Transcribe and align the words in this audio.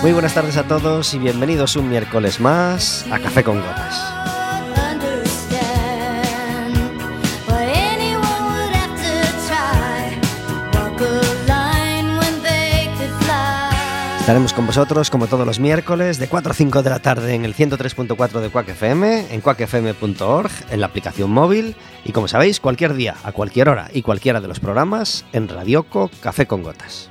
Muy 0.00 0.12
buenas 0.12 0.32
tardes 0.32 0.56
a 0.56 0.62
todos 0.62 1.12
y 1.14 1.18
bienvenidos 1.18 1.74
un 1.74 1.88
miércoles 1.88 2.38
más 2.38 3.04
a 3.10 3.18
Café 3.18 3.42
con 3.42 3.60
Gotas. 3.60 4.14
Estaremos 14.20 14.52
con 14.52 14.66
vosotros 14.66 15.10
como 15.10 15.26
todos 15.26 15.46
los 15.46 15.58
miércoles 15.58 16.18
de 16.18 16.28
4 16.28 16.52
a 16.52 16.54
5 16.54 16.82
de 16.82 16.90
la 16.90 17.00
tarde 17.00 17.34
en 17.34 17.44
el 17.44 17.56
103.4 17.56 18.40
de 18.40 18.50
Quack 18.50 18.68
FM, 18.68 19.34
en 19.34 19.40
quackfm.org, 19.40 20.50
en 20.70 20.80
la 20.80 20.86
aplicación 20.86 21.30
móvil 21.30 21.74
y 22.04 22.12
como 22.12 22.28
sabéis 22.28 22.60
cualquier 22.60 22.94
día, 22.94 23.16
a 23.24 23.32
cualquier 23.32 23.68
hora 23.68 23.88
y 23.92 24.02
cualquiera 24.02 24.40
de 24.40 24.46
los 24.46 24.60
programas 24.60 25.24
en 25.32 25.48
Radioco 25.48 26.08
Café 26.20 26.46
con 26.46 26.62
Gotas. 26.62 27.08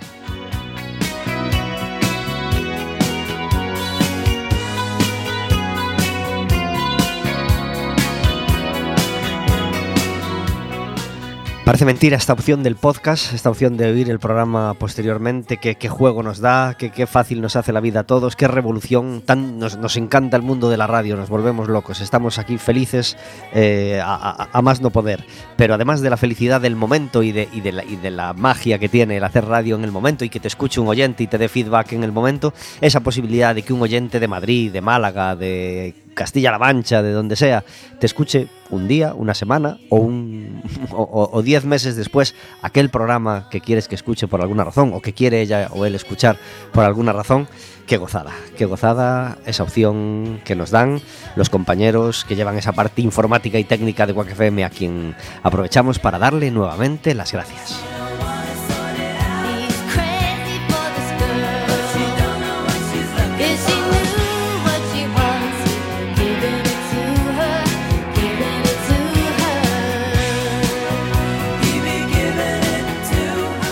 Parece 11.68 11.84
mentira 11.84 12.16
esta 12.16 12.32
opción 12.32 12.64
del 12.64 12.78
podcast, 12.78 13.34
esta 13.34 13.50
opción 13.50 13.76
de 13.76 13.92
oír 13.92 14.10
el 14.10 14.20
programa 14.20 14.74
posteriormente, 14.76 15.58
qué 15.58 15.90
juego 15.90 16.24
nos 16.24 16.40
da, 16.40 16.78
qué, 16.80 16.92
qué, 16.92 17.06
fácil 17.08 17.42
nos 17.42 17.58
hace 17.58 17.74
la 17.74 17.82
vida 17.82 18.00
a 18.00 18.04
todos, 18.06 18.38
qué 18.38 18.48
revolución, 18.48 19.22
tan, 19.26 19.60
nos, 19.60 19.98
encanta 19.98 20.38
el 20.38 20.44
mundo 20.44 20.70
de 20.70 20.78
la 20.78 20.88
radio, 20.88 21.18
nos 21.18 21.28
volvemos 21.28 21.68
locos, 21.68 22.00
estamos 22.00 22.40
aquí 22.40 22.58
felices 22.58 23.18
eh, 23.54 24.00
a, 24.02 24.16
a, 24.16 24.50
a, 24.50 24.62
más 24.62 24.80
no 24.80 24.92
poder, 24.92 25.26
pero 25.58 25.74
además 25.74 26.00
de 26.00 26.10
la 26.10 26.16
felicidad 26.16 26.62
del 26.62 26.78
momento 26.78 27.22
y 27.22 27.34
de, 27.34 27.50
y, 27.52 27.60
de 27.60 27.74
la, 27.74 27.84
y 27.84 27.98
de 27.98 28.12
la 28.12 28.32
magia 28.32 28.80
que 28.80 28.88
tiene 28.88 29.18
el 29.18 29.24
hacer 29.26 29.44
radio 29.44 29.76
en 29.76 29.84
el 29.84 29.92
momento 29.92 30.24
y 30.24 30.30
que 30.30 30.40
te 30.40 30.48
escuche 30.48 30.80
un 30.80 30.88
oyente 30.88 31.24
y 31.24 31.28
te 31.28 31.38
dé 31.38 31.50
feedback 31.50 31.92
en 31.92 32.06
el 32.06 32.14
momento, 32.14 32.54
esa 32.80 33.02
posibilidad 33.02 33.54
de 33.54 33.64
que 33.64 33.74
un 33.74 33.82
oyente 33.82 34.22
de 34.22 34.28
Madrid, 34.30 34.72
de 34.72 34.80
Málaga, 34.80 35.36
de 35.36 35.94
Castilla-La 36.14 36.60
Mancha, 36.60 37.04
de 37.04 37.12
donde 37.12 37.36
sea, 37.36 37.66
te 38.00 38.06
escuche 38.06 38.48
un 38.70 38.88
día, 38.88 39.14
una 39.14 39.34
semana 39.34 39.78
o, 39.90 39.98
un, 39.98 40.62
o, 40.92 41.42
diez 41.42 41.66
meses 41.66 41.96
después 41.96 42.36
aquel 42.62 42.90
programa 42.90 43.48
que 43.50 43.62
quieres 43.62 43.88
que 43.88 43.96
escuche 43.96 44.28
por 44.28 44.42
alguna 44.42 44.64
razón 44.64 44.92
o 44.94 45.02
que 45.02 45.14
quiere 45.14 45.42
ella 45.42 45.70
o 45.72 45.86
él 45.86 45.96
escuchar 45.96 46.38
por 46.74 46.84
alguna 46.84 47.14
razón, 47.14 47.48
qué 47.86 47.98
gozada, 47.98 48.34
qué 48.58 48.66
gozada 48.66 49.38
esa 49.46 49.64
opción 49.64 50.42
que 50.44 50.56
nos 50.56 50.72
dan 50.72 51.02
los 51.36 51.50
compañeros 51.50 52.26
que 52.26 52.36
llevan 52.36 52.58
esa 52.58 52.74
parte 52.74 53.02
informática 53.02 53.60
y 53.60 53.64
técnica 53.64 54.06
de 54.06 54.14
Quack 54.14 54.32
FM 54.32 54.64
a 54.64 54.70
quien 54.70 55.16
aprovechamos 55.44 56.00
para 56.00 56.20
darle 56.20 56.52
nuevamente 56.52 57.14
las 57.16 57.32
gracias. 57.32 57.82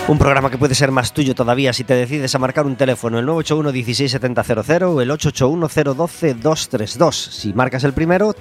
Un 0.08 0.18
programa 0.18 0.50
que 0.50 0.58
puede 0.58 0.76
ser 0.76 0.92
más 0.92 1.12
tuyo 1.12 1.34
todavía 1.34 1.72
si 1.72 1.82
te 1.82 1.94
decides 1.94 2.32
a 2.32 2.38
marcar 2.38 2.64
un 2.64 2.76
teléfono, 2.76 3.18
el 3.18 3.26
981 3.26 3.72
16700 3.72 4.82
o 4.82 5.00
el 5.00 5.10
881 5.10 5.94
012 5.96 6.34
232. 6.34 7.16
Si 7.16 7.52
marcas 7.52 7.82
el 7.82 7.92
primero, 7.92 8.32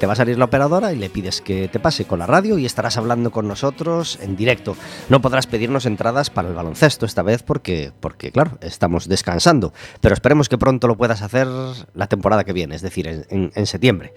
te 0.00 0.06
va 0.06 0.14
a 0.14 0.16
salir 0.16 0.36
la 0.36 0.46
operadora 0.46 0.92
y 0.92 0.96
le 0.96 1.10
pides 1.10 1.40
que 1.40 1.68
te 1.68 1.78
pase 1.78 2.06
con 2.06 2.18
la 2.18 2.26
radio 2.26 2.58
y 2.58 2.66
estarás 2.66 2.96
hablando 2.96 3.30
con 3.30 3.46
nosotros 3.46 4.18
en 4.20 4.34
directo. 4.34 4.76
No 5.10 5.22
podrás 5.22 5.46
pedirnos 5.46 5.86
entradas 5.86 6.28
para 6.28 6.48
el 6.48 6.54
baloncesto 6.54 7.06
esta 7.06 7.22
vez 7.22 7.44
porque, 7.44 7.92
porque 8.00 8.32
claro, 8.32 8.58
estamos 8.60 9.06
descansando. 9.06 9.72
Pero 10.00 10.14
esperemos 10.14 10.48
que 10.48 10.58
pronto 10.58 10.88
lo 10.88 10.96
puedas 10.96 11.22
hacer 11.22 11.46
la 11.94 12.08
temporada 12.08 12.42
que 12.42 12.52
viene, 12.52 12.74
es 12.74 12.82
decir, 12.82 13.06
en, 13.06 13.52
en 13.54 13.66
septiembre 13.66 14.12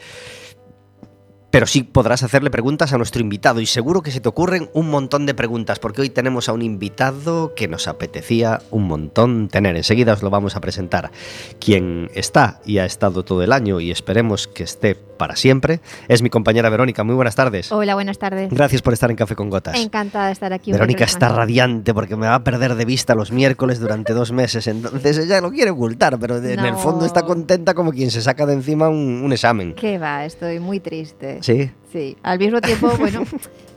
pero 1.51 1.67
sí 1.67 1.83
podrás 1.83 2.23
hacerle 2.23 2.50
preguntas 2.50 2.91
a 2.94 2.97
nuestro 2.97 3.22
invitado 3.22 3.61
y 3.61 3.66
seguro 3.66 4.01
que 4.01 4.11
se 4.11 4.19
te 4.19 4.28
ocurren 4.28 4.69
un 4.73 4.89
montón 4.89 5.25
de 5.25 5.33
preguntas 5.33 5.79
porque 5.79 6.01
hoy 6.01 6.09
tenemos 6.09 6.50
a 6.50 6.53
un 6.53 6.61
invitado 6.61 7.53
que 7.56 7.67
nos 7.67 7.88
apetecía 7.88 8.61
un 8.72 8.88
montón 8.88 9.47
tener. 9.47 9.75
Enseguida 9.78 10.13
os 10.13 10.23
lo 10.23 10.29
vamos 10.29 10.56
a 10.56 10.61
presentar. 10.61 11.11
Quien 11.59 12.09
está 12.13 12.59
y 12.66 12.79
ha 12.79 12.85
estado 12.85 13.23
todo 13.23 13.41
el 13.44 13.51
año 13.51 13.79
y 13.79 13.91
esperemos 13.91 14.47
que 14.47 14.63
esté 14.63 14.95
para 14.95 15.35
siempre 15.35 15.79
es 16.07 16.22
mi 16.22 16.29
compañera 16.29 16.69
Verónica. 16.69 17.03
Muy 17.03 17.16
buenas 17.16 17.35
tardes. 17.35 17.72
Hola, 17.72 17.94
buenas 17.95 18.19
tardes. 18.19 18.50
Gracias 18.51 18.81
por 18.81 18.94
estar 18.94 19.09
en 19.09 19.16
Café 19.16 19.35
con 19.35 19.50
Gotas. 19.50 19.79
Encantada 19.79 20.27
de 20.27 20.33
estar 20.33 20.51
aquí. 20.53 20.72
Verónica 20.72 21.06
está 21.06 21.29
radiante 21.29 21.94
porque 21.94 22.16
me 22.16 22.27
va 22.27 22.35
a 22.35 22.44
perder 22.44 22.75
de 22.75 22.85
vista 22.85 23.16
los 23.16 23.31
miércoles 23.31 23.79
durante 23.79 24.13
dos 24.13 24.31
meses. 24.31 24.68
Entonces 24.68 25.18
ella 25.18 25.41
lo 25.41 25.51
quiere 25.51 25.71
ocultar, 25.71 26.19
pero 26.19 26.39
no. 26.39 26.48
en 26.48 26.59
el 26.59 26.75
fondo 26.75 27.06
está 27.06 27.24
contenta 27.24 27.74
como 27.74 27.91
quien 27.91 28.12
se 28.12 28.21
saca 28.21 28.45
de 28.45 28.53
encima 28.53 28.89
un, 28.89 29.21
un 29.24 29.31
examen. 29.31 29.74
¿Qué 29.74 29.98
va? 29.98 30.25
Estoy 30.25 30.59
muy 30.59 30.80
triste. 30.80 31.39
Sí. 31.45 31.71
Sí, 31.92 32.18
al 32.24 32.39
mismo 32.39 32.59
tiempo, 32.62 32.92
bueno, 33.00 33.24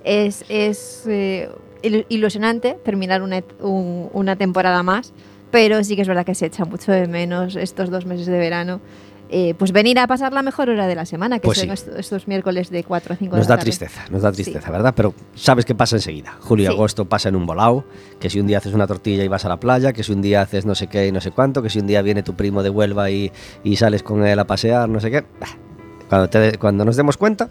es, 0.04 0.44
es 0.48 1.04
eh, 1.06 1.50
ilusionante 2.08 2.78
terminar 2.84 3.22
una, 3.22 3.42
un, 3.60 4.08
una 4.12 4.36
temporada 4.36 4.82
más, 4.82 5.12
pero 5.50 5.82
sí 5.84 5.94
que 5.96 6.02
es 6.02 6.08
verdad 6.08 6.24
que 6.26 6.34
se 6.34 6.46
echa 6.46 6.64
mucho 6.64 6.92
de 6.92 7.06
menos 7.06 7.56
estos 7.56 7.90
dos 7.90 8.06
meses 8.06 8.26
de 8.26 8.38
verano. 8.38 8.80
Eh, 9.30 9.52
pues 9.58 9.72
venir 9.72 9.98
a 9.98 10.06
pasar 10.06 10.32
la 10.32 10.40
mejor 10.40 10.70
hora 10.70 10.86
de 10.86 10.94
la 10.94 11.04
semana, 11.04 11.38
que 11.38 11.44
pues 11.44 11.58
son 11.58 11.66
sí. 11.68 11.74
estos, 11.74 11.96
estos, 11.98 12.28
miércoles 12.28 12.70
de 12.70 12.82
4 12.82 13.12
a 13.12 13.16
5 13.18 13.36
Nos 13.36 13.46
de 13.46 13.50
la 13.50 13.56
da 13.56 13.58
tarde. 13.58 13.64
tristeza, 13.64 14.04
nos 14.10 14.22
da 14.22 14.32
tristeza, 14.32 14.66
sí. 14.66 14.72
¿verdad? 14.72 14.94
Pero 14.96 15.12
sabes 15.34 15.66
que 15.66 15.74
pasa 15.74 15.96
enseguida. 15.96 16.38
Julio 16.40 16.64
y 16.64 16.68
Sí. 16.68 16.72
agosto 16.72 17.04
pasa 17.04 17.28
en 17.28 17.36
un 17.36 17.44
volado, 17.44 17.84
que 18.18 18.30
si 18.30 18.40
un 18.40 18.46
día 18.46 18.56
haces 18.56 18.72
una 18.72 18.86
tortilla 18.86 19.22
y 19.24 19.28
vas 19.28 19.44
a 19.44 19.50
la 19.50 19.60
playa, 19.60 19.92
que 19.92 20.02
si 20.02 20.12
un 20.12 20.22
día 20.22 20.40
haces 20.40 20.64
no 20.64 20.74
sé 20.74 20.86
qué 20.86 21.08
y 21.08 21.12
no 21.12 21.20
sé 21.20 21.30
cuánto, 21.30 21.60
que 21.62 21.68
si 21.68 21.78
un 21.78 21.86
día 21.86 22.00
viene 22.00 22.22
tu 22.22 22.36
primo 22.36 22.62
de 22.62 22.70
Huelva 22.70 23.10
y, 23.10 23.30
y 23.64 23.76
sales 23.76 24.02
con 24.02 24.24
él 24.26 24.38
a 24.38 24.46
pasear, 24.46 24.88
no 24.88 24.98
sé 24.98 25.10
qué. 25.10 25.20
Bah, 25.38 25.48
Cuando, 26.08 26.28
te- 26.28 26.58
cuando 26.58 26.84
nos 26.84 26.96
demos 26.96 27.16
cuenta, 27.16 27.48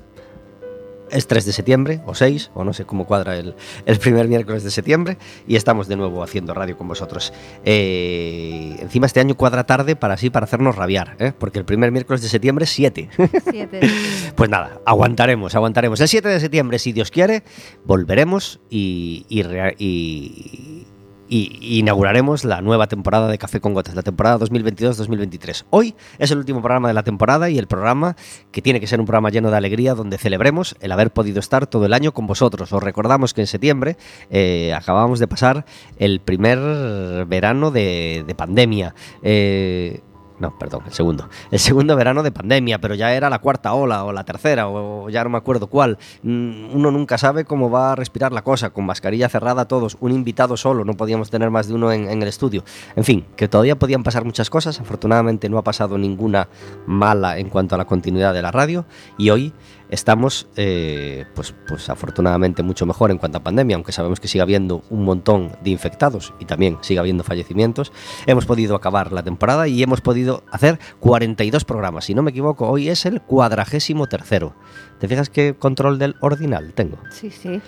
es 1.09 1.25
3 1.25 1.45
de 1.45 1.53
septiembre 1.53 2.01
o 2.05 2.13
6, 2.13 2.51
o 2.53 2.65
no 2.65 2.73
sé 2.73 2.83
cómo 2.83 3.05
cuadra 3.07 3.37
el, 3.37 3.55
el 3.85 3.97
primer 3.97 4.27
miércoles 4.27 4.63
de 4.65 4.71
septiembre, 4.71 5.17
y 5.47 5.55
estamos 5.55 5.87
de 5.87 5.95
nuevo 5.95 6.21
haciendo 6.21 6.53
radio 6.53 6.77
con 6.77 6.87
vosotros. 6.89 7.31
Eh, 7.63 8.75
encima 8.81 9.05
este 9.05 9.21
año 9.21 9.35
cuadra 9.35 9.65
tarde 9.65 9.95
para 9.95 10.15
así, 10.15 10.29
para 10.29 10.43
hacernos 10.43 10.75
rabiar, 10.75 11.15
¿eh? 11.19 11.31
porque 11.37 11.59
el 11.59 11.65
primer 11.65 11.91
miércoles 11.93 12.21
de 12.21 12.27
septiembre 12.27 12.65
es 12.65 12.71
7. 12.71 13.09
Siete, 13.49 13.79
sí. 13.87 13.95
Pues 14.35 14.49
nada, 14.49 14.81
aguantaremos, 14.85 15.55
aguantaremos. 15.55 16.01
El 16.01 16.09
7 16.09 16.27
de 16.27 16.39
septiembre, 16.41 16.77
si 16.77 16.91
Dios 16.91 17.09
quiere, 17.09 17.43
volveremos 17.85 18.59
y, 18.69 19.25
y, 19.29 19.43
y- 19.77 20.76
y 21.29 21.79
inauguraremos 21.79 22.45
la 22.45 22.61
nueva 22.61 22.87
temporada 22.87 23.27
de 23.27 23.37
Café 23.37 23.59
con 23.59 23.73
Gotas, 23.73 23.95
la 23.95 24.03
temporada 24.03 24.39
2022-2023. 24.39 25.65
Hoy 25.69 25.95
es 26.19 26.31
el 26.31 26.37
último 26.37 26.61
programa 26.61 26.87
de 26.87 26.93
la 26.93 27.03
temporada 27.03 27.49
y 27.49 27.57
el 27.57 27.67
programa 27.67 28.15
que 28.51 28.61
tiene 28.61 28.79
que 28.79 28.87
ser 28.87 28.99
un 28.99 29.05
programa 29.05 29.29
lleno 29.29 29.51
de 29.51 29.57
alegría 29.57 29.93
donde 29.93 30.17
celebremos 30.17 30.75
el 30.79 30.91
haber 30.91 31.11
podido 31.11 31.39
estar 31.39 31.67
todo 31.67 31.85
el 31.85 31.93
año 31.93 32.13
con 32.13 32.27
vosotros. 32.27 32.71
Os 32.71 32.83
recordamos 32.83 33.33
que 33.33 33.41
en 33.41 33.47
septiembre 33.47 33.97
eh, 34.29 34.73
acabamos 34.73 35.19
de 35.19 35.27
pasar 35.27 35.65
el 35.97 36.19
primer 36.19 37.25
verano 37.25 37.71
de, 37.71 38.23
de 38.25 38.35
pandemia. 38.35 38.95
Eh, 39.21 40.01
no, 40.39 40.57
perdón, 40.57 40.81
el 40.85 40.93
segundo. 40.93 41.29
El 41.49 41.59
segundo 41.59 41.95
verano 41.95 42.21
de 42.21 42.31
pandemia, 42.31 42.79
pero 42.79 42.95
ya 42.95 43.13
era 43.13 43.29
la 43.29 43.39
cuarta 43.39 43.73
ola 43.73 44.03
o 44.03 44.11
la 44.11 44.23
tercera, 44.23 44.67
o 44.69 45.09
ya 45.09 45.23
no 45.23 45.29
me 45.29 45.37
acuerdo 45.37 45.67
cuál. 45.67 45.97
Mm, 46.21 46.75
Uno 46.75 46.91
nunca 46.91 47.17
sabe 47.17 47.45
cómo 47.45 47.71
va 47.71 47.93
a 47.93 47.95
respirar 47.95 48.31
la 48.31 48.43
cosa, 48.43 48.69
con 48.69 48.85
mascarilla 48.85 49.29
cerrada 49.29 49.65
todos, 49.65 49.97
un 49.99 50.11
invitado 50.11 50.55
solo, 50.55 50.85
no 50.85 50.93
podíamos 50.93 51.29
tener 51.29 51.49
más 51.49 51.67
de 51.67 51.73
uno 51.73 51.91
en, 51.91 52.09
en 52.09 52.21
el 52.21 52.27
estudio. 52.27 52.63
En 52.95 53.03
fin, 53.03 53.25
que 53.35 53.47
todavía 53.47 53.77
podían 53.77 54.03
pasar 54.03 54.25
muchas 54.25 54.49
cosas, 54.49 54.79
afortunadamente 54.79 55.49
no 55.49 55.57
ha 55.57 55.63
pasado 55.63 55.97
ninguna 55.97 56.47
mala 56.85 57.37
en 57.37 57.49
cuanto 57.49 57.75
a 57.75 57.77
la 57.77 57.85
continuidad 57.85 58.33
de 58.33 58.41
la 58.41 58.51
radio 58.51 58.85
y 59.17 59.29
hoy 59.29 59.53
estamos, 59.89 60.47
eh, 60.55 61.25
pues, 61.35 61.53
pues 61.67 61.89
afortunadamente 61.89 62.63
mucho 62.63 62.85
mejor 62.85 63.11
en 63.11 63.17
cuanto 63.17 63.37
a 63.37 63.43
pandemia, 63.43 63.75
aunque 63.75 63.91
sabemos 63.91 64.19
que 64.19 64.27
sigue 64.27 64.41
habiendo 64.41 64.81
un 64.89 65.03
montón 65.05 65.51
de 65.63 65.69
infectados 65.69 66.33
y 66.39 66.45
también 66.45 66.77
sigue 66.81 66.99
habiendo 66.99 67.23
fallecimientos. 67.23 67.91
Hemos 68.25 68.45
podido 68.45 68.75
acabar 68.75 69.11
la 69.11 69.23
temporada 69.23 69.67
y 69.67 69.81
hemos 69.83 70.01
podido 70.01 70.43
hacer 70.51 70.79
42 70.99 71.63
programas. 71.65 72.05
Si 72.05 72.13
no 72.13 72.21
me 72.23 72.31
equivoco, 72.31 72.67
hoy 72.69 72.89
es 72.89 73.05
el 73.05 73.21
cuadragésimo 73.21 74.07
tercero. 74.07 74.53
¿Te 74.99 75.07
fijas 75.07 75.29
qué 75.29 75.55
control 75.57 75.99
del 75.99 76.15
ordinal 76.21 76.73
tengo? 76.73 76.97
Sí, 77.11 77.29
sí. 77.29 77.61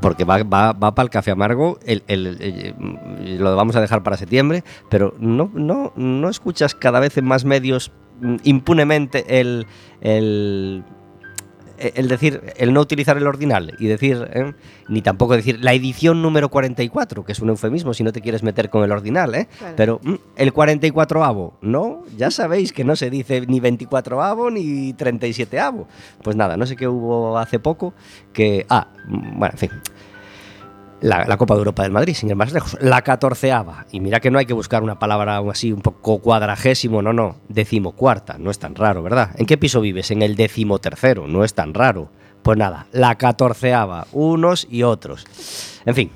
Porque 0.00 0.24
va, 0.24 0.42
va, 0.44 0.72
va 0.72 0.94
para 0.94 1.04
el 1.04 1.10
café 1.10 1.32
amargo, 1.32 1.78
el, 1.84 2.02
el- 2.06 2.40
el- 2.40 3.38
lo 3.38 3.56
vamos 3.56 3.74
a 3.76 3.80
dejar 3.80 4.02
para 4.02 4.16
septiembre, 4.16 4.62
pero 4.88 5.14
no, 5.18 5.50
no, 5.52 5.92
no 5.96 6.28
escuchas 6.28 6.74
cada 6.74 7.00
vez 7.00 7.18
en 7.18 7.24
más 7.24 7.44
medios 7.44 7.90
mm, 8.20 8.36
impunemente 8.44 9.40
el, 9.40 9.66
el, 10.00 10.84
el 11.80 12.08
decir, 12.08 12.42
el 12.56 12.72
no 12.72 12.80
utilizar 12.80 13.16
el 13.16 13.26
ordinal 13.26 13.74
y 13.78 13.86
decir, 13.86 14.28
¿eh? 14.32 14.52
ni 14.88 15.02
tampoco 15.02 15.34
decir 15.34 15.62
la 15.62 15.72
edición 15.72 16.22
número 16.22 16.48
44, 16.50 17.24
que 17.24 17.32
es 17.32 17.40
un 17.40 17.48
eufemismo 17.48 17.94
si 17.94 18.02
no 18.02 18.12
te 18.12 18.20
quieres 18.20 18.42
meter 18.42 18.70
con 18.70 18.84
el 18.84 18.92
ordinal, 18.92 19.34
¿eh? 19.34 19.48
Claro. 19.58 19.74
pero 19.76 20.00
mm, 20.02 20.14
el 20.36 20.52
44avo, 20.52 21.52
no, 21.62 22.02
ya 22.16 22.30
sabéis 22.30 22.72
que 22.72 22.84
no 22.84 22.96
se 22.96 23.10
dice 23.10 23.46
ni 23.46 23.60
24avo 23.60 24.52
ni 24.52 24.92
37avo. 24.94 25.86
Pues 26.22 26.36
nada, 26.36 26.56
no 26.56 26.66
sé 26.66 26.76
qué 26.76 26.86
hubo 26.86 27.38
hace 27.38 27.58
poco 27.58 27.94
que... 28.32 28.66
Ah, 28.68 28.88
mm, 29.06 29.38
bueno, 29.38 29.52
en 29.52 29.58
fin. 29.58 29.70
La, 31.00 31.36
Copa 31.36 31.54
de 31.54 31.58
Europa 31.58 31.82
del 31.82 31.92
Madrid, 31.92 32.14
sin 32.14 32.28
ir 32.28 32.36
más 32.36 32.52
lejos. 32.52 32.76
La 32.80 33.02
catorceava. 33.02 33.86
Y 33.90 34.00
mira 34.00 34.20
que 34.20 34.30
no 34.30 34.38
hay 34.38 34.46
que 34.46 34.52
buscar 34.52 34.82
una 34.82 34.98
palabra 34.98 35.38
así 35.50 35.72
un 35.72 35.80
poco 35.80 36.20
cuadragésimo, 36.20 37.02
no, 37.02 37.12
no. 37.12 37.36
Decimocuarta, 37.48 38.38
no 38.38 38.50
es 38.50 38.58
tan 38.58 38.74
raro, 38.74 39.02
¿verdad? 39.02 39.30
¿En 39.36 39.46
qué 39.46 39.56
piso 39.56 39.80
vives? 39.80 40.10
En 40.10 40.22
el 40.22 40.36
decimotercero, 40.36 41.26
no 41.26 41.44
es 41.44 41.54
tan 41.54 41.74
raro. 41.74 42.10
Pues 42.42 42.56
nada, 42.56 42.86
la 42.92 43.16
catorceava, 43.16 44.06
unos 44.12 44.66
y 44.70 44.82
otros. 44.82 45.26
En 45.84 45.94
fin. 45.94 46.10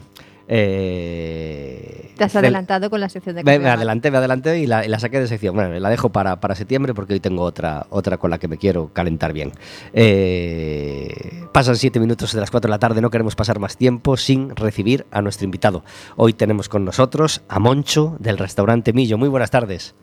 Eh, 0.48 2.12
Te 2.16 2.24
has 2.24 2.36
adelantado 2.36 2.90
con 2.90 3.00
la 3.00 3.08
sección 3.08 3.36
de 3.36 3.44
me, 3.44 3.58
me 3.58 3.70
adelanté, 3.70 4.10
me 4.10 4.18
adelanté 4.18 4.58
y 4.58 4.66
la, 4.66 4.84
y 4.84 4.88
la 4.88 4.98
saqué 4.98 5.20
de 5.20 5.26
sección. 5.26 5.54
Bueno, 5.54 5.78
la 5.78 5.88
dejo 5.88 6.10
para, 6.10 6.40
para 6.40 6.54
septiembre 6.54 6.94
porque 6.94 7.14
hoy 7.14 7.20
tengo 7.20 7.42
otra, 7.42 7.86
otra 7.90 8.18
con 8.18 8.30
la 8.30 8.38
que 8.38 8.48
me 8.48 8.58
quiero 8.58 8.88
calentar 8.92 9.32
bien. 9.32 9.52
Eh, 9.92 11.44
pasan 11.52 11.76
siete 11.76 12.00
minutos 12.00 12.32
de 12.32 12.40
las 12.40 12.50
cuatro 12.50 12.68
de 12.68 12.72
la 12.72 12.78
tarde, 12.78 13.00
no 13.00 13.10
queremos 13.10 13.36
pasar 13.36 13.58
más 13.58 13.76
tiempo 13.76 14.16
sin 14.16 14.54
recibir 14.54 15.06
a 15.10 15.22
nuestro 15.22 15.44
invitado. 15.44 15.84
Hoy 16.16 16.32
tenemos 16.32 16.68
con 16.68 16.84
nosotros 16.84 17.42
a 17.48 17.58
Moncho 17.58 18.16
del 18.18 18.38
restaurante 18.38 18.92
Millo. 18.92 19.18
Muy 19.18 19.28
buenas 19.28 19.50
tardes. 19.50 19.94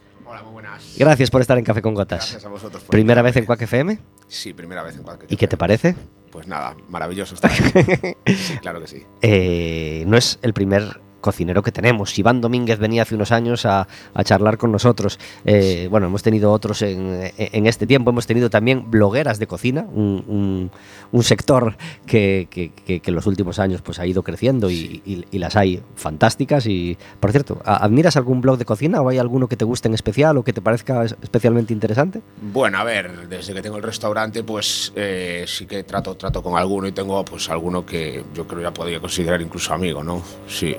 Gracias 1.01 1.31
por 1.31 1.42
estar 1.42 1.57
en 1.57 1.63
Café 1.63 1.81
con 1.81 1.95
Gotas. 1.95 2.19
Gracias 2.19 2.45
a 2.45 2.50
vosotros. 2.50 2.83
por 2.83 2.92
Primera 2.92 3.24
vez 3.24 3.36
en. 3.36 3.45
Quack 3.45 3.63
FM. 3.63 3.98
Sí, 4.27 4.53
primera 4.53 4.83
vez 4.83 4.98
en 4.98 5.01
Quack 5.01 5.25
¿Y 5.30 5.36
qué 5.36 5.48
te 5.48 5.57
parece? 5.57 5.95
Pues 6.31 6.48
nada, 6.48 6.75
maravilloso 6.89 7.33
estar 7.33 7.51
aquí. 7.51 8.15
Sí, 8.36 8.57
claro 8.59 8.80
que 8.80 8.86
sí. 8.88 9.03
Eh, 9.24 10.03
no 10.06 10.15
es 10.15 10.38
el 10.44 10.53
primer 10.53 11.01
cocinero 11.21 11.63
que 11.63 11.71
tenemos. 11.71 12.18
Iván 12.19 12.41
Domínguez 12.41 12.79
venía 12.79 13.03
hace 13.03 13.15
unos 13.15 13.31
años 13.31 13.65
a, 13.65 13.88
a 14.13 14.23
charlar 14.23 14.57
con 14.57 14.71
nosotros. 14.71 15.19
Eh, 15.45 15.88
bueno, 15.89 16.07
hemos 16.07 16.23
tenido 16.23 16.51
otros 16.51 16.81
en, 16.81 17.31
en 17.38 17.68
este 17.68 17.88
tiempo. 17.88 18.09
Hemos 18.09 18.27
tenido 18.27 18.50
también 18.50 18.89
blogueras 18.91 19.39
de 19.39 19.47
cocina, 19.47 19.85
un, 19.94 20.23
un- 20.27 20.71
un 21.13 21.23
sector 21.23 21.75
que, 22.06 22.47
que- 22.50 22.71
que- 22.71 23.00
que 23.01 23.09
en 23.12 23.15
los 23.15 23.27
últimos 23.27 23.59
años 23.59 23.81
pues, 23.81 24.00
ha 24.00 24.06
ido 24.06 24.23
creciendo 24.23 24.69
y, 24.69 25.01
y- 25.06 25.25
y 25.31 25.39
las 25.39 25.56
hay 25.56 25.81
fantásticas. 25.95 26.65
Y, 26.68 26.97
por 27.19 27.31
cierto, 27.31 27.62
¿a- 27.65 27.83
¿admiras 27.85 28.17
algún 28.17 28.41
blog 28.41 28.57
de 28.57 28.65
cocina 28.65 29.01
o 29.01 29.09
hay 29.09 29.17
alguno 29.17 29.47
que 29.47 29.57
te 29.57 29.65
guste 29.65 29.88
en 29.88 29.94
especial 29.94 30.38
o 30.38 30.44
que 30.44 30.53
te 30.53 30.62
parezca 30.62 31.03
es- 31.06 31.15
especialmente 31.21 31.74
interesante? 31.74 32.21
Bueno, 32.41 32.77
a 32.79 32.83
ver, 32.83 33.27
desde 33.29 33.53
que 33.53 33.62
tengo 33.62 33.77
el 33.77 33.83
restaurante, 33.83 34.44
pues 34.44 34.91
eh, 34.95 35.45
sí 35.47 35.65
que 35.65 35.83
trato, 35.83 36.15
trato 36.15 36.41
con 36.41 36.57
alguno 36.57 36.88
y 36.88 36.91
tengo 36.91 37.24
pues 37.25 37.50
alguno 37.50 37.85
que 37.85 38.24
yo 38.33 38.47
creo 38.47 38.62
ya 38.62 38.74
podría 38.74 39.00
considerar 39.00 39.41
incluso 39.41 39.74
amigo, 39.74 40.03
¿no? 40.03 40.21
Sí. 40.47 40.75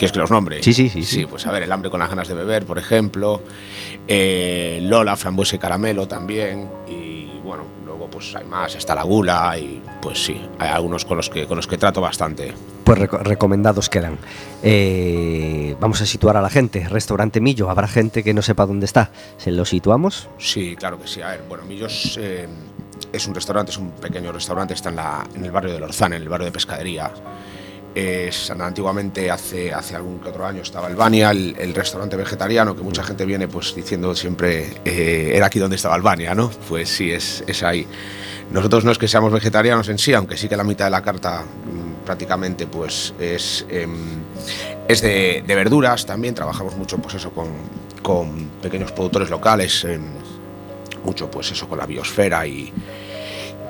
¿Quieres 0.00 0.12
que 0.12 0.18
los 0.18 0.30
nombre? 0.30 0.62
Sí, 0.62 0.72
sí, 0.72 0.88
sí, 0.88 1.04
sí. 1.04 1.26
Pues 1.26 1.46
a 1.46 1.52
ver, 1.52 1.62
El 1.62 1.70
hambre 1.72 1.90
con 1.90 2.00
las 2.00 2.08
ganas 2.08 2.26
de 2.26 2.34
beber, 2.34 2.64
por 2.64 2.78
ejemplo. 2.78 3.42
eh, 4.08 4.80
Lola, 4.82 5.14
frambuesa 5.16 5.56
y 5.56 5.58
caramelo 5.58 6.08
también. 6.08 6.68
Y 6.88 7.38
bueno, 7.44 7.64
luego 7.84 8.08
pues 8.10 8.34
hay 8.34 8.44
más, 8.44 8.74
está 8.74 8.94
la 8.94 9.02
gula 9.02 9.56
y 9.58 9.82
pues 10.00 10.24
sí, 10.24 10.40
hay 10.58 10.70
algunos 10.70 11.04
con 11.04 11.16
los 11.18 11.28
que, 11.30 11.46
con 11.46 11.56
los 11.56 11.66
que 11.66 11.76
trato 11.78 12.00
bastante. 12.00 12.54
Pues 12.84 12.98
reco- 12.98 13.20
recomendados 13.22 13.88
quedan. 13.90 14.16
Eh, 14.62 15.76
vamos 15.80 16.00
a 16.00 16.06
situar 16.06 16.36
a 16.36 16.42
la 16.42 16.48
gente. 16.50 16.88
Restaurante 16.88 17.40
Millo. 17.40 17.68
Habrá 17.70 17.86
gente 17.86 18.24
que 18.24 18.32
no 18.34 18.40
sepa 18.42 18.64
dónde 18.66 18.86
está. 18.86 19.10
¿Se 19.36 19.50
lo 19.52 19.64
situamos? 19.64 20.28
Sí, 20.38 20.76
claro 20.76 20.98
que 21.00 21.06
sí. 21.06 21.20
A 21.22 21.28
ver, 21.28 21.42
bueno, 21.48 21.64
Millos 21.64 22.18
eh, 22.20 22.48
es 23.12 23.26
un 23.28 23.34
restaurante, 23.34 23.70
es 23.72 23.76
un 23.78 23.90
pequeño 23.90 24.32
restaurante, 24.32 24.74
está 24.74 24.88
en, 24.88 24.96
la, 24.96 25.24
en 25.34 25.44
el 25.44 25.50
barrio 25.50 25.72
de 25.74 25.80
Lorzán, 25.80 26.14
en 26.14 26.22
el 26.22 26.28
barrio 26.28 26.46
de 26.46 26.52
Pescadería. 26.52 27.10
Es, 27.94 28.50
antiguamente, 28.50 29.30
hace, 29.30 29.72
hace 29.72 29.96
algún 29.96 30.20
que 30.20 30.28
otro 30.28 30.46
año, 30.46 30.62
estaba 30.62 30.86
Albania, 30.86 31.30
el, 31.32 31.56
el 31.58 31.74
restaurante 31.74 32.16
vegetariano, 32.16 32.76
que 32.76 32.82
mucha 32.82 33.02
gente 33.02 33.24
viene 33.24 33.48
pues 33.48 33.74
diciendo 33.74 34.14
siempre, 34.14 34.76
eh, 34.84 35.32
era 35.34 35.46
aquí 35.46 35.58
donde 35.58 35.76
estaba 35.76 35.96
Albania, 35.96 36.34
¿no? 36.34 36.50
Pues 36.68 36.88
sí, 36.88 37.10
es, 37.10 37.42
es 37.46 37.62
ahí. 37.64 37.86
Nosotros 38.50 38.84
no 38.84 38.92
es 38.92 38.98
que 38.98 39.08
seamos 39.08 39.32
vegetarianos 39.32 39.88
en 39.88 39.98
sí, 39.98 40.14
aunque 40.14 40.36
sí 40.36 40.48
que 40.48 40.56
la 40.56 40.64
mitad 40.64 40.84
de 40.84 40.92
la 40.92 41.02
carta 41.02 41.42
mm, 41.42 42.04
prácticamente 42.04 42.66
pues 42.66 43.14
es, 43.18 43.66
em, 43.68 44.22
es 44.88 45.00
de, 45.02 45.42
de 45.46 45.54
verduras 45.54 46.06
también, 46.06 46.34
trabajamos 46.34 46.76
mucho 46.76 46.98
pues 46.98 47.14
eso 47.14 47.30
con, 47.30 47.48
con 48.02 48.50
pequeños 48.62 48.92
productores 48.92 49.30
locales, 49.30 49.84
em, 49.84 50.02
mucho 51.04 51.30
pues 51.30 51.50
eso 51.50 51.68
con 51.68 51.78
la 51.78 51.86
biosfera 51.86 52.46
y, 52.46 52.72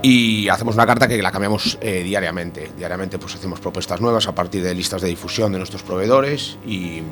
y 0.02 0.48
hacemos 0.48 0.74
una 0.74 0.86
carta 0.86 1.08
que 1.08 1.20
la 1.20 1.30
cambiamos 1.30 1.78
eh, 1.80 2.02
diariamente. 2.02 2.70
Diariamente 2.76 3.18
pues 3.18 3.34
hacemos 3.34 3.60
propuestas 3.60 4.00
nuevas 4.00 4.26
a 4.26 4.34
partir 4.34 4.62
de 4.62 4.74
listas 4.74 5.02
de 5.02 5.08
difusión 5.08 5.52
de 5.52 5.58
nuestros 5.58 5.82
proveedores 5.82 6.58
y, 6.66 7.02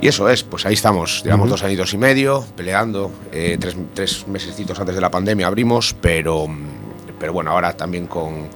y 0.00 0.08
eso 0.08 0.28
es, 0.28 0.42
pues 0.42 0.66
ahí 0.66 0.74
estamos, 0.74 1.22
llevamos 1.24 1.48
dos 1.48 1.62
añitos 1.62 1.92
y 1.94 1.98
medio 1.98 2.44
peleando, 2.56 3.10
eh, 3.32 3.56
tres, 3.58 3.76
tres 3.94 4.28
mesecitos 4.28 4.78
antes 4.78 4.94
de 4.94 5.00
la 5.00 5.10
pandemia 5.10 5.46
abrimos, 5.46 5.94
pero, 6.00 6.46
pero 7.18 7.32
bueno, 7.32 7.50
ahora 7.50 7.76
también 7.76 8.06
con 8.06 8.48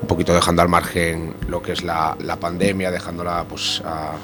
un 0.00 0.06
poquito 0.06 0.32
dejando 0.34 0.62
al 0.62 0.68
margen 0.68 1.34
lo 1.48 1.62
que 1.62 1.72
es 1.72 1.82
la, 1.82 2.16
la 2.20 2.36
pandemia, 2.36 2.90
dejándola 2.90 3.44
pues 3.48 3.82
a, 3.84 4.14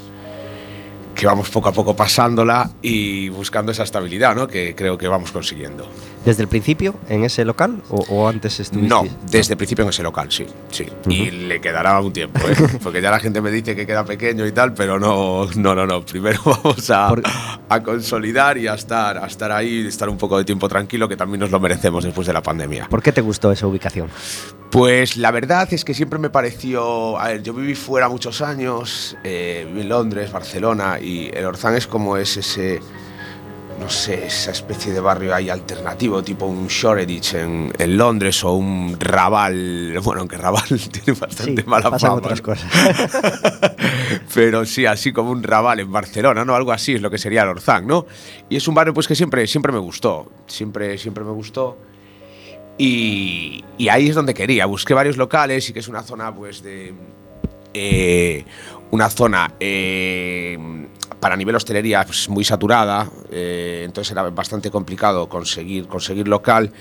que 1.17 1.27
vamos 1.27 1.49
poco 1.51 1.69
a 1.71 1.73
poco 1.73 1.97
pasándola 1.97 2.71
y 2.83 3.29
buscando 3.31 3.73
esa 3.73 3.83
estabilidad, 3.83 4.37
¿no? 4.37 4.47
Que 4.47 4.75
creo 4.77 4.97
que 4.99 5.09
vamos 5.09 5.33
consiguiendo. 5.33 5.89
¿Desde 6.25 6.43
el 6.43 6.49
principio 6.49 6.95
en 7.09 7.25
ese 7.25 7.45
local 7.45 7.83
o, 7.89 7.97
o 8.09 8.29
antes 8.29 8.61
estuviste? 8.61 8.89
No, 8.89 9.05
desde 9.31 9.55
el 9.55 9.57
principio 9.57 9.85
en 9.85 9.91
ese 9.91 10.03
local, 10.03 10.31
sí, 10.31 10.45
sí. 10.71 10.87
Y 11.09 11.31
le 11.31 11.61
quedará 11.61 12.01
un 12.01 12.13
tiempo, 12.13 12.41
¿eh? 12.49 12.55
porque 12.83 13.01
ya 13.01 13.11
la 13.11 13.19
gente 13.21 13.41
me 13.41 13.51
dice 13.51 13.75
que 13.75 13.87
queda 13.87 14.05
pequeño 14.05 14.47
y 14.47 14.53
tal, 14.53 14.75
pero 14.75 14.99
no, 15.01 15.47
no, 15.57 15.75
no, 15.75 15.87
no. 15.87 16.05
Primero 16.05 16.41
vamos 16.45 16.91
a, 16.91 17.09
Por- 17.09 17.23
a 17.69 17.83
consolidar 17.83 18.59
y 18.59 18.67
a 18.69 18.75
estar, 18.75 19.19
a 19.19 19.27
estar 19.27 19.51
ahí, 19.53 19.87
estar 19.87 20.09
un 20.09 20.19
poco 20.19 20.37
de 20.39 20.45
tiempo 20.45 20.69
tranquilo, 20.69 21.09
que 21.09 21.17
también 21.17 21.41
nos 21.41 21.51
lo 21.51 21.61
merecemos 21.61 22.05
después 22.05 22.27
de 22.27 22.33
la 22.33 22.43
pandemia. 22.43 22.89
¿Por 22.91 23.03
qué 23.03 23.13
te 23.13 23.21
gustó 23.21 23.51
esa 23.53 23.67
ubicación? 23.67 24.09
Pues 24.71 25.17
la 25.17 25.31
verdad 25.31 25.73
es 25.73 25.85
que 25.85 25.95
siempre 25.95 26.19
me 26.19 26.29
pareció. 26.29 27.19
A 27.19 27.29
ver, 27.29 27.43
yo 27.43 27.55
viví 27.55 27.75
fuera 27.75 28.09
muchos 28.09 28.43
años, 28.43 29.17
eh, 29.23 29.65
viví 29.69 29.83
en 29.83 29.89
Londres, 29.89 30.33
Barcelona, 30.33 30.99
y 31.07 31.31
el 31.33 31.45
Orzán 31.47 31.77
es 31.77 31.87
como 31.87 32.17
es 32.17 32.37
ese. 32.37 32.81
No 33.79 33.91
sé, 33.91 34.27
esa 34.27 34.53
especie 34.53 34.91
de 34.91 35.01
barrio 35.01 35.35
ahí 35.35 35.51
alternativo, 35.51 36.23
tipo 36.25 36.47
un 36.47 36.67
Shoreditch 36.67 37.35
en, 37.35 37.71
en 37.79 37.99
Londres 37.99 38.43
o 38.43 38.55
un 38.55 38.97
Raval. 38.99 39.99
Bueno, 40.03 40.21
aunque 40.23 40.39
Raval 40.39 40.65
tiene 40.91 41.19
bastante 41.21 41.63
mala 41.65 41.91
pasan 41.91 42.09
fama. 42.09 42.15
otras 42.21 42.41
cosas. 42.41 42.73
Pero 44.35 44.65
sí, 44.65 44.87
así 44.87 45.13
como 45.13 45.31
un 45.31 45.43
Raval 45.43 45.81
en 45.81 45.93
Barcelona, 45.93 46.43
¿no? 46.45 46.55
Algo 46.55 46.73
así 46.73 46.95
es 46.95 47.03
lo 47.03 47.11
que 47.11 47.19
sería 47.19 47.43
el 47.43 47.49
Orzán, 47.51 47.87
¿no? 47.87 48.07
Y 48.49 48.57
es 48.57 48.67
un 48.67 48.75
barrio 48.75 48.95
pues 48.95 49.07
que 49.07 49.15
siempre, 49.15 49.47
siempre 49.47 49.73
me 49.73 49.79
gustó, 49.79 50.33
siempre, 50.47 50.97
siempre 50.97 51.23
me 51.23 51.33
gustó. 51.33 51.77
Y, 52.79 53.63
y 53.77 53.89
ahí 53.89 54.09
es 54.09 54.15
donde 54.15 54.33
quería. 54.33 54.65
Busqué 54.65 54.95
varios 54.95 55.19
locales 55.19 55.69
y 55.69 55.75
que 55.75 55.81
es 55.81 55.89
una 55.89 56.03
zona 56.03 56.35
pues 56.35 56.63
de... 56.63 56.95
eh, 57.75 58.45
una 58.91 59.11
zona 59.11 59.53
eh, 59.61 60.59
para 61.21 61.37
nivel 61.37 61.55
hostelería 61.57 62.05
pues, 62.05 62.29
muy 62.29 62.45
saturada, 62.45 63.09
eh, 63.31 63.83
entonces 63.85 64.13
era 64.13 64.23
bastante 64.31 64.71
complicado 64.71 65.29
conseguir, 65.29 65.87
conseguir 65.87 66.29
local, 66.29 66.73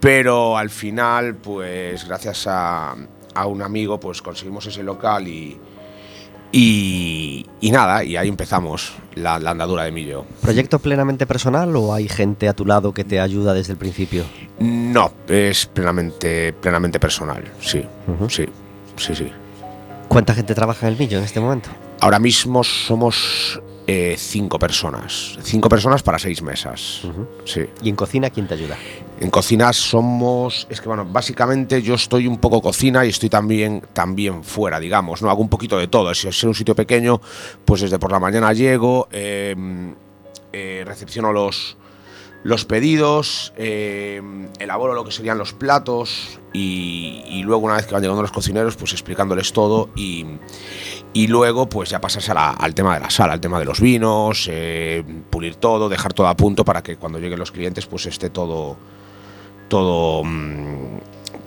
pero 0.00 0.56
al 0.56 0.70
final, 0.70 1.36
pues 1.36 2.06
gracias 2.06 2.46
a, 2.46 2.94
a 3.34 3.46
un 3.46 3.62
amigo, 3.62 4.00
pues 4.00 4.22
conseguimos 4.22 4.66
ese 4.66 4.82
local 4.82 5.28
y, 5.28 5.58
y, 6.52 7.46
y 7.60 7.70
nada, 7.70 8.04
y 8.04 8.16
ahí 8.16 8.28
empezamos 8.28 8.92
la, 9.14 9.38
la 9.38 9.50
andadura 9.50 9.84
de 9.84 9.92
Millo. 9.92 10.24
¿Proyecto 10.40 10.78
plenamente 10.78 11.26
personal 11.26 11.74
o 11.76 11.94
hay 11.94 12.08
gente 12.08 12.48
a 12.48 12.54
tu 12.54 12.66
lado 12.66 12.92
que 12.92 13.04
te 13.04 13.20
ayuda 13.20 13.54
desde 13.54 13.72
el 13.72 13.78
principio? 13.78 14.24
No, 14.58 15.12
es 15.28 15.66
plenamente, 15.66 16.52
plenamente 16.52 16.98
personal, 17.00 17.44
sí, 17.60 17.84
Ujú. 18.06 18.28
sí, 18.28 18.46
sí, 18.96 19.14
sí. 19.14 19.28
¿Cuánta 20.08 20.34
gente 20.34 20.54
trabaja 20.54 20.86
en 20.86 20.92
el 20.92 20.98
Millo 20.98 21.18
en 21.18 21.24
este 21.24 21.40
momento? 21.40 21.70
Ahora 22.00 22.18
mismo 22.18 22.62
somos 22.64 23.60
eh, 23.86 24.14
cinco 24.16 24.58
personas, 24.58 25.38
cinco 25.42 25.68
personas 25.68 26.02
para 26.02 26.18
seis 26.18 26.40
mesas, 26.42 27.02
sí. 27.44 27.62
¿Y 27.82 27.88
en 27.88 27.96
cocina 27.96 28.30
quién 28.30 28.46
te 28.46 28.54
ayuda? 28.54 28.76
En 29.18 29.30
cocina 29.30 29.72
somos, 29.72 30.66
es 30.70 30.80
que 30.80 30.88
bueno, 30.88 31.04
básicamente 31.04 31.82
yo 31.82 31.94
estoy 31.94 32.26
un 32.26 32.38
poco 32.38 32.62
cocina 32.62 33.04
y 33.04 33.08
estoy 33.08 33.28
también, 33.28 33.82
también 33.92 34.44
fuera, 34.44 34.78
digamos, 34.78 35.22
¿no? 35.22 35.30
Hago 35.30 35.42
un 35.42 35.48
poquito 35.48 35.78
de 35.78 35.88
todo. 35.88 36.14
Si 36.14 36.28
es 36.28 36.44
un 36.44 36.54
sitio 36.54 36.74
pequeño, 36.74 37.20
pues 37.64 37.80
desde 37.80 37.98
por 37.98 38.12
la 38.12 38.20
mañana 38.20 38.52
llego, 38.52 39.08
eh, 39.10 39.54
eh, 40.52 40.82
recepciono 40.86 41.32
los, 41.32 41.76
los 42.44 42.64
pedidos, 42.64 43.52
eh, 43.56 44.20
elaboro 44.58 44.94
lo 44.94 45.04
que 45.04 45.12
serían 45.12 45.38
los 45.38 45.52
platos 45.52 46.40
y, 46.52 47.22
y 47.28 47.42
luego 47.44 47.62
una 47.66 47.76
vez 47.76 47.86
que 47.86 47.92
van 47.94 48.02
llegando 48.02 48.20
los 48.22 48.32
cocineros, 48.32 48.74
pues 48.76 48.92
explicándoles 48.92 49.52
todo 49.52 49.90
y, 49.94 50.26
y 51.12 51.28
luego 51.28 51.68
pues 51.68 51.90
ya 51.90 52.00
la- 52.34 52.50
al 52.50 52.74
tema 52.74 52.94
de 52.94 53.00
la 53.00 53.10
sala, 53.10 53.34
al 53.34 53.40
tema 53.40 53.58
de 53.60 53.64
los 53.64 53.80
vinos, 53.80 54.48
eh, 54.50 55.04
pulir 55.30 55.54
todo, 55.54 55.88
dejar 55.88 56.12
todo 56.14 56.26
a 56.26 56.36
punto 56.36 56.64
para 56.64 56.82
que 56.82 56.96
cuando 56.96 57.18
lleguen 57.20 57.38
los 57.38 57.52
clientes 57.52 57.86
pues 57.86 58.06
esté 58.06 58.28
todo 58.30 58.76
todo 59.68 60.22
mm, 60.24 60.98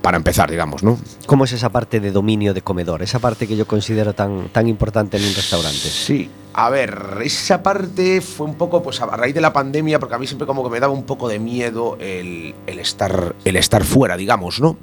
para 0.06 0.18
empezar, 0.18 0.52
digamos, 0.52 0.84
¿no? 0.84 1.00
¿Cómo 1.26 1.46
es 1.46 1.54
esa 1.54 1.70
parte 1.70 2.00
de 2.00 2.12
dominio 2.12 2.54
de 2.54 2.62
comedor? 2.62 3.02
Esa 3.02 3.18
parte 3.18 3.48
que 3.48 3.56
yo 3.56 3.66
considero 3.66 4.14
tan, 4.14 4.50
tan 4.50 4.68
importante 4.68 5.18
en 5.18 5.24
un 5.24 5.34
restaurante. 5.34 5.80
Sí. 5.80 6.30
A 6.54 6.70
ver, 6.70 7.18
esa 7.24 7.64
parte 7.64 8.22
fue 8.22 8.46
un 8.46 8.54
poco, 8.54 8.84
pues 8.84 9.02
a 9.02 9.08
raíz 9.08 9.34
de 9.34 9.42
la 9.42 9.52
pandemia, 9.52 9.98
porque 9.98 10.14
a 10.14 10.20
mí 10.20 10.28
siempre 10.28 10.46
como 10.46 10.64
que 10.64 10.70
me 10.70 10.80
daba 10.80 10.94
un 10.94 11.06
poco 11.06 11.28
de 11.28 11.40
miedo 11.40 11.98
el, 12.00 12.54
el 12.68 12.78
estar, 12.78 13.34
el 13.46 13.56
estar 13.56 13.84
fuera, 13.84 14.16
digamos, 14.16 14.62
¿no? 14.62 14.78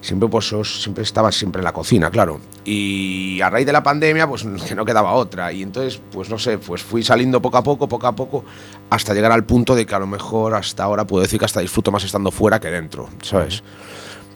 siempre 0.00 0.28
pues 0.28 0.54
siempre 0.82 1.02
estaba 1.02 1.32
siempre 1.32 1.58
en 1.58 1.64
la 1.64 1.72
cocina, 1.72 2.10
claro. 2.10 2.38
Y 2.64 3.40
a 3.40 3.50
raíz 3.50 3.66
de 3.66 3.72
la 3.72 3.82
pandemia, 3.82 4.28
pues 4.28 4.44
que 4.68 4.74
no 4.76 4.84
quedaba 4.84 5.14
otra. 5.14 5.52
Y 5.52 5.62
entonces, 5.62 6.00
pues 6.12 6.30
no 6.30 6.38
sé, 6.38 6.58
pues 6.58 6.80
fui 6.80 7.02
saliendo 7.02 7.42
poco 7.42 7.56
a 7.56 7.64
poco, 7.64 7.88
poco 7.88 8.06
a 8.06 8.14
poco, 8.14 8.44
hasta 8.88 9.14
llegar 9.14 9.32
al 9.32 9.44
punto 9.44 9.74
de 9.74 9.84
que 9.84 9.94
a 9.96 9.98
lo 9.98 10.06
mejor 10.06 10.54
hasta 10.54 10.84
ahora 10.84 11.04
puedo 11.06 11.22
decir 11.22 11.40
que 11.40 11.46
hasta 11.46 11.58
disfruto 11.58 11.90
más 11.90 12.04
estando 12.04 12.30
fuera 12.30 12.60
que 12.60 12.70
dentro, 12.70 13.08
¿sabes? 13.20 13.64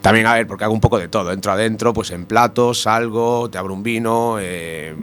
También, 0.02 0.26
a 0.26 0.34
ver, 0.34 0.46
porque 0.46 0.64
hago 0.64 0.72
un 0.72 0.80
poco 0.80 0.98
de 0.98 1.08
todo. 1.08 1.32
Entro 1.32 1.52
adentro, 1.52 1.92
pues 1.92 2.10
en 2.10 2.24
platos, 2.24 2.82
salgo, 2.82 3.50
te 3.50 3.58
abro 3.58 3.74
un 3.74 3.82
vino. 3.82 4.36
Eh, 4.40 4.94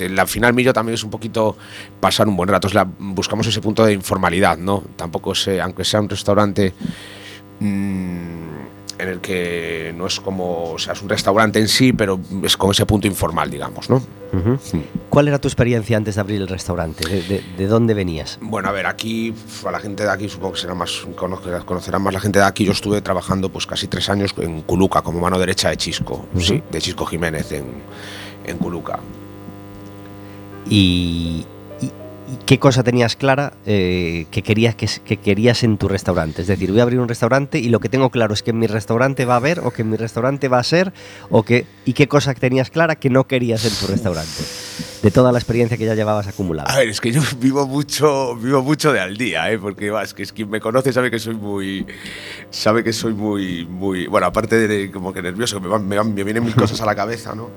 al 0.00 0.28
final 0.28 0.54
mío 0.54 0.72
también 0.72 0.94
es 0.94 1.04
un 1.04 1.10
poquito 1.10 1.56
pasar 2.00 2.28
un 2.28 2.36
buen 2.36 2.48
rato. 2.48 2.68
buscamos 2.98 3.46
ese 3.46 3.60
punto 3.60 3.84
de 3.84 3.92
informalidad, 3.92 4.56
¿no? 4.58 4.82
Tampoco 4.96 5.34
sé, 5.34 5.60
aunque 5.60 5.84
sea 5.84 6.00
un 6.00 6.08
restaurante 6.08 6.72
mm, 7.60 8.67
en 8.98 9.08
el 9.08 9.20
que 9.20 9.94
no 9.96 10.06
es 10.06 10.20
como, 10.20 10.72
o 10.72 10.78
sea, 10.78 10.92
es 10.92 11.02
un 11.02 11.08
restaurante 11.08 11.58
en 11.58 11.68
sí, 11.68 11.92
pero 11.92 12.20
es 12.42 12.56
con 12.56 12.70
ese 12.70 12.84
punto 12.84 13.06
informal, 13.06 13.50
digamos, 13.50 13.88
¿no? 13.88 14.02
¿Cuál 15.08 15.28
era 15.28 15.38
tu 15.38 15.48
experiencia 15.48 15.96
antes 15.96 16.16
de 16.16 16.20
abrir 16.20 16.40
el 16.40 16.48
restaurante? 16.48 17.06
¿De, 17.56 17.66
dónde 17.66 17.94
venías? 17.94 18.38
Bueno, 18.42 18.68
a 18.68 18.72
ver, 18.72 18.86
aquí, 18.86 19.32
a 19.64 19.70
la 19.70 19.80
gente 19.80 20.02
de 20.02 20.10
aquí, 20.10 20.28
supongo 20.28 20.54
que 20.54 20.60
será 20.60 20.74
más, 20.74 21.06
conocerán 21.16 22.02
más 22.02 22.12
la 22.12 22.20
gente 22.20 22.38
de 22.38 22.44
aquí. 22.44 22.64
Yo 22.64 22.72
estuve 22.72 23.00
trabajando 23.00 23.48
pues 23.50 23.66
casi 23.66 23.86
tres 23.86 24.08
años 24.10 24.34
en 24.38 24.62
Culuca, 24.62 25.02
como 25.02 25.20
mano 25.20 25.38
derecha 25.38 25.70
de 25.70 25.76
Chisco, 25.76 26.26
sí, 26.36 26.62
de 26.70 26.80
Chisco 26.80 27.06
Jiménez 27.06 27.52
en, 27.52 27.66
en 28.44 28.58
Culuca. 28.58 28.98
Y, 30.68 31.46
qué 32.46 32.58
cosa 32.58 32.82
tenías 32.82 33.16
clara 33.16 33.52
eh, 33.66 34.26
que, 34.30 34.42
querías, 34.42 34.74
que, 34.74 35.16
querías 35.16 35.62
en 35.62 35.78
tu 35.78 35.88
restaurante. 35.88 36.42
Es 36.42 36.48
decir, 36.48 36.70
voy 36.70 36.80
a 36.80 36.82
abrir 36.82 37.00
un 37.00 37.08
restaurante 37.08 37.58
y 37.58 37.68
lo 37.68 37.80
que 37.80 37.88
tengo 37.88 38.10
claro 38.10 38.34
es 38.34 38.42
que 38.42 38.50
en 38.50 38.58
mi 38.58 38.66
restaurante 38.66 39.24
va 39.24 39.34
a 39.34 39.36
haber 39.38 39.60
o 39.60 39.70
que 39.70 39.82
en 39.82 39.90
mi 39.90 39.96
restaurante 39.96 40.48
va 40.48 40.58
a 40.58 40.62
ser 40.62 40.92
o 41.30 41.42
que, 41.42 41.66
y 41.84 41.92
qué 41.92 42.08
cosa 42.08 42.34
tenías 42.34 42.70
clara 42.70 42.96
que 42.96 43.10
no 43.10 43.26
querías 43.26 43.64
en 43.64 43.72
tu 43.72 43.86
restaurante. 43.92 44.42
De 45.02 45.12
toda 45.12 45.30
la 45.30 45.38
experiencia 45.38 45.76
que 45.76 45.84
ya 45.84 45.94
llevabas 45.94 46.26
acumulada. 46.26 46.72
A 46.72 46.78
ver, 46.78 46.88
es 46.88 47.00
que 47.00 47.12
yo 47.12 47.22
vivo 47.38 47.66
mucho, 47.66 48.34
vivo 48.36 48.62
mucho 48.62 48.92
de 48.92 49.00
al 49.00 49.16
día, 49.16 49.50
¿eh? 49.52 49.58
porque 49.58 49.92
es 50.02 50.12
que 50.12 50.24
es 50.24 50.32
quien 50.32 50.50
me 50.50 50.60
conoce 50.60 50.92
sabe 50.92 51.10
que 51.10 51.20
soy 51.20 51.34
muy, 51.34 51.86
sabe 52.50 52.82
que 52.82 52.92
soy 52.92 53.14
muy, 53.14 53.64
muy, 53.64 54.08
bueno, 54.08 54.26
aparte 54.26 54.66
de 54.66 54.90
como 54.90 55.12
que 55.12 55.22
nervioso, 55.22 55.60
me, 55.60 55.78
me, 55.78 56.02
me 56.02 56.24
vienen 56.24 56.44
mil 56.44 56.54
cosas 56.54 56.80
a 56.80 56.86
la 56.86 56.96
cabeza, 56.96 57.34
¿no? 57.34 57.50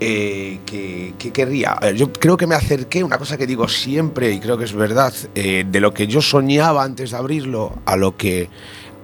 Eh, 0.00 0.58
que, 0.66 1.14
querría. 1.32 1.78
yo 1.94 2.12
creo 2.12 2.36
que 2.36 2.46
me 2.46 2.56
acerqué, 2.56 3.04
una 3.04 3.16
cosa 3.16 3.38
que 3.38 3.46
digo 3.46 3.68
siempre 3.68 4.32
y 4.32 4.40
creo 4.40 4.58
que 4.58 4.64
es 4.64 4.72
verdad, 4.72 5.14
eh, 5.34 5.64
de 5.66 5.80
lo 5.80 5.94
que 5.94 6.08
yo 6.08 6.20
soñaba 6.20 6.82
antes 6.82 7.12
de 7.12 7.16
abrirlo 7.16 7.72
a 7.86 7.96
lo 7.96 8.16
que 8.16 8.50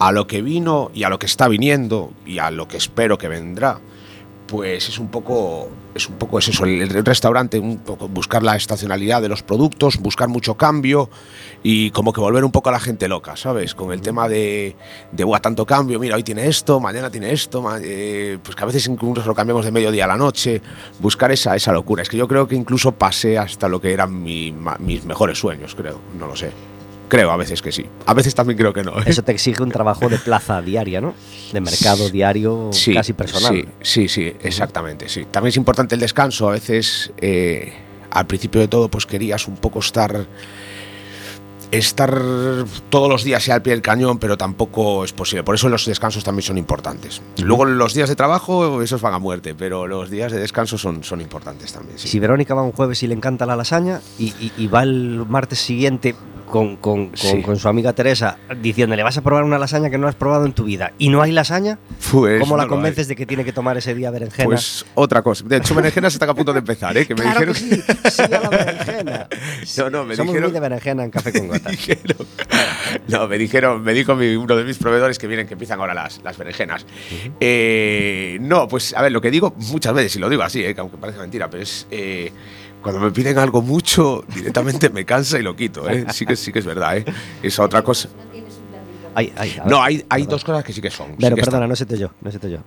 a 0.00 0.12
lo 0.12 0.26
que 0.26 0.42
vino 0.42 0.90
y 0.92 1.04
a 1.04 1.08
lo 1.08 1.18
que 1.18 1.26
está 1.26 1.46
viniendo 1.46 2.12
y 2.26 2.38
a 2.38 2.50
lo 2.50 2.66
que 2.66 2.76
espero 2.76 3.18
que 3.18 3.28
vendrá 3.28 3.78
pues 4.50 4.88
es 4.88 4.98
un 4.98 5.08
poco 5.08 5.68
es 5.94 6.08
un 6.08 6.16
poco 6.16 6.40
eso 6.40 6.64
el, 6.64 6.88
restaurante 7.04 7.58
un 7.60 7.78
poco 7.78 8.08
buscar 8.08 8.42
la 8.42 8.56
estacionalidad 8.56 9.22
de 9.22 9.28
los 9.28 9.44
productos 9.44 9.98
buscar 9.98 10.28
mucho 10.28 10.56
cambio 10.56 11.08
y 11.62 11.92
como 11.92 12.12
que 12.12 12.20
volver 12.20 12.44
un 12.44 12.50
poco 12.50 12.68
a 12.68 12.72
la 12.72 12.80
gente 12.80 13.06
loca 13.06 13.36
sabes 13.36 13.76
con 13.76 13.92
el 13.92 14.00
tema 14.00 14.28
de 14.28 14.74
de 15.12 15.38
tanto 15.40 15.64
cambio 15.64 16.00
mira 16.00 16.16
hoy 16.16 16.24
tiene 16.24 16.48
esto 16.48 16.80
mañana 16.80 17.10
tiene 17.10 17.32
esto 17.32 17.64
eh, 17.80 18.38
pues 18.42 18.56
que 18.56 18.62
a 18.64 18.66
veces 18.66 18.88
incluso 18.88 19.24
lo 19.24 19.34
cambiamos 19.36 19.64
de 19.64 19.70
mediodía 19.70 20.04
a 20.04 20.08
la 20.08 20.16
noche 20.16 20.60
buscar 20.98 21.30
esa 21.30 21.54
esa 21.54 21.72
locura 21.72 22.02
es 22.02 22.08
que 22.08 22.16
yo 22.16 22.26
creo 22.26 22.48
que 22.48 22.56
incluso 22.56 22.90
pasé 22.90 23.38
hasta 23.38 23.68
lo 23.68 23.80
que 23.80 23.92
eran 23.92 24.20
mis 24.20 25.04
mejores 25.04 25.38
sueños 25.38 25.76
creo 25.76 26.00
no 26.18 26.26
lo 26.26 26.34
sé 26.34 26.69
Creo 27.10 27.32
a 27.32 27.36
veces 27.36 27.60
que 27.60 27.72
sí. 27.72 27.84
A 28.06 28.14
veces 28.14 28.36
también 28.36 28.56
creo 28.56 28.72
que 28.72 28.84
no. 28.84 28.92
¿eh? 29.00 29.02
Eso 29.06 29.22
te 29.22 29.32
exige 29.32 29.64
un 29.64 29.72
trabajo 29.72 30.08
de 30.08 30.16
plaza 30.18 30.62
diaria, 30.62 31.00
¿no? 31.00 31.12
De 31.52 31.60
mercado 31.60 32.08
diario 32.08 32.70
casi 32.94 33.12
personal. 33.14 33.68
Sí, 33.82 34.06
sí, 34.06 34.08
sí, 34.08 34.32
exactamente. 34.42 35.08
Sí. 35.08 35.26
También 35.28 35.48
es 35.48 35.56
importante 35.56 35.96
el 35.96 36.00
descanso. 36.00 36.48
A 36.48 36.52
veces, 36.52 37.12
eh, 37.20 37.72
al 38.12 38.28
principio 38.28 38.60
de 38.60 38.68
todo, 38.68 38.88
pues 38.88 39.06
querías 39.06 39.48
un 39.48 39.56
poco 39.56 39.80
estar 39.80 40.24
estar 41.72 42.20
todos 42.90 43.08
los 43.08 43.24
días 43.24 43.48
al 43.48 43.62
pie 43.62 43.72
del 43.72 43.82
cañón, 43.82 44.18
pero 44.18 44.36
tampoco 44.36 45.04
es 45.04 45.12
posible. 45.12 45.42
Por 45.42 45.56
eso 45.56 45.68
los 45.68 45.86
descansos 45.86 46.22
también 46.22 46.42
son 46.42 46.58
importantes. 46.58 47.22
Luego 47.38 47.64
los 47.64 47.92
días 47.92 48.08
de 48.08 48.14
trabajo, 48.14 48.82
esos 48.82 49.00
van 49.00 49.14
a 49.14 49.18
muerte, 49.18 49.56
pero 49.56 49.88
los 49.88 50.10
días 50.10 50.30
de 50.30 50.38
descanso 50.38 50.78
son, 50.78 51.02
son 51.02 51.20
importantes 51.20 51.72
también. 51.72 51.98
Si 51.98 52.20
Verónica 52.20 52.54
va 52.54 52.62
un 52.62 52.72
jueves 52.72 53.02
y 53.02 53.08
le 53.08 53.14
encanta 53.14 53.46
la 53.46 53.56
lasaña 53.56 54.00
y 54.18 54.66
va 54.68 54.84
el 54.84 55.24
martes 55.28 55.58
siguiente 55.58 56.14
con, 56.50 56.76
con, 56.76 57.12
con, 57.44 57.56
su 57.56 57.68
amiga 57.68 57.92
Teresa 57.92 58.36
diciéndole 58.60 59.02
vas 59.02 59.16
a 59.16 59.22
probar 59.22 59.44
una 59.44 59.58
lasaña 59.58 59.88
que 59.88 59.98
no 59.98 60.08
has 60.08 60.14
probado 60.14 60.44
en 60.44 60.52
tu 60.52 60.64
vida 60.64 60.92
y 60.98 61.08
no 61.08 61.22
hay 61.22 61.32
lasaña, 61.32 61.78
pues 62.10 62.40
¿cómo 62.40 62.56
la 62.56 62.66
convences 62.66 63.08
de 63.08 63.16
que 63.16 63.24
tiene 63.24 63.44
que 63.44 63.52
tomar 63.52 63.76
ese 63.78 63.94
día 63.94 64.10
berenjena? 64.10 64.44
Pues 64.44 64.84
otra 64.94 65.22
cosa. 65.22 65.44
De 65.46 65.56
hecho, 65.56 65.74
berenjena 65.74 66.10
se 66.10 66.16
está 66.16 66.30
a 66.30 66.34
punto 66.34 66.52
de 66.52 66.58
empezar, 66.58 66.96
¿eh? 66.96 67.06
Que 67.06 67.14
me 67.14 67.24
dijeron... 67.24 67.54
que 67.54 67.60
sí, 67.60 67.82
sí, 68.10 68.22
a 68.22 68.28
la 68.28 68.48
berenjena. 68.48 69.28
No, 69.78 69.88
no, 69.90 70.04
me 70.04 70.16
Somos 70.16 70.32
dijeron... 70.32 70.50
muy 70.50 70.54
de 70.54 70.60
berenjena 70.60 71.04
en 71.04 71.10
Café 71.10 71.32
con 71.32 71.48
Gotas. 71.48 71.76
no, 73.08 73.28
me 73.28 73.38
dijeron, 73.38 73.82
me 73.82 73.94
dijo 73.94 74.12
uno 74.14 74.56
de 74.56 74.64
mis 74.64 74.78
proveedores 74.78 75.18
que 75.18 75.26
vienen, 75.26 75.46
que 75.46 75.54
empiezan 75.54 75.80
ahora 75.80 75.94
las, 75.94 76.20
las 76.22 76.36
berenjenas. 76.36 76.84
eh, 77.40 78.38
no, 78.40 78.68
pues 78.68 78.94
a 78.94 79.02
ver, 79.02 79.12
lo 79.12 79.20
que 79.20 79.30
digo 79.30 79.54
muchas 79.70 79.94
veces, 79.94 80.16
y 80.16 80.18
lo 80.18 80.28
digo 80.28 80.42
así, 80.42 80.62
¿eh? 80.64 80.74
aunque 80.78 80.96
parece 80.96 81.18
mentira, 81.20 81.48
pero 81.48 81.62
es... 81.62 81.86
Eh, 81.90 82.32
cuando 82.82 83.00
me 83.00 83.10
piden 83.10 83.38
algo 83.38 83.62
mucho, 83.62 84.24
directamente 84.34 84.90
me 84.90 85.04
cansa 85.04 85.38
y 85.38 85.42
lo 85.42 85.54
quito, 85.54 85.88
¿eh? 85.88 86.06
Sí 86.12 86.26
que, 86.26 86.36
sí 86.36 86.52
que 86.52 86.60
es 86.60 86.66
verdad, 86.66 86.96
¿eh? 86.98 87.04
Esa 87.42 87.62
otra 87.64 87.82
cosa. 87.82 88.08
no, 89.66 89.82
hay, 89.82 90.04
hay 90.08 90.26
dos 90.26 90.44
cosas 90.44 90.64
que 90.64 90.72
sí 90.72 90.80
que 90.80 90.90
son. 90.90 91.16
Pero 91.18 91.36
perdona, 91.36 91.66
no 91.66 91.76
sé 91.76 91.86
yo, 91.98 92.10
no 92.20 92.30
sé 92.30 92.38
yo. 92.50 92.58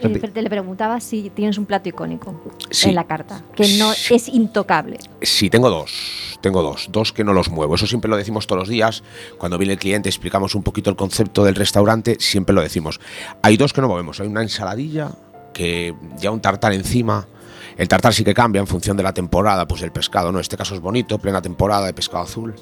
Eh, 0.00 0.08
te 0.08 0.42
le 0.42 0.50
preguntaba 0.50 1.00
si 1.00 1.30
tienes 1.30 1.56
un 1.56 1.64
plato 1.64 1.88
icónico 1.88 2.38
en 2.84 2.94
la 2.94 3.04
carta, 3.04 3.42
que 3.54 3.66
no 3.78 3.92
es 3.92 4.28
intocable. 4.28 4.98
Sí, 5.22 5.48
tengo 5.48 5.70
dos, 5.70 6.38
tengo 6.42 6.62
dos, 6.62 6.88
dos 6.90 7.12
que 7.12 7.24
no 7.24 7.32
los 7.32 7.48
muevo. 7.48 7.74
Eso 7.74 7.86
siempre 7.86 8.10
lo 8.10 8.16
decimos 8.16 8.46
todos 8.46 8.60
los 8.60 8.68
días. 8.68 9.02
Cuando 9.38 9.56
viene 9.56 9.74
el 9.74 9.78
cliente, 9.78 10.08
explicamos 10.08 10.54
un 10.54 10.62
poquito 10.62 10.90
el 10.90 10.96
concepto 10.96 11.44
del 11.44 11.54
restaurante, 11.54 12.16
siempre 12.20 12.54
lo 12.54 12.60
decimos. 12.60 13.00
Hay 13.42 13.56
dos 13.56 13.72
que 13.72 13.80
no 13.80 13.88
movemos. 13.88 14.20
Hay 14.20 14.28
una 14.28 14.42
ensaladilla 14.42 15.12
que 15.54 15.94
ya 16.18 16.30
un 16.30 16.40
tartar 16.40 16.74
encima, 16.74 17.26
el 17.76 17.88
tartar 17.88 18.14
sí 18.14 18.24
que 18.24 18.34
cambia 18.34 18.60
en 18.60 18.66
función 18.66 18.96
de 18.96 19.02
la 19.02 19.12
temporada, 19.12 19.66
pues 19.66 19.82
el 19.82 19.92
pescado, 19.92 20.32
¿no? 20.32 20.40
Este 20.40 20.56
caso 20.56 20.74
es 20.74 20.80
bonito, 20.80 21.18
plena 21.18 21.42
temporada 21.42 21.86
de 21.86 21.92
pescado 21.92 22.24
azul. 22.24 22.54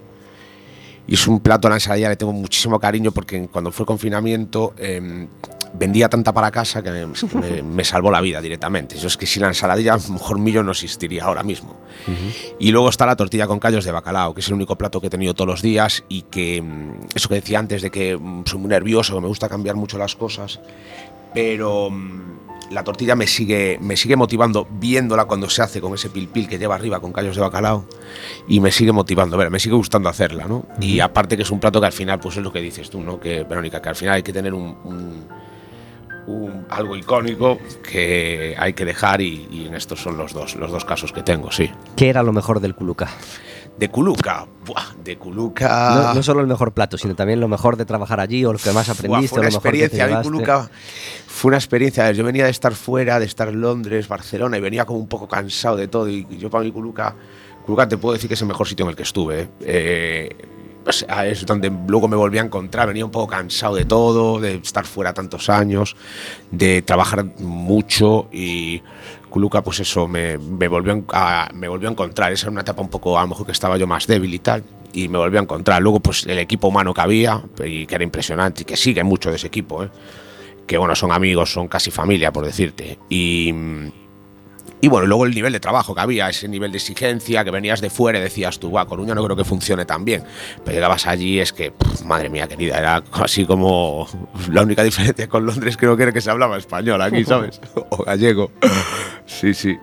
Y 1.06 1.14
es 1.14 1.26
un 1.28 1.40
plato 1.40 1.68
a 1.68 1.70
la 1.70 1.76
ensalada, 1.76 2.08
le 2.08 2.16
tengo 2.16 2.32
muchísimo 2.32 2.80
cariño 2.80 3.12
porque 3.12 3.46
cuando 3.48 3.70
fue 3.70 3.84
confinamiento 3.84 4.74
em, 4.78 5.28
vendía 5.74 6.08
tanta 6.08 6.32
para 6.32 6.50
casa 6.50 6.82
que 6.82 7.06
me, 7.62 7.84
salvó 7.84 8.10
la 8.10 8.20
vida 8.22 8.40
directamente. 8.40 8.96
Yo 8.96 9.08
es 9.08 9.16
que 9.16 9.26
sin 9.26 9.42
la 9.42 9.48
ensaladilla, 9.48 9.94
a 9.94 9.98
lo 9.98 10.14
mejor 10.14 10.38
mío 10.38 10.62
no 10.62 10.70
existiría 10.70 11.24
ahora 11.24 11.42
mismo. 11.42 11.76
Y 12.58 12.70
luego 12.70 12.88
está 12.88 13.04
la 13.04 13.16
tortilla 13.16 13.46
con 13.46 13.58
callos 13.58 13.84
de 13.84 13.92
bacalao, 13.92 14.34
que 14.34 14.40
es 14.40 14.48
el 14.48 14.54
único 14.54 14.76
plato 14.76 15.00
que 15.00 15.08
he 15.08 15.10
tenido 15.10 15.34
todos 15.34 15.48
los 15.48 15.62
días 15.62 16.04
y 16.08 16.22
que, 16.22 16.56
em, 16.56 16.94
eso 17.14 17.28
que 17.28 17.34
decía 17.36 17.58
antes 17.58 17.82
de 17.82 17.90
que 17.90 18.12
em, 18.12 18.44
soy 18.46 18.60
muy 18.60 18.68
nervioso, 18.68 19.14
que 19.14 19.20
me 19.20 19.28
gusta 19.28 19.48
cambiar 19.48 19.76
mucho 19.76 19.98
las 19.98 20.14
cosas, 20.16 20.60
pero 21.34 21.90
la 22.70 22.84
tortilla 22.84 23.14
me 23.14 23.26
sigue, 23.26 23.78
me 23.80 23.96
sigue 23.96 24.16
motivando 24.16 24.66
viéndola 24.70 25.24
cuando 25.26 25.48
se 25.48 25.62
hace 25.62 25.80
con 25.80 25.94
ese 25.94 26.10
pilpil 26.10 26.48
que 26.48 26.58
lleva 26.58 26.74
arriba 26.74 27.00
con 27.00 27.12
callos 27.12 27.36
de 27.36 27.42
bacalao 27.42 27.86
y 28.48 28.60
me 28.60 28.70
sigue 28.70 28.92
motivando, 28.92 29.36
ver, 29.36 29.50
me 29.50 29.58
sigue 29.58 29.74
gustando 29.74 30.08
hacerla, 30.08 30.46
¿no? 30.46 30.66
Y 30.80 31.00
aparte 31.00 31.36
que 31.36 31.42
es 31.42 31.50
un 31.50 31.60
plato 31.60 31.80
que 31.80 31.86
al 31.86 31.92
final, 31.92 32.20
pues 32.20 32.36
es 32.36 32.42
lo 32.42 32.52
que 32.52 32.60
dices 32.60 32.90
tú, 32.90 33.02
¿no? 33.02 33.20
Que, 33.20 33.44
Verónica, 33.44 33.80
que 33.82 33.88
al 33.88 33.96
final 33.96 34.14
hay 34.14 34.22
que 34.22 34.32
tener 34.32 34.54
un, 34.54 35.26
algo 36.70 36.96
icónico 36.96 37.58
que 37.88 38.54
hay 38.58 38.72
que 38.72 38.84
dejar 38.84 39.20
y, 39.20 39.66
en 39.66 39.74
estos 39.74 40.00
son 40.00 40.16
los 40.16 40.32
dos, 40.32 40.56
los 40.56 40.70
dos 40.70 40.84
casos 40.84 41.12
que 41.12 41.22
tengo, 41.22 41.52
sí. 41.52 41.70
¿Qué 41.96 42.08
era 42.08 42.22
lo 42.22 42.32
mejor 42.32 42.60
del 42.60 42.74
Culuca? 42.74 43.08
De 43.78 43.88
Culuca, 43.88 44.46
Buah, 44.64 44.94
de 45.02 45.18
Culuca. 45.18 46.12
No, 46.14 46.22
solo 46.22 46.40
el 46.40 46.46
mejor 46.46 46.72
plato, 46.72 46.96
sino 46.96 47.14
también 47.14 47.40
lo 47.40 47.48
mejor 47.48 47.76
de 47.76 47.84
trabajar 47.84 48.20
allí 48.20 48.44
o 48.44 48.52
lo 48.52 48.58
que 48.58 48.70
más 48.70 48.88
aprendiste. 48.88 49.28
fue 49.28 49.40
una 49.40 49.48
experiencia, 49.48 50.22
Culuca 50.22 50.70
fue 51.26 51.48
una 51.48 51.56
experiencia. 51.56 52.12
Yo 52.12 52.24
venía 52.24 52.44
de 52.44 52.50
estar 52.50 52.74
fuera, 52.74 53.18
de 53.18 53.26
estar 53.26 53.48
en 53.48 53.60
Londres, 53.60 54.06
Barcelona 54.06 54.58
y 54.58 54.60
venía 54.60 54.84
como 54.84 55.00
un 55.00 55.08
poco 55.08 55.26
cansado 55.26 55.76
de 55.76 55.88
todo. 55.88 56.08
Y 56.08 56.26
yo 56.38 56.50
para 56.50 56.62
mí 56.62 56.70
Culuca, 56.70 57.16
Culuca 57.66 57.88
te 57.88 57.96
puedo 57.96 58.12
decir 58.12 58.28
que 58.28 58.34
es 58.34 58.40
el 58.40 58.48
mejor 58.48 58.68
sitio 58.68 58.84
en 58.84 58.90
el 58.90 58.96
que 58.96 59.02
estuve. 59.02 59.48
¿eh? 59.60 60.36
Es 60.86 61.46
donde 61.46 61.72
luego 61.86 62.08
me 62.08 62.16
volví 62.16 62.38
a 62.38 62.42
encontrar, 62.42 62.88
venía 62.88 63.04
un 63.04 63.10
poco 63.10 63.28
cansado 63.28 63.74
de 63.74 63.84
todo, 63.84 64.38
de 64.38 64.56
estar 64.56 64.84
fuera 64.84 65.14
tantos 65.14 65.48
años, 65.48 65.96
de 66.50 66.82
trabajar 66.82 67.24
mucho 67.38 68.28
y 68.32 68.82
Culuca, 69.34 69.62
pues 69.64 69.80
eso, 69.80 70.06
me, 70.06 70.36
volvió 70.36 71.04
a, 71.12 71.48
me 71.54 71.66
volvió 71.66 71.88
a 71.88 71.90
encontrar. 71.90 72.32
Esa 72.32 72.46
era 72.46 72.52
una 72.52 72.60
etapa 72.60 72.82
un 72.82 72.88
poco, 72.88 73.18
a 73.18 73.22
lo 73.22 73.28
mejor 73.30 73.44
que 73.46 73.50
estaba 73.50 73.76
yo 73.76 73.84
más 73.84 74.06
débil 74.06 74.32
y 74.32 74.38
tal, 74.38 74.62
y 74.92 75.08
me 75.08 75.18
volvió 75.18 75.40
a 75.40 75.42
encontrar. 75.42 75.82
Luego, 75.82 75.98
pues 75.98 76.24
el 76.26 76.38
equipo 76.38 76.68
humano 76.68 76.94
que 76.94 77.00
había, 77.00 77.42
y 77.64 77.84
que 77.84 77.96
era 77.96 78.04
impresionante, 78.04 78.62
y 78.62 78.64
que 78.64 78.76
sigue 78.76 79.02
mucho 79.02 79.30
de 79.30 79.36
ese 79.36 79.48
equipo, 79.48 79.82
¿eh? 79.82 79.90
que 80.68 80.78
bueno, 80.78 80.94
son 80.94 81.10
amigos, 81.10 81.52
son 81.52 81.66
casi 81.66 81.90
familia, 81.90 82.32
por 82.32 82.44
decirte. 82.44 82.96
Y, 83.08 83.52
Y 84.84 84.88
bueno, 84.88 85.06
luego 85.06 85.24
el 85.24 85.34
nivel 85.34 85.50
de 85.50 85.60
trabajo 85.60 85.94
que 85.94 86.02
había, 86.02 86.28
ese 86.28 86.46
nivel 86.46 86.70
de 86.70 86.76
exigencia, 86.76 87.42
que 87.42 87.50
venías 87.50 87.80
de 87.80 87.88
fuera 87.88 88.18
y 88.18 88.20
decías 88.20 88.58
tú, 88.58 88.70
va, 88.70 88.84
Coruña 88.84 89.14
no 89.14 89.24
creo 89.24 89.34
que 89.34 89.42
funcione 89.42 89.86
tan 89.86 90.04
bien. 90.04 90.22
Pero 90.62 90.74
llegabas 90.74 91.06
allí, 91.06 91.40
es 91.40 91.54
que, 91.54 91.72
madre 92.04 92.28
mía 92.28 92.46
querida, 92.46 92.76
era 92.76 93.02
así 93.12 93.46
como 93.46 94.06
la 94.50 94.60
única 94.60 94.82
diferencia 94.82 95.26
con 95.26 95.46
Londres 95.46 95.78
creo 95.78 95.96
que 95.96 96.02
era 96.02 96.12
que 96.12 96.20
se 96.20 96.30
hablaba 96.30 96.58
español 96.58 97.00
aquí, 97.00 97.24
¿sabes? 97.24 97.62
o 97.74 98.04
gallego. 98.04 98.50
Sí, 99.24 99.54
sí. 99.54 99.74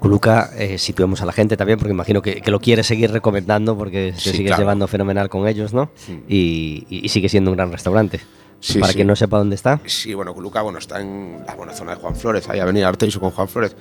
Culuca, 0.00 0.50
eh, 0.58 0.76
situemos 0.76 1.22
a 1.22 1.24
la 1.24 1.32
gente 1.32 1.56
también, 1.56 1.78
porque 1.78 1.92
imagino 1.94 2.20
que, 2.20 2.42
lo 2.44 2.60
quiere 2.60 2.82
seguir 2.82 3.10
recomendando 3.10 3.74
porque 3.74 4.12
se 4.18 4.32
sigue 4.32 4.54
llevando 4.54 4.86
fenomenal 4.86 5.30
con 5.30 5.48
ellos, 5.48 5.72
¿no? 5.72 5.90
y, 6.28 7.08
sigue 7.08 7.30
siendo 7.30 7.52
un 7.52 7.56
gran 7.56 7.72
restaurante 7.72 8.20
para 8.80 8.92
quien 8.92 9.06
no 9.06 9.16
sepa 9.16 9.38
dónde 9.38 9.56
está. 9.56 9.80
Sí, 9.86 10.14
bueno, 10.14 10.34
Culuca 10.34 10.62
bueno, 10.62 10.78
está 10.78 11.00
en 11.00 11.42
la 11.46 11.54
buena 11.54 11.72
zona 11.72 11.94
de 11.94 12.00
Juan 12.00 12.16
Flores, 12.16 12.48
ahí 12.48 12.60
Avenida 12.60 12.88
Arteiso 12.88 13.20
con 13.20 13.30
Juan 13.30 13.48
Flores. 13.48 13.76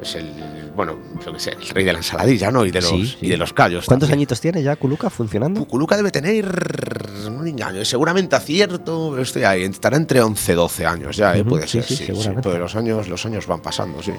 Es 0.00 0.16
el, 0.16 0.72
bueno, 0.74 0.98
yo 1.24 1.32
que 1.32 1.38
sé, 1.38 1.50
el 1.52 1.68
rey 1.68 1.84
de 1.84 1.92
la 1.92 1.98
ensaladilla, 1.98 2.50
¿no? 2.50 2.66
Y 2.66 2.70
de 2.70 2.80
los, 2.80 3.18
Y 3.20 3.28
de 3.28 3.36
los 3.36 3.52
callos. 3.52 3.86
¿Cuántos 3.86 4.10
añitos 4.10 4.40
tiene 4.40 4.62
ya 4.62 4.76
Culuca 4.76 5.10
funcionando? 5.10 5.64
Culuca 5.66 5.96
debe 5.96 6.10
tener 6.10 6.46
un 7.26 7.46
engaño, 7.46 7.84
seguramente 7.84 8.36
acierto, 8.36 9.18
estoy 9.18 9.44
ahí, 9.44 9.62
estará 9.62 9.96
entre 9.96 10.20
11 10.20 10.52
y 10.52 10.54
12 10.54 10.86
años 10.86 11.16
ya, 11.16 11.36
eh, 11.36 11.44
puede 11.44 11.66
ser, 11.68 11.84
sí, 11.84 11.96
sí, 11.96 12.12
pero 12.42 12.58
los 12.58 12.74
años, 12.76 13.08
los 13.08 13.24
años 13.26 13.46
van 13.46 13.60
pasando, 13.60 14.02
sí. 14.02 14.12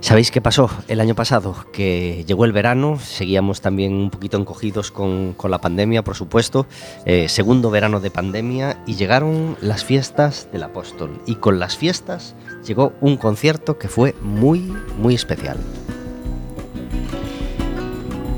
¿Sabéis 0.00 0.30
qué 0.30 0.40
pasó 0.40 0.70
el 0.88 1.00
año 1.00 1.14
pasado? 1.14 1.56
Que 1.72 2.24
llegó 2.26 2.44
el 2.44 2.52
verano, 2.52 2.98
seguíamos 2.98 3.60
también 3.60 3.94
un 3.94 4.10
poquito 4.10 4.36
encogidos 4.36 4.90
con, 4.90 5.34
la 5.48 5.60
pandemia, 5.60 6.04
por 6.04 6.14
supuesto, 6.14 6.66
eh, 7.06 7.28
segundo 7.28 7.70
verano 7.70 8.00
de 8.00 8.10
pandemia 8.10 8.82
y 8.86 8.94
llegaron 8.94 9.56
las 9.60 9.84
fiestas 9.84 10.48
del 10.52 10.64
apóstol. 10.64 11.20
Y 11.26 11.36
con 11.36 11.58
las 11.58 11.76
fiestas 11.76 12.34
llegó 12.64 12.92
un 13.00 13.16
concierto 13.16 13.78
que 13.78 13.88
fue 13.88 14.14
muy, 14.20 14.72
muy 14.98 15.14
especial. 15.14 15.56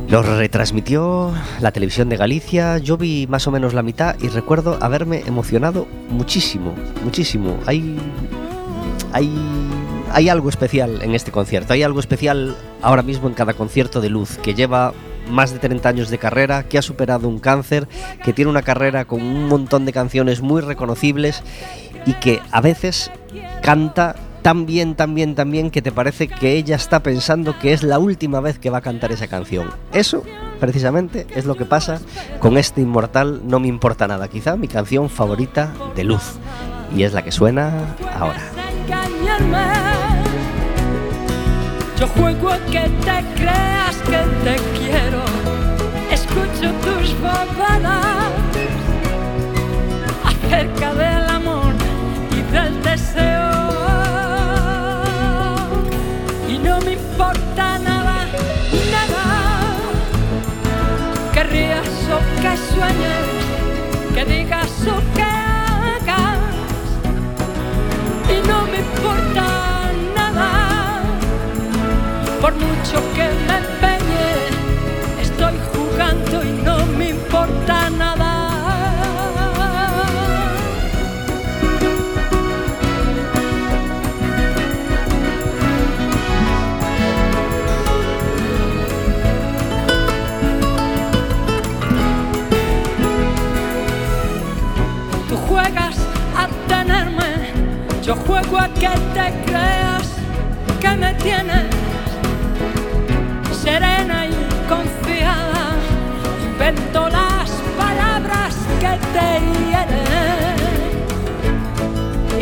Lo 0.09 0.23
retransmitió 0.23 1.35
la 1.61 1.71
televisión 1.71 2.09
de 2.09 2.17
Galicia, 2.17 2.79
yo 2.79 2.97
vi 2.97 3.27
más 3.27 3.47
o 3.47 3.51
menos 3.51 3.75
la 3.75 3.83
mitad 3.83 4.17
y 4.21 4.29
recuerdo 4.29 4.79
haberme 4.81 5.23
emocionado 5.27 5.87
muchísimo, 6.09 6.75
muchísimo. 7.05 7.59
Hay, 7.67 7.99
hay 9.13 9.31
hay 10.13 10.29
algo 10.29 10.49
especial 10.49 11.03
en 11.03 11.15
este 11.15 11.31
concierto, 11.31 11.73
hay 11.73 11.83
algo 11.83 12.01
especial 12.01 12.57
ahora 12.83 13.03
mismo 13.03 13.29
en 13.29 13.35
cada 13.35 13.55
concierto 13.55 14.01
de 14.01 14.11
Luz, 14.11 14.39
que 14.39 14.55
lleva 14.55 14.93
más 15.31 15.53
de 15.53 15.59
30 15.59 15.89
años 15.89 16.11
de 16.11 16.19
carrera, 16.19 16.65
que 16.65 16.79
ha 16.79 16.83
superado 16.83 17.29
un 17.29 17.39
cáncer, 17.39 17.89
que 18.25 18.33
tiene 18.33 18.51
una 18.51 18.63
carrera 18.63 19.05
con 19.05 19.23
un 19.23 19.47
montón 19.47 19.85
de 19.85 19.93
canciones 19.93 20.41
muy 20.41 20.61
reconocibles 20.61 21.43
y 22.07 22.15
que 22.15 22.41
a 22.51 22.61
veces 22.61 23.11
canta 23.63 24.17
tan 24.43 24.67
bien, 24.67 24.95
tan 24.95 25.15
bien, 25.15 25.35
tan 25.35 25.51
bien 25.51 25.71
que 25.71 25.83
te 25.83 25.93
parece 25.93 26.29
que 26.29 26.53
ella 26.53 26.77
está 26.77 27.03
pensando 27.03 27.59
que 27.59 27.73
es 27.73 27.83
la 27.83 27.99
última 27.99 28.41
vez 28.41 28.59
que 28.59 28.71
va 28.71 28.79
a 28.79 28.83
cantar 28.83 29.13
esa 29.13 29.27
canción. 29.27 29.71
Eso, 29.93 30.23
precisamente, 30.61 31.27
es 31.35 31.45
lo 31.45 31.57
que 31.57 31.65
pasa 31.65 32.01
con 32.41 32.57
este 32.57 32.81
inmortal 32.81 33.43
No 33.45 33.61
me 33.61 33.69
importa 33.69 34.07
nada, 34.07 34.29
quizá 34.29 34.57
mi 34.57 34.69
canción 34.69 35.11
favorita 35.11 35.75
de 35.95 36.05
Luz. 36.05 36.39
Y 36.97 37.03
es 37.03 37.13
la 37.13 37.23
que 37.23 37.33
suena 37.33 37.95
ahora. 38.15 38.58
Yo 41.99 42.07
juego 42.07 42.51
que 42.71 42.89
te 43.05 43.25
creas 43.37 43.97
que 44.07 44.21
te 44.45 44.57
quiero, 44.79 45.23
escucho 46.11 46.73
tus 46.85 47.15
bobadas 47.21 48.33
acerca 50.25 50.95
del 50.95 51.29
amor 51.29 51.75
y 52.31 52.41
del 52.53 52.83
deseo. 52.83 53.51
Y 56.49 56.59
no 56.59 56.81
me 56.81 56.93
importa 56.93 57.79
nada, 57.81 58.27
nada, 58.93 59.25
que 61.35 61.43
rías 61.43 61.89
o 62.15 62.19
que 62.41 62.57
sueñes, 62.73 64.15
que 64.15 64.25
digas 64.25 64.71
o 64.87 64.97
que 65.15 65.28
por 72.41 72.55
mucho 72.55 73.03
que 73.15 73.29
me 73.47 73.59
empeñe, 73.59 74.33
estoy 75.21 75.55
jugando 75.73 76.45
y 76.45 76.53
no 76.63 76.87
me 76.87 77.09
importa 77.11 77.91
nada. 77.91 78.35
Tú 95.29 95.37
juegas 95.37 95.97
a 96.37 96.49
tenerme, 96.69 97.53
yo 98.03 98.15
juego 98.15 98.59
a 98.59 98.69
que 98.69 98.89
te 99.15 99.51
creas 99.51 100.09
que 100.81 100.91
me 100.97 101.15
tienes 101.15 101.88
serena 103.69 104.19
y 104.27 104.37
confiada, 104.73 105.65
invento 106.51 107.01
las 107.19 107.49
palabras 107.83 108.55
que 108.83 108.93
te 109.15 109.29
hieren 109.69 110.57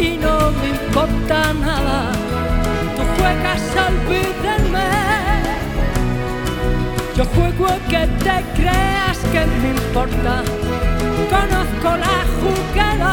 y 0.07 0.09
no 0.25 0.35
me 0.59 0.67
importa 0.77 1.39
nada. 1.67 1.99
Tú 2.97 3.03
juegas 3.17 3.65
a 3.81 3.83
olvidarme, 3.93 4.91
yo 7.17 7.25
juego 7.35 7.65
a 7.75 7.79
que 7.91 8.03
te 8.27 8.37
creas 8.59 9.19
que 9.33 9.43
me 9.61 9.69
importa. 9.79 10.35
Conozco 11.35 11.89
la 12.07 12.19
jugada, 12.41 13.06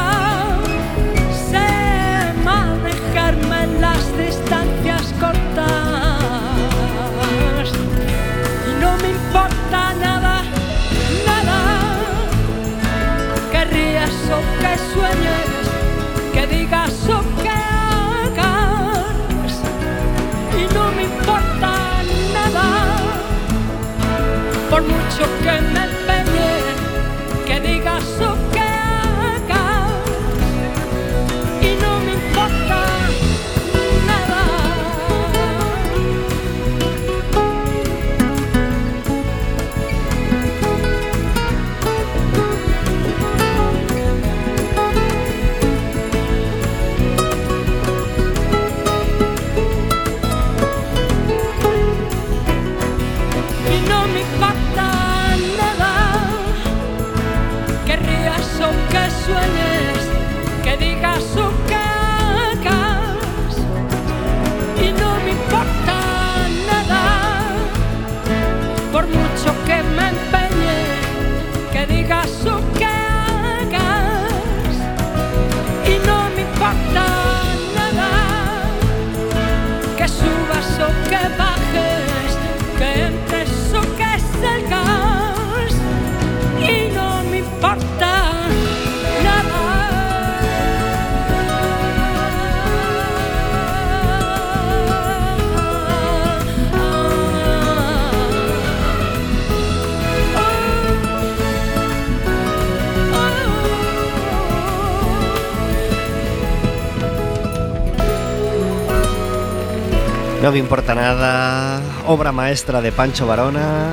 No 110.43 110.51
me 110.51 110.58
importa 110.58 110.93
nada. 110.93 111.82
Obra 112.06 112.34
maestra 112.34 112.82
de 112.82 112.91
Pancho 112.91 113.25
Varona. 113.25 113.89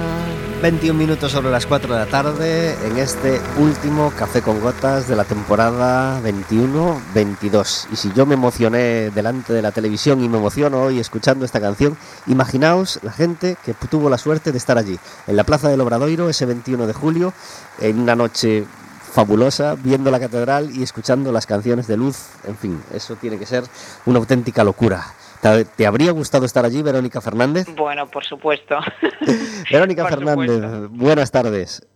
21 0.60 0.98
minutos 0.98 1.30
sobre 1.30 1.48
las 1.48 1.64
4 1.64 1.94
de 1.94 2.00
la 2.00 2.06
tarde 2.06 2.74
en 2.84 2.98
este 2.98 3.40
último 3.58 4.12
Café 4.18 4.42
con 4.42 4.60
Gotas 4.60 5.06
de 5.06 5.14
la 5.14 5.22
temporada 5.22 6.20
21-22. 6.22 7.86
Y 7.92 7.94
si 7.94 8.12
yo 8.14 8.26
me 8.26 8.34
emocioné 8.34 9.10
delante 9.10 9.52
de 9.52 9.62
la 9.62 9.70
televisión 9.70 10.24
y 10.24 10.28
me 10.28 10.38
emociono 10.38 10.82
hoy 10.82 10.98
escuchando 10.98 11.44
esta 11.44 11.60
canción, 11.60 11.96
imaginaos 12.26 12.98
la 13.04 13.12
gente 13.12 13.56
que 13.64 13.72
tuvo 13.72 14.10
la 14.10 14.18
suerte 14.18 14.50
de 14.50 14.58
estar 14.58 14.76
allí, 14.76 14.98
en 15.28 15.36
la 15.36 15.44
Plaza 15.44 15.68
del 15.68 15.80
Obradoiro, 15.80 16.28
ese 16.28 16.46
21 16.46 16.88
de 16.88 16.92
julio, 16.92 17.32
en 17.78 18.00
una 18.00 18.16
noche 18.16 18.66
fabulosa, 19.12 19.76
viendo 19.76 20.10
la 20.10 20.18
catedral 20.18 20.76
y 20.76 20.82
escuchando 20.82 21.30
las 21.30 21.46
canciones 21.46 21.86
de 21.86 21.96
luz. 21.96 22.16
En 22.44 22.56
fin, 22.56 22.82
eso 22.92 23.14
tiene 23.14 23.38
que 23.38 23.46
ser 23.46 23.62
una 24.04 24.18
auténtica 24.18 24.64
locura. 24.64 25.14
¿Te, 25.42 25.64
te 25.64 25.86
habría 25.86 26.10
gustado 26.12 26.44
estar 26.44 26.64
allí, 26.64 26.82
Verónica 26.82 27.20
Fernández? 27.20 27.66
Bueno, 27.76 28.08
por 28.10 28.24
supuesto. 28.24 28.78
Verónica 29.70 30.02
Por 30.08 30.10
Fernández, 30.10 30.50
supuesto. 30.56 30.88
buenas 30.90 31.30
tardes. 31.30 31.86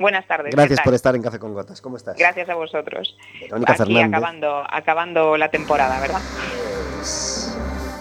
Buenas 0.00 0.26
tardes. 0.28 0.50
¿qué 0.50 0.56
Gracias 0.56 0.80
por 0.82 0.94
estar 0.94 1.14
en 1.16 1.22
Café 1.22 1.38
con 1.40 1.54
Gotas. 1.54 1.80
¿Cómo 1.80 1.96
estás? 1.96 2.16
Gracias 2.16 2.48
a 2.48 2.54
vosotros. 2.54 3.16
Verónica 3.40 3.72
Aquí 3.72 3.78
Fernández. 3.82 4.06
acabando, 4.08 4.64
acabando 4.70 5.36
la 5.36 5.48
temporada, 5.48 5.98
¿verdad? 6.00 6.20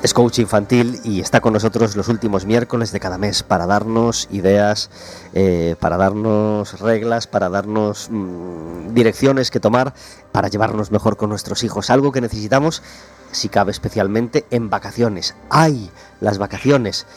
Es 0.04 0.14
coach 0.14 0.38
infantil 0.40 1.02
y 1.04 1.22
está 1.22 1.42
con 1.42 1.54
nosotros 1.54 1.96
los 1.96 2.08
últimos 2.08 2.46
miércoles 2.46 2.92
de 2.92 3.00
cada 3.00 3.18
mes 3.18 3.42
para 3.42 3.66
darnos 3.66 4.28
ideas, 4.32 4.92
eh, 5.34 5.76
para 5.80 5.98
darnos 5.98 6.80
reglas, 6.80 7.26
para 7.26 7.50
darnos 7.50 8.08
mm, 8.12 8.94
direcciones 8.94 9.50
que 9.50 9.60
tomar 9.60 9.96
para 10.32 10.50
llevarnos 10.50 10.92
mejor 10.92 11.18
con 11.18 11.30
nuestros 11.30 11.64
hijos. 11.64 11.90
Algo 11.90 12.12
que 12.12 12.22
necesitamos, 12.22 12.84
si 13.32 13.50
cabe 13.50 13.72
especialmente, 13.72 14.46
en 14.52 14.70
vacaciones. 14.70 15.36
¡Ay! 15.50 15.90
Las 16.22 16.38
vacaciones, 16.38 17.08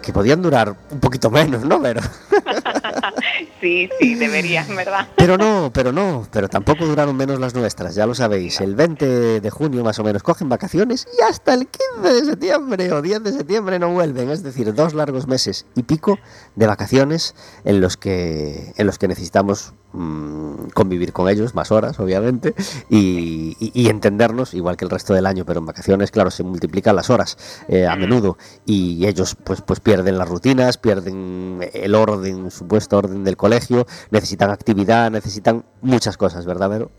que 0.00 0.14
podían 0.14 0.40
durar 0.40 0.74
un 0.90 1.00
poquito 1.00 1.30
menos, 1.30 1.64
¿no? 1.64 1.80
Pero, 1.82 2.00
Sí, 3.60 3.90
sí, 4.00 4.14
deberían, 4.14 4.74
¿verdad? 4.74 5.08
pero 5.16 5.36
no, 5.36 5.70
pero 5.72 5.92
no, 5.92 6.26
pero 6.32 6.48
tampoco 6.48 6.86
duraron 6.86 7.14
menos 7.14 7.38
las 7.38 7.54
nuestras, 7.54 7.94
ya 7.94 8.06
lo 8.06 8.14
sabéis. 8.14 8.60
El 8.60 8.74
20 8.74 9.40
de 9.40 9.50
junio 9.50 9.84
más 9.84 9.98
o 9.98 10.04
menos 10.04 10.22
cogen 10.22 10.48
vacaciones 10.48 11.06
y 11.18 11.22
hasta 11.22 11.52
el 11.52 11.68
15 11.68 12.14
de 12.14 12.24
septiembre 12.24 12.90
o 12.92 13.02
10 13.02 13.22
de 13.22 13.32
septiembre 13.32 13.78
no 13.78 13.90
vuelven, 13.90 14.30
es 14.30 14.42
decir, 14.42 14.72
dos 14.72 14.94
largos 14.94 15.26
meses 15.26 15.66
y 15.76 15.82
pico 15.82 16.18
de 16.56 16.66
vacaciones 16.66 17.34
en 17.64 17.82
los 17.82 17.98
que, 17.98 18.72
en 18.76 18.86
los 18.86 18.98
que 18.98 19.08
necesitamos 19.08 19.74
mm, 19.92 20.68
convivir 20.74 21.12
con 21.12 21.28
ellos, 21.28 21.54
más 21.54 21.70
horas, 21.72 21.98
obviamente, 22.00 22.54
y, 22.88 23.56
y- 23.60 23.72
y 23.74 23.88
entendernos, 23.88 24.54
igual 24.54 24.76
que 24.76 24.84
el 24.84 24.90
resto 24.90 25.14
del 25.14 25.26
año, 25.26 25.44
pero 25.44 25.60
en 25.60 25.66
vacaciones, 25.66 26.10
claro, 26.10 26.30
se 26.30 26.42
multiplican 26.42 26.96
las 26.96 27.10
horas 27.10 27.36
eh, 27.68 27.86
a 27.86 27.96
menudo 27.96 28.38
y 28.66 29.06
ellos 29.06 29.36
pues, 29.42 29.60
pues 29.62 29.80
pierden 29.80 30.18
las 30.18 30.28
rutinas, 30.28 30.78
pierden 30.78 31.68
el 31.72 31.94
orden, 31.94 32.50
supuesto 32.50 32.98
orden 32.98 33.24
del 33.24 33.36
colegio, 33.36 33.86
necesitan 34.10 34.50
actividad, 34.50 35.10
necesitan 35.10 35.64
muchas 35.82 36.16
cosas, 36.16 36.46
¿verdad, 36.46 36.70
Vero? 36.70 36.90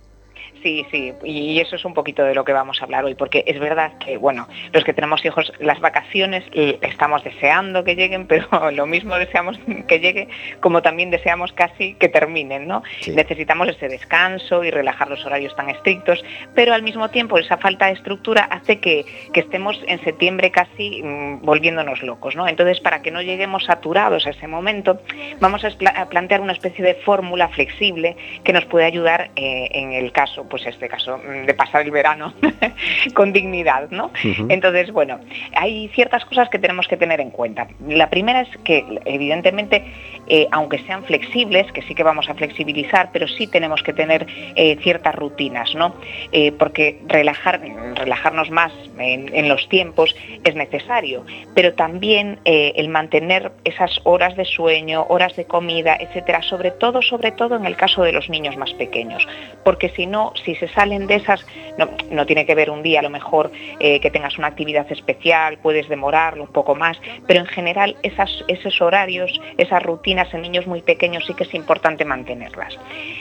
Sí, 0.62 0.86
sí, 0.92 1.14
y 1.24 1.60
eso 1.60 1.76
es 1.76 1.86
un 1.86 1.94
poquito 1.94 2.24
de 2.24 2.36
lo 2.36 2.46
que 2.46 2.54
vamos 2.54 2.82
a 2.82 2.86
hablar 2.86 3.04
hoy, 3.04 3.16
porque 3.16 3.44
es 3.48 3.60
verdad 3.60 3.94
que, 3.98 4.18
bueno, 4.18 4.48
los 4.72 4.84
que 4.84 4.94
tenemos 4.94 5.24
hijos, 5.26 5.52
las 5.60 5.80
vacaciones 5.80 6.44
eh, 6.54 6.78
estamos 6.82 7.24
deseando 7.24 7.84
que 7.84 7.96
lleguen, 7.96 8.28
pero 8.28 8.72
lo 8.72 8.86
mismo 8.86 9.16
deseamos 9.16 9.60
que 9.88 10.00
llegue 10.00 10.28
como 10.60 10.82
también 10.82 11.10
deseamos 11.10 11.52
casi 11.54 11.96
que 11.96 12.10
terminen, 12.10 12.68
¿no? 12.68 12.84
Sí. 13.00 13.12
Necesitamos 13.12 13.70
ese 13.70 13.88
descanso 13.88 14.64
y 14.64 14.70
relajar 14.70 15.10
los 15.10 15.26
horarios 15.26 15.56
tan 15.56 15.70
estrictos, 15.70 16.24
pero 16.54 16.74
al 16.74 16.84
mismo 16.84 17.10
tiempo 17.10 17.38
esa 17.38 17.58
falta 17.58 17.88
de 17.88 17.94
estructura 17.94 18.44
hace 18.44 18.80
que, 18.80 19.06
que 19.34 19.40
estemos 19.40 19.82
en 19.88 20.04
septiembre 20.04 20.52
casi 20.52 21.02
mm, 21.02 21.42
volviéndonos 21.42 22.04
locos, 22.04 22.36
¿no? 22.36 22.48
Entonces, 22.48 22.80
para 22.82 23.02
que 23.02 23.10
no 23.10 23.22
lleguemos 23.22 23.66
saturados 23.66 24.28
a 24.28 24.30
ese 24.30 24.48
momento, 24.48 25.02
vamos 25.40 25.64
a 25.66 26.06
plantear 26.10 26.42
una 26.42 26.54
especie 26.54 26.86
de 26.86 26.96
fórmula 26.96 27.50
flexible 27.50 28.16
que 28.44 28.54
nos 28.54 28.66
puede 28.66 28.86
ayudar 28.86 29.32
eh, 29.36 29.70
en 29.72 29.94
el 29.94 30.12
caso, 30.12 30.46
pues 30.52 30.66
este 30.68 30.90
caso, 30.90 31.18
mm, 31.18 31.46
de 31.46 31.54
pasar 31.54 31.82
el 31.84 31.92
verano 31.92 32.34
con 33.16 33.32
dignidad, 33.32 33.90
¿no? 33.90 34.12
Entonces, 34.50 34.92
bueno, 34.92 35.20
hay 35.56 35.88
ciertas 35.96 36.26
cosas 36.26 36.50
que 36.50 36.60
tenemos 36.60 36.88
que 36.88 36.98
tener 36.98 37.22
en 37.22 37.32
cuenta. 37.32 37.68
La 37.88 38.10
primera 38.10 38.42
es 38.42 38.50
que, 38.66 38.86
evidentemente, 39.06 39.84
eh, 40.28 40.48
aunque 40.52 40.80
sean 40.80 41.04
flexibles, 41.06 41.72
que 41.72 41.82
sí 41.84 41.96
que 41.96 42.04
vamos 42.04 42.30
a 42.30 42.34
flexibilizar, 42.34 43.10
pero 43.14 43.28
sí 43.28 43.48
tenemos 43.48 43.82
que 43.82 43.94
tener 43.94 44.28
eh, 44.56 44.78
ciertas 44.82 45.16
rutinas, 45.16 45.74
¿no? 45.74 45.96
Eh, 46.32 46.52
porque 46.52 47.00
relajar, 47.08 47.62
relajarnos 47.96 48.52
más 48.52 48.74
en, 49.00 49.34
en 49.34 49.48
los 49.48 49.70
tiempos 49.70 50.16
es 50.44 50.56
necesario, 50.56 51.26
pero 51.56 51.74
también 51.74 52.40
el 52.44 52.90
mantener 52.90 53.52
esas 53.64 54.02
horas 54.04 54.36
de 54.36 54.44
sueño, 54.44 55.06
horas 55.08 55.36
de 55.38 55.46
comida, 55.46 55.96
etcétera, 55.98 56.42
sobre 56.42 56.72
todo, 56.72 57.02
sobre 57.02 57.32
todo 57.32 57.56
en 57.56 57.66
el 57.66 57.78
caso 57.78 58.04
de 58.04 58.12
los 58.12 58.30
niños 58.30 58.58
más 58.58 58.74
pequeños, 58.74 59.26
porque 59.64 59.90
si 59.90 60.06
no, 60.06 60.34
si 60.44 60.56
se 60.56 60.68
salen 60.68 61.08
de 61.08 61.16
esas, 61.16 61.46
no, 61.78 61.90
no 62.10 62.26
tiene 62.26 62.46
que 62.46 62.56
ver 62.56 62.70
un 62.70 62.84
día 62.84 63.00
a 63.00 63.04
lo 63.04 63.10
mejor 63.10 63.52
eh, 63.80 64.00
que 64.00 64.12
tengas 64.12 64.38
una 64.38 64.48
actividad 64.48 64.92
especial, 64.92 65.58
puedes 65.58 65.88
demorarlo 65.90 66.44
un 66.44 66.52
poco 66.52 66.76
más, 66.76 67.00
pero 67.28 67.40
en 67.40 67.46
general 67.48 67.96
esos 68.04 68.82
horarios, 68.82 69.40
esas 69.58 69.84
rutinas 69.84 70.34
en 70.34 70.42
niños 70.42 70.68
muy 70.68 70.82
pequeños 70.82 71.26
sí 71.26 71.34
que 71.34 71.44
es 71.44 71.54
importante 71.54 72.06
mantenerlas. 72.06 72.78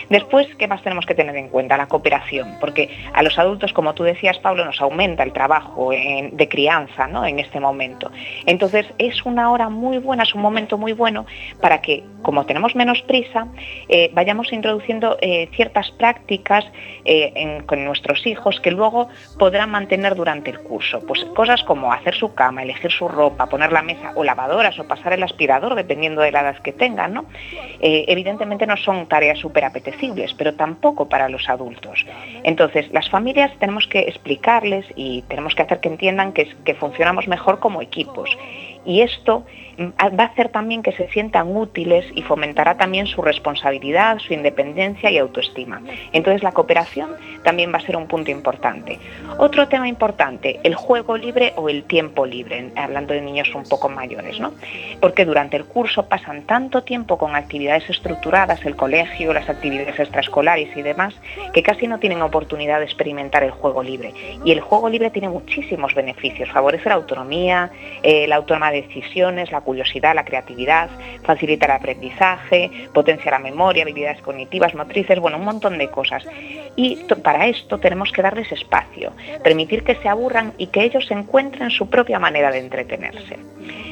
Después, 0.09 0.46
¿qué 0.56 0.66
más 0.66 0.83
tenemos 0.83 1.06
que 1.06 1.14
tener 1.14 1.37
en 1.37 1.48
cuenta? 1.48 1.76
La 1.76 1.87
cooperación, 1.87 2.56
porque 2.61 2.90
a 3.12 3.22
los 3.22 3.38
adultos, 3.38 3.72
como 3.72 3.94
tú 3.94 4.02
decías, 4.02 4.38
Pablo, 4.38 4.64
nos 4.64 4.80
aumenta 4.80 5.22
el 5.22 5.33
trabajo 5.33 5.90
de 5.90 6.48
crianza 6.48 7.06
¿no? 7.06 7.24
en 7.24 7.38
este 7.38 7.61
momento. 7.61 8.11
Entonces, 8.46 8.87
es 8.98 9.24
una 9.24 9.50
hora 9.50 9.68
muy 9.68 9.98
buena, 9.98 10.24
es 10.24 10.35
un 10.35 10.42
momento 10.42 10.78
muy 10.78 10.92
bueno 10.92 11.26
para 11.61 11.80
que, 11.80 12.02
como 12.22 12.44
tenemos 12.46 12.74
menos 12.74 13.02
prisa, 13.02 13.46
eh, 13.88 14.11
vayamos 14.12 14.52
introduciendo 14.52 15.16
eh, 15.20 15.48
ciertas 15.54 15.90
prácticas 15.92 16.64
eh, 17.12 17.62
con 17.66 17.85
nuestros 17.85 18.25
hijos 18.25 18.61
que 18.61 18.70
luego 18.70 19.09
podrán 19.37 19.70
mantener 19.70 20.14
durante 20.14 20.51
el 20.51 20.61
curso. 20.61 21.01
Pues 21.01 21.25
cosas 21.35 21.62
como 21.64 21.92
hacer 21.92 22.14
su 22.14 22.35
cama, 22.35 22.62
elegir 22.62 22.92
su 22.92 23.09
ropa, 23.09 23.46
poner 23.46 23.73
la 23.73 23.83
mesa 23.83 24.12
o 24.14 24.23
lavadoras 24.23 24.79
o 24.79 24.87
pasar 24.87 25.12
el 25.12 25.23
aspirador, 25.25 25.75
dependiendo 25.75 26.23
de 26.23 26.31
la 26.31 26.42
edad 26.42 26.59
que 26.59 26.73
tengan. 26.73 27.14
¿no? 27.14 27.25
Eh, 27.81 28.05
evidentemente 28.07 28.64
no 28.64 28.77
son 28.77 29.09
tareas 29.09 29.40
súper 29.40 29.64
apetecibles, 29.64 30.35
pero 30.35 30.55
tampoco 30.55 31.09
para 31.09 31.29
los 31.29 31.49
adultos. 31.49 32.07
Entonces, 32.44 32.90
las 32.92 33.11
familias 33.11 33.51
tenemos 33.59 33.88
que 33.88 34.01
explicarles 34.01 34.87
y 34.94 35.23
tenemos 35.23 35.57
que 35.57 35.62
hacer 35.62 35.81
que 35.81 35.88
entiendan 35.88 36.33
que, 36.33 36.55
que 36.64 36.75
funcionamos 36.75 37.27
mejor 37.27 37.59
como 37.59 37.83
equipos. 37.83 38.31
Y 38.85 39.03
esto 39.03 39.45
mm, 39.79 40.19
va 40.19 40.25
a 40.25 40.27
hacer 40.27 40.49
también 40.49 40.83
que 40.83 40.93
se 40.93 41.09
sientan 41.09 41.57
útiles 41.57 42.05
y 42.14 42.23
fomentará 42.23 42.77
también 42.77 43.07
su 43.07 43.23
responsabilidad, 43.23 44.19
su 44.19 44.33
independencia 44.33 45.11
y 45.11 45.19
autoestima. 45.19 45.83
Entonces 46.12 46.43
la 46.43 46.53
cooperación 46.53 47.11
también 47.43 47.73
va 47.73 47.79
a 47.79 47.83
ser 47.83 47.97
un 47.97 48.07
punto 48.07 48.31
importante. 48.31 48.99
Otro 49.38 49.69
tema 49.69 49.88
importante, 49.88 50.61
el 50.62 50.75
juego 50.75 51.16
libre 51.16 51.53
o 51.57 51.69
el 51.69 51.85
tiempo 51.85 52.27
libre, 52.27 52.71
hablando 52.77 53.14
de 53.14 53.21
niños 53.21 53.55
un 53.55 53.64
poco 53.64 53.88
mayores, 53.88 54.40
¿no? 54.40 54.53
Porque 55.01 55.25
durante 55.25 55.57
el 55.57 55.64
curso 55.64 56.07
pasan 56.09 56.43
tanto 56.43 56.83
tiempo 56.83 57.19
con 57.19 57.35
actividades 57.35 57.88
estructuradas, 57.88 58.64
el 58.64 58.77
colegio, 58.77 59.33
las 59.33 59.49
actividades 59.49 59.99
extraescolares 59.99 60.77
y 60.77 60.83
demás, 60.83 61.14
que 61.53 61.62
casi 61.62 61.87
no 61.87 61.99
tienen 61.99 62.23
oportunidad 62.23 62.79
de 62.79 62.85
experimentar 62.85 63.43
el 63.43 63.51
juego 63.51 63.83
libre. 63.83 64.12
Y 64.45 64.53
el 64.53 64.61
juego 64.61 64.88
libre 64.88 65.11
tiene 65.11 65.29
muchísimos 65.29 65.95
beneficios, 65.95 66.51
favorece 66.51 66.88
la 66.88 66.97
autonomía, 66.97 67.71
eh, 68.03 68.27
la 68.27 68.37
decisiones, 68.70 69.50
la 69.50 69.61
curiosidad, 69.61 70.14
la 70.14 70.24
creatividad, 70.24 70.88
facilita 71.22 71.66
el 71.66 71.72
aprendizaje, 71.72 72.70
potencia 72.92 73.30
la 73.30 73.38
memoria, 73.38 73.83
habilidades 73.83 74.22
cognitivas, 74.22 74.74
motrices, 74.74 75.18
bueno, 75.18 75.38
un 75.38 75.44
montón 75.44 75.78
de 75.78 75.88
cosas. 75.88 76.24
Y 76.76 76.96
para 77.22 77.46
esto 77.46 77.78
tenemos 77.78 78.12
que 78.12 78.22
darles 78.22 78.50
espacio, 78.52 79.12
permitir 79.42 79.83
que 79.83 79.96
se 79.96 80.09
aburran 80.09 80.52
y 80.59 80.68
que 80.68 80.83
ellos 80.83 81.11
encuentren 81.11 81.70
su 81.70 81.88
propia 81.88 82.18
manera 82.18 82.50
de 82.50 82.59
entretenerse. 82.59 83.38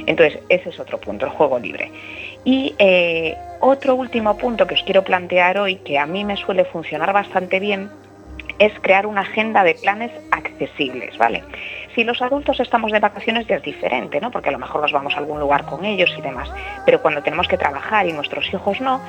Entonces, 0.07 0.41
ese 0.49 0.71
es 0.71 0.81
otro 0.81 0.99
punto, 0.99 1.27
el 1.27 1.33
juego 1.33 1.59
libre. 1.59 1.91
Y 2.45 2.75
eh, 2.79 3.37
otro 3.61 3.95
último 3.95 4.39
punto 4.39 4.67
que 4.67 4.75
os 4.75 4.83
quiero 4.83 5.05
plantear 5.05 5.59
hoy, 5.59 5.77
que 5.77 5.99
a 5.99 6.07
mí 6.07 6.25
me 6.25 6.37
suele 6.37 6.65
funcionar 6.65 7.13
bastante 7.13 7.61
bien, 7.61 7.91
es 8.59 8.73
crear 8.81 9.07
una 9.07 9.21
agenda 9.23 9.63
de 9.65 9.75
planes 9.75 10.11
accesibles, 10.31 11.17
¿vale? 11.19 11.43
Si 11.99 12.05
los 12.05 12.23
adultos 12.23 12.61
estamos 12.61 12.93
de 12.93 13.01
vacaciones 13.01 13.49
ya 13.49 13.57
es 13.57 13.63
diferente, 13.65 14.21
¿no? 14.21 14.31
Porque 14.31 14.51
a 14.51 14.53
lo 14.53 14.61
mejor 14.61 14.83
nos 14.83 14.93
vamos 14.93 15.17
a 15.17 15.19
algún 15.19 15.41
lugar 15.41 15.65
con 15.65 15.85
ellos 15.85 16.15
y 16.17 16.23
demás. 16.23 16.49
Pero 16.87 17.03
cuando 17.03 17.25
tenemos 17.25 17.49
que 17.49 17.59
trabajar 17.59 18.07
y 18.07 18.13
nuestros 18.13 18.47
hijos 18.55 18.81
no, 18.81 19.01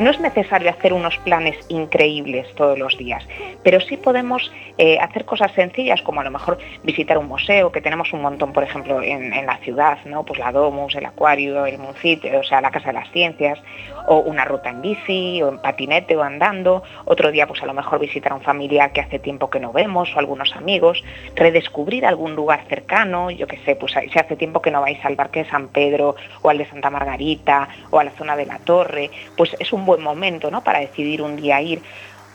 no 0.00 0.08
es 0.08 0.18
necesario 0.18 0.70
hacer 0.70 0.94
unos 0.94 1.18
planes 1.18 1.56
increíbles 1.68 2.46
todos 2.54 2.78
los 2.78 2.96
días. 2.96 3.28
Pero 3.62 3.82
sí 3.82 3.98
podemos 3.98 4.50
eh, 4.78 4.98
hacer 4.98 5.26
cosas 5.26 5.52
sencillas, 5.52 6.00
como 6.00 6.22
a 6.22 6.24
lo 6.24 6.30
mejor 6.30 6.56
visitar 6.84 7.18
un 7.18 7.28
museo, 7.28 7.70
que 7.70 7.82
tenemos 7.82 8.14
un 8.14 8.22
montón, 8.22 8.54
por 8.54 8.62
ejemplo, 8.62 9.02
en, 9.02 9.28
la 9.44 9.58
ciudad, 9.58 9.98
¿no? 10.06 10.24
Pues 10.24 10.38
la 10.38 10.50
Domus, 10.50 10.94
el 10.94 11.04
Acuario, 11.04 11.66
el 11.66 11.76
Muncit, 11.76 12.24
o 12.24 12.44
sea, 12.44 12.62
la 12.62 12.70
Casa 12.70 12.86
de 12.86 12.94
las 12.94 13.10
Ciencias, 13.10 13.58
o 14.06 14.20
una 14.20 14.46
ruta 14.46 14.70
en 14.70 14.80
bici, 14.80 15.42
o 15.42 15.50
en 15.50 15.58
patinete, 15.58 16.16
o 16.16 16.22
andando. 16.22 16.82
Otro 17.04 17.30
día, 17.30 17.46
pues 17.46 17.62
a 17.62 17.66
lo 17.66 17.74
mejor 17.74 17.98
visitar 17.98 18.32
a 18.32 18.36
un 18.36 18.40
familiar 18.40 18.90
que 18.92 19.02
hace 19.02 19.18
tiempo 19.18 19.50
que 19.50 19.60
no 19.60 19.70
vemos, 19.70 20.16
o 20.16 20.18
algunos 20.18 20.56
amigos. 20.56 21.04
Redescubrir 21.36 22.06
algún 22.06 22.37
lugar 22.38 22.64
cercano, 22.68 23.30
yo 23.30 23.46
qué 23.46 23.58
sé, 23.64 23.74
pues 23.74 23.92
si 23.92 24.18
hace 24.18 24.36
tiempo 24.36 24.62
que 24.62 24.70
no 24.70 24.80
vais 24.80 25.04
al 25.04 25.16
Parque 25.16 25.42
de 25.42 25.50
San 25.50 25.68
Pedro 25.68 26.14
o 26.42 26.50
al 26.50 26.58
de 26.58 26.66
Santa 26.66 26.88
Margarita 26.88 27.68
o 27.90 27.98
a 27.98 28.04
la 28.04 28.12
zona 28.12 28.36
de 28.36 28.46
la 28.46 28.58
Torre, 28.58 29.10
pues 29.36 29.56
es 29.58 29.72
un 29.72 29.84
buen 29.84 30.02
momento, 30.02 30.50
¿no? 30.50 30.62
Para 30.62 30.78
decidir 30.78 31.20
un 31.20 31.36
día 31.36 31.60
ir. 31.60 31.82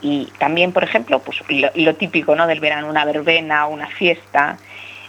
Y 0.01 0.27
también, 0.37 0.73
por 0.73 0.83
ejemplo, 0.83 1.19
pues 1.19 1.41
lo, 1.75 1.95
típico, 1.95 2.35
¿no? 2.35 2.45
Del 2.45 2.59
verano, 2.59 2.89
una 2.89 3.05
verbena, 3.05 3.67
una 3.67 3.87
fiesta. 3.87 4.57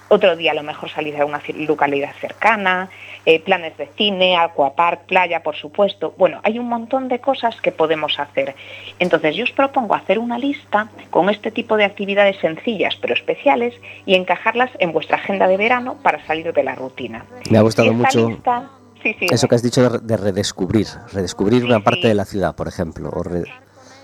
Otro 0.08 0.36
día 0.36 0.52
a 0.52 0.54
lo 0.54 0.62
mejor 0.62 0.88
salir 0.90 1.20
a 1.20 1.24
una 1.24 1.42
localidad 1.56 2.12
cercana, 2.20 2.88
eh, 3.26 3.40
planes 3.40 3.76
de 3.76 3.86
cine, 3.96 4.36
aquapark, 4.36 5.06
playa, 5.06 5.42
por 5.42 5.56
supuesto. 5.56 6.14
Bueno, 6.18 6.40
hay 6.42 6.58
un 6.58 6.68
montón 6.68 7.08
de 7.08 7.18
cosas 7.20 7.60
que 7.60 7.72
podemos 7.72 8.18
hacer. 8.18 8.54
Entonces 8.98 9.36
yo 9.36 9.44
os 9.44 9.52
propongo 9.52 9.94
hacer 9.94 10.18
una 10.18 10.38
lista 10.38 10.88
con 11.10 11.30
este 11.30 11.50
tipo 11.50 11.76
de 11.76 11.84
actividades 11.84 12.36
sencillas 12.38 12.96
pero 13.00 13.14
especiales 13.14 13.74
y 14.06 14.14
encajarlas 14.14 14.70
en 14.78 14.92
vuestra 14.92 15.16
agenda 15.16 15.46
de 15.48 15.56
verano 15.56 15.96
para 16.02 16.24
salir 16.26 16.52
de 16.52 16.62
la 16.62 16.74
rutina. 16.74 17.24
Me 17.50 17.58
ha 17.58 17.62
gustado 17.62 17.92
mucho 17.92 18.38
eso 19.04 19.48
que 19.48 19.54
has 19.54 19.62
dicho 19.62 19.88
de, 19.90 20.16
redescubrir, 20.16 20.86
redescubrir 21.12 21.64
una 21.64 21.80
parte 21.80 22.08
de 22.08 22.14
la 22.14 22.24
ciudad, 22.24 22.54
por 22.56 22.68
ejemplo. 22.68 23.10
O 23.10 23.22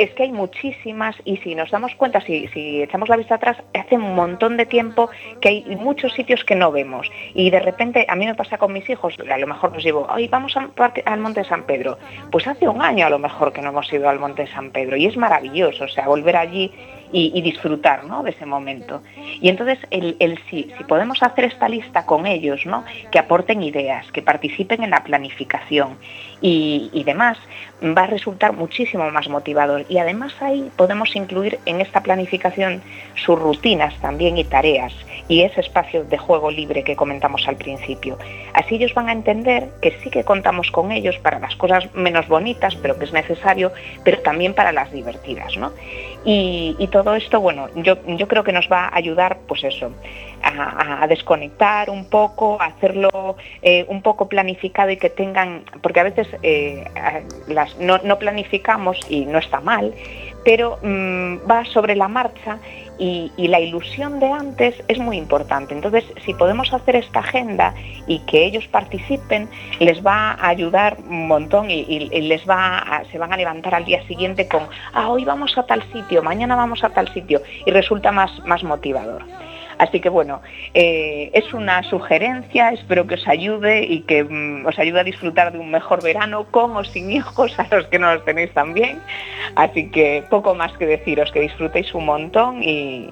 es 0.00 0.10
que 0.12 0.22
hay 0.22 0.32
muchísimas 0.32 1.14
y 1.26 1.36
si 1.36 1.54
nos 1.54 1.70
damos 1.70 1.94
cuenta, 1.94 2.22
si, 2.22 2.48
echamos 2.82 3.10
la 3.10 3.18
vista 3.18 3.34
atrás, 3.34 3.58
hace 3.74 3.96
un 3.96 4.14
montón 4.14 4.56
de 4.56 4.64
tiempo 4.64 5.10
que 5.42 5.50
hay 5.50 5.76
muchos 5.76 6.14
sitios 6.14 6.42
que 6.42 6.54
no 6.54 6.72
vemos 6.72 7.06
y 7.34 7.50
de 7.50 7.60
repente 7.60 8.06
a 8.08 8.16
mí 8.16 8.24
me 8.24 8.34
pasa 8.34 8.56
con 8.56 8.72
mis 8.72 8.88
hijos, 8.88 9.14
a 9.30 9.36
lo 9.36 9.46
mejor 9.46 9.72
nos 9.72 9.84
llevo, 9.84 10.08
hoy 10.10 10.26
vamos 10.26 10.54
al 10.56 11.20
Monte 11.20 11.44
San 11.44 11.64
Pedro, 11.64 11.98
pues 12.32 12.46
hace 12.46 12.66
un 12.66 12.80
año 12.80 13.06
a 13.06 13.10
lo 13.10 13.18
mejor 13.18 13.52
que 13.52 13.60
no 13.60 13.68
hemos 13.68 13.92
ido 13.92 14.08
al 14.08 14.18
Monte 14.18 14.46
San 14.46 14.70
Pedro 14.70 14.96
y 14.96 15.04
es 15.04 15.18
maravilloso, 15.18 15.84
o 15.84 15.88
sea, 15.88 16.06
volver 16.06 16.34
allí 16.34 16.72
y, 17.12 17.42
disfrutar 17.42 18.04
¿no? 18.04 18.22
de 18.22 18.30
ese 18.30 18.46
momento. 18.46 19.02
Y 19.40 19.48
entonces 19.48 19.78
el, 19.90 20.16
el 20.20 20.38
si, 20.48 20.70
si, 20.76 20.84
podemos 20.84 21.22
hacer 21.22 21.44
esta 21.44 21.68
lista 21.68 22.06
con 22.06 22.26
ellos, 22.26 22.64
¿no? 22.66 22.84
que 23.10 23.18
aporten 23.18 23.62
ideas, 23.62 24.10
que 24.12 24.22
participen 24.22 24.82
en 24.84 24.90
la 24.90 25.02
planificación 25.02 25.98
y, 26.40 26.90
y 26.92 27.04
demás, 27.04 27.38
va 27.82 28.02
a 28.02 28.06
resultar 28.06 28.52
muchísimo 28.52 29.10
más 29.10 29.28
motivador. 29.28 29.84
Y 29.88 29.98
además 29.98 30.34
ahí 30.40 30.70
podemos 30.76 31.14
incluir 31.16 31.58
en 31.66 31.80
esta 31.80 32.02
planificación 32.02 32.82
sus 33.14 33.38
rutinas 33.38 33.94
también 34.00 34.38
y 34.38 34.44
tareas 34.44 34.92
y 35.28 35.42
ese 35.42 35.60
espacio 35.60 36.04
de 36.04 36.18
juego 36.18 36.50
libre 36.50 36.82
que 36.82 36.96
comentamos 36.96 37.46
al 37.46 37.56
principio. 37.56 38.18
Así 38.52 38.74
ellos 38.74 38.94
van 38.94 39.08
a 39.08 39.12
entender 39.12 39.68
que 39.80 39.92
sí 40.02 40.10
que 40.10 40.24
contamos 40.24 40.70
con 40.70 40.90
ellos 40.90 41.18
para 41.18 41.38
las 41.38 41.54
cosas 41.56 41.94
menos 41.94 42.26
bonitas, 42.28 42.74
pero 42.76 42.98
que 42.98 43.04
es 43.04 43.12
necesario, 43.12 43.72
pero 44.04 44.20
también 44.20 44.54
para 44.54 44.72
las 44.72 44.90
divertidas. 44.92 45.56
¿no? 45.56 45.72
Y, 46.24 46.88
todo 46.90 47.14
esto, 47.14 47.40
bueno, 47.40 47.68
yo, 47.76 47.96
yo 48.06 48.26
creo 48.26 48.42
que 48.42 48.52
nos 48.52 48.68
va 48.70 48.86
a 48.86 48.96
ayudar, 48.96 49.38
pues 49.46 49.62
eso, 49.62 49.92
a, 50.42 51.06
desconectar 51.08 51.90
un 51.90 52.04
poco, 52.04 52.60
a 52.60 52.66
hacerlo 52.66 53.36
eh, 53.62 53.84
un 53.88 54.02
poco 54.02 54.28
planificado 54.28 54.90
y 54.90 54.96
que 54.96 55.10
tengan, 55.10 55.64
porque 55.82 56.00
a 56.00 56.04
veces 56.04 56.28
eh, 56.42 56.84
no, 57.78 58.18
planificamos 58.18 58.98
y 59.08 59.26
no 59.26 59.38
está 59.38 59.60
mal, 59.60 59.94
pero 60.44 60.78
mm, 60.82 61.50
va 61.50 61.64
sobre 61.64 61.96
la 61.96 62.08
marcha 62.08 62.58
y, 62.98 63.30
la 63.48 63.60
ilusión 63.60 64.20
de 64.20 64.30
antes 64.30 64.74
es 64.86 64.98
muy 64.98 65.16
importante. 65.16 65.74
Entonces, 65.74 66.04
si 66.24 66.34
podemos 66.34 66.72
hacer 66.72 66.96
esta 66.96 67.20
agenda 67.20 67.74
y 68.06 68.20
que 68.20 68.44
ellos 68.44 68.68
participen, 68.68 69.48
les 69.78 70.04
va 70.04 70.32
a 70.32 70.48
ayudar 70.48 70.98
un 71.08 71.26
montón 71.26 71.70
y, 71.70 71.82
les 72.20 72.48
va 72.48 73.02
se 73.10 73.18
van 73.18 73.32
a 73.32 73.36
levantar 73.36 73.74
al 73.74 73.86
día 73.86 74.06
siguiente 74.06 74.46
con, 74.46 74.68
ah, 74.92 75.08
hoy 75.08 75.24
vamos 75.24 75.56
a 75.56 75.64
tal 75.64 75.82
sitio, 75.92 76.22
mañana 76.22 76.54
vamos 76.56 76.84
a 76.84 76.90
tal 76.90 77.12
sitio 77.12 77.40
y 77.64 77.70
resulta 77.70 78.12
más, 78.12 78.38
más 78.44 78.62
motivador. 78.62 79.24
Así 79.80 79.98
que 79.98 80.10
bueno, 80.10 80.42
eh, 80.74 81.30
es 81.32 81.54
una 81.54 81.82
sugerencia, 81.84 82.68
espero 82.68 83.06
que 83.06 83.14
os 83.14 83.26
ayude 83.26 83.82
y 83.82 84.02
que 84.02 84.24
mm, 84.24 84.66
os 84.66 84.78
ayude 84.78 85.00
a 85.00 85.04
disfrutar 85.04 85.52
de 85.52 85.58
un 85.58 85.70
mejor 85.70 86.02
verano 86.02 86.44
con 86.50 86.76
o 86.76 86.84
sin 86.84 87.10
hijos, 87.10 87.58
a 87.58 87.66
los 87.74 87.86
que 87.86 87.98
no 87.98 88.12
los 88.12 88.22
tenéis 88.26 88.52
también. 88.52 89.00
Así 89.56 89.90
que 89.90 90.22
poco 90.28 90.54
más 90.54 90.76
que 90.76 90.84
deciros, 90.84 91.32
que 91.32 91.40
disfrutéis 91.40 91.94
un 91.94 92.04
montón 92.04 92.62
y, 92.62 93.08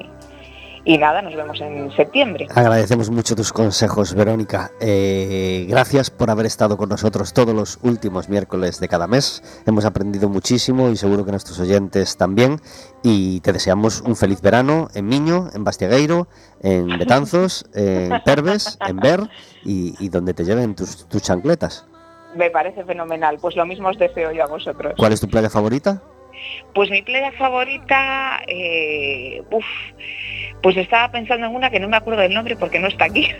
y 0.89 0.97
nada, 0.97 1.21
nos 1.21 1.37
vemos 1.37 1.61
en 1.61 1.93
septiembre. 1.93 2.47
Agradecemos 2.55 3.11
mucho 3.11 3.37
tus 3.37 3.53
consejos, 3.53 4.15
Verónica. 4.15 4.71
Eh, 4.81 5.67
gracias 5.69 6.09
por 6.09 6.31
haber 6.31 6.47
estado 6.47 6.79
con 6.79 6.89
nosotros 6.89 7.35
todos 7.35 7.55
los 7.55 7.79
últimos 7.83 8.31
miércoles 8.31 8.81
de 8.81 8.89
cada 8.89 9.07
mes. 9.07 9.63
Hemos 9.67 9.85
aprendido 9.85 10.31
muchísimo 10.31 10.89
y 10.89 10.97
seguro 10.97 11.27
que 11.27 11.31
nuestros 11.31 11.61
oyentes 11.61 12.17
también. 12.17 12.63
Y 13.03 13.41
te 13.41 13.53
deseamos 13.53 14.01
un 14.01 14.17
feliz 14.17 14.41
verano 14.41 14.89
en 14.95 15.05
Miño, 15.05 15.51
en 15.53 15.63
Bastiagueiro, 15.63 16.27
en 16.63 16.99
Betanzos, 16.99 17.67
en 17.75 18.23
Perves, 18.25 18.79
en 18.89 18.97
Ver 18.97 19.21
y, 19.65 20.09
donde 20.09 20.33
te 20.33 20.47
lleven 20.47 20.75
tus, 20.75 21.07
tus 21.07 21.21
chancletas. 21.21 21.87
Me 22.35 22.49
parece 22.49 22.83
fenomenal. 22.85 23.37
Pues 23.39 23.57
lo 23.57 23.67
mismo 23.67 23.91
os 23.91 23.99
deseo 23.99 24.33
yo 24.33 24.43
a 24.43 24.47
vosotros. 24.47 24.95
¿Cuál 24.97 25.13
es 25.13 25.21
tu 25.21 25.29
playa 25.29 25.51
favorita? 25.51 26.01
Pues 26.75 26.91
mi 26.91 27.03
playa 27.03 27.33
favorita, 27.33 28.41
eh, 28.47 29.43
pues 30.63 30.77
estaba 30.77 31.11
pensando 31.11 31.47
en 31.47 31.55
una 31.55 31.71
que 31.71 31.81
no 31.81 31.89
me 31.89 31.97
acuerdo 31.97 32.23
del 32.23 32.35
nombre 32.35 32.57
porque 32.57 32.79
no 32.79 32.89
está 32.89 33.07
aquí. 33.07 33.29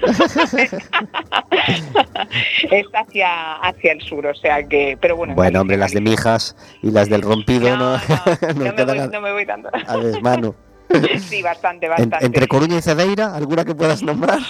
está 2.71 3.01
hacia, 3.01 3.55
hacia 3.57 3.93
el 3.93 4.01
sur, 4.03 4.27
o 4.27 4.35
sea 4.35 4.63
que, 4.63 4.97
pero 5.01 5.17
bueno. 5.17 5.35
Bueno, 5.35 5.61
hombre, 5.61 5.77
las 5.77 5.93
de 5.93 6.01
Mijas 6.01 6.57
y 6.83 6.91
las 6.91 7.09
del 7.09 7.23
Rompido 7.23 7.77
no, 7.77 7.99
no, 7.99 7.99
no, 7.99 8.73
me, 8.75 8.85
voy, 8.85 9.09
no 9.09 9.21
me 9.21 9.33
voy 9.33 9.47
tanto. 9.47 9.69
A 9.73 9.97
desmano. 9.97 10.55
Sí, 11.19 11.43
bastante, 11.43 11.89
bastante. 11.89 12.25
¿Entre 12.25 12.47
Coruña 12.47 12.79
y 12.79 12.83
Cedeira, 12.83 13.35
alguna 13.35 13.65
que 13.65 13.75
puedas 13.75 14.03
nombrar? 14.03 14.41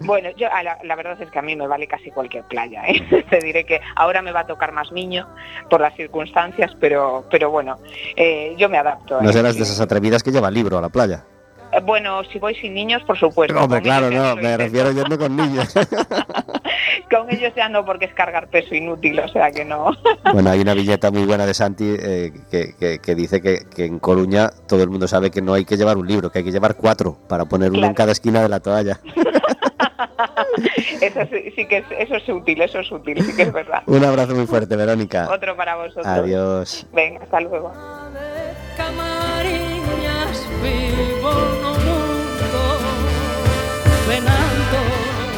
Bueno, 0.00 0.28
yo 0.36 0.46
la, 0.84 0.94
verdad 0.94 1.20
es 1.20 1.28
que 1.28 1.38
a 1.40 1.42
mí 1.42 1.56
me 1.56 1.66
vale 1.66 1.88
casi 1.88 2.12
cualquier 2.12 2.44
playa. 2.44 2.82
¿eh? 2.86 3.24
Te 3.30 3.38
diré 3.40 3.64
que 3.64 3.80
ahora 3.96 4.22
me 4.22 4.30
va 4.30 4.40
a 4.40 4.46
tocar 4.46 4.70
más 4.70 4.92
niño 4.92 5.26
por 5.68 5.80
las 5.80 5.94
circunstancias, 5.96 6.70
pero, 6.78 7.24
pero 7.30 7.50
bueno, 7.50 7.78
eh, 8.14 8.54
yo 8.56 8.68
me 8.68 8.78
adapto. 8.78 9.20
No 9.20 9.32
serás 9.32 9.56
de 9.56 9.64
esas 9.64 9.80
atrevidas 9.80 10.22
que 10.22 10.30
lleva 10.30 10.50
libro 10.50 10.78
a 10.78 10.82
la 10.82 10.88
playa. 10.88 11.24
Eh, 11.72 11.80
bueno, 11.82 12.22
si 12.24 12.38
voy 12.38 12.54
sin 12.54 12.74
niños, 12.74 13.02
por 13.04 13.18
supuesto. 13.18 13.58
Hombre, 13.58 13.82
claro, 13.82 14.10
no, 14.10 14.36
me 14.36 14.56
refiero 14.56 14.92
yendo 14.92 15.18
con 15.18 15.36
niños. 15.36 15.74
con 17.10 17.30
ellos 17.30 17.52
ya 17.56 17.68
no, 17.68 17.84
porque 17.84 18.06
es 18.06 18.14
cargar 18.14 18.48
peso 18.48 18.74
inútil, 18.74 19.20
o 19.20 19.28
sea 19.28 19.50
que 19.50 19.64
no. 19.64 19.90
bueno, 20.32 20.50
hay 20.50 20.60
una 20.60 20.74
billeta 20.74 21.10
muy 21.10 21.24
buena 21.24 21.46
de 21.46 21.54
Santi 21.54 21.96
eh, 21.98 22.32
que, 22.50 23.14
dice 23.14 23.40
que, 23.40 23.84
en 23.84 23.98
Coruña 23.98 24.50
todo 24.66 24.82
el 24.82 24.90
mundo 24.90 25.08
sabe 25.08 25.30
que 25.30 25.42
no 25.42 25.54
hay 25.54 25.64
que 25.64 25.76
llevar 25.76 25.96
un 25.96 26.06
libro, 26.06 26.30
que 26.30 26.38
hay 26.38 26.44
que 26.44 26.52
llevar 26.52 26.76
cuatro 26.76 27.18
para 27.28 27.44
poner 27.44 27.70
uno 27.72 27.86
en 27.86 27.94
cada 27.94 28.12
esquina 28.12 28.42
de 28.42 28.48
la 28.48 28.60
toalla. 28.60 29.00
eso 31.00 31.20
sí, 31.54 31.66
que 31.66 31.78
es, 31.78 31.84
eso 31.98 32.16
es 32.16 32.28
útil, 32.28 32.60
eso 32.60 32.80
es 32.80 32.90
útil, 32.90 33.22
sí 33.22 33.34
que 33.36 33.42
es 33.42 33.52
verdad. 33.52 33.82
Un 33.86 34.04
abrazo 34.04 34.34
muy 34.34 34.46
fuerte, 34.46 34.76
Verónica. 34.76 35.28
Otro 35.30 35.56
para 35.56 35.76
vosotros. 35.76 36.06
Adiós. 36.06 36.86
Venga, 36.92 37.22
hasta 37.22 37.40
luego. 37.40 37.72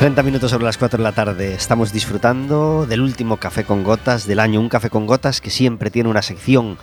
30 0.01 0.23
minutos 0.23 0.51
sobre 0.51 0.65
las 0.65 0.79
4 0.79 0.97
de 0.97 1.03
la 1.03 1.13
tarde. 1.13 1.53
Estamos 1.53 1.93
disfrutando 1.93 2.87
del 2.87 3.03
último 3.03 3.37
café 3.37 3.65
con 3.65 3.85
gotas 3.85 4.27
del 4.27 4.41
año. 4.41 4.59
Un 4.59 4.71
café 4.71 4.89
con 4.89 5.07
gotas 5.07 5.43
que 5.43 5.51
siempre 5.51 5.91
tiene 5.91 6.09
una 6.09 6.23
sección, 6.23 6.79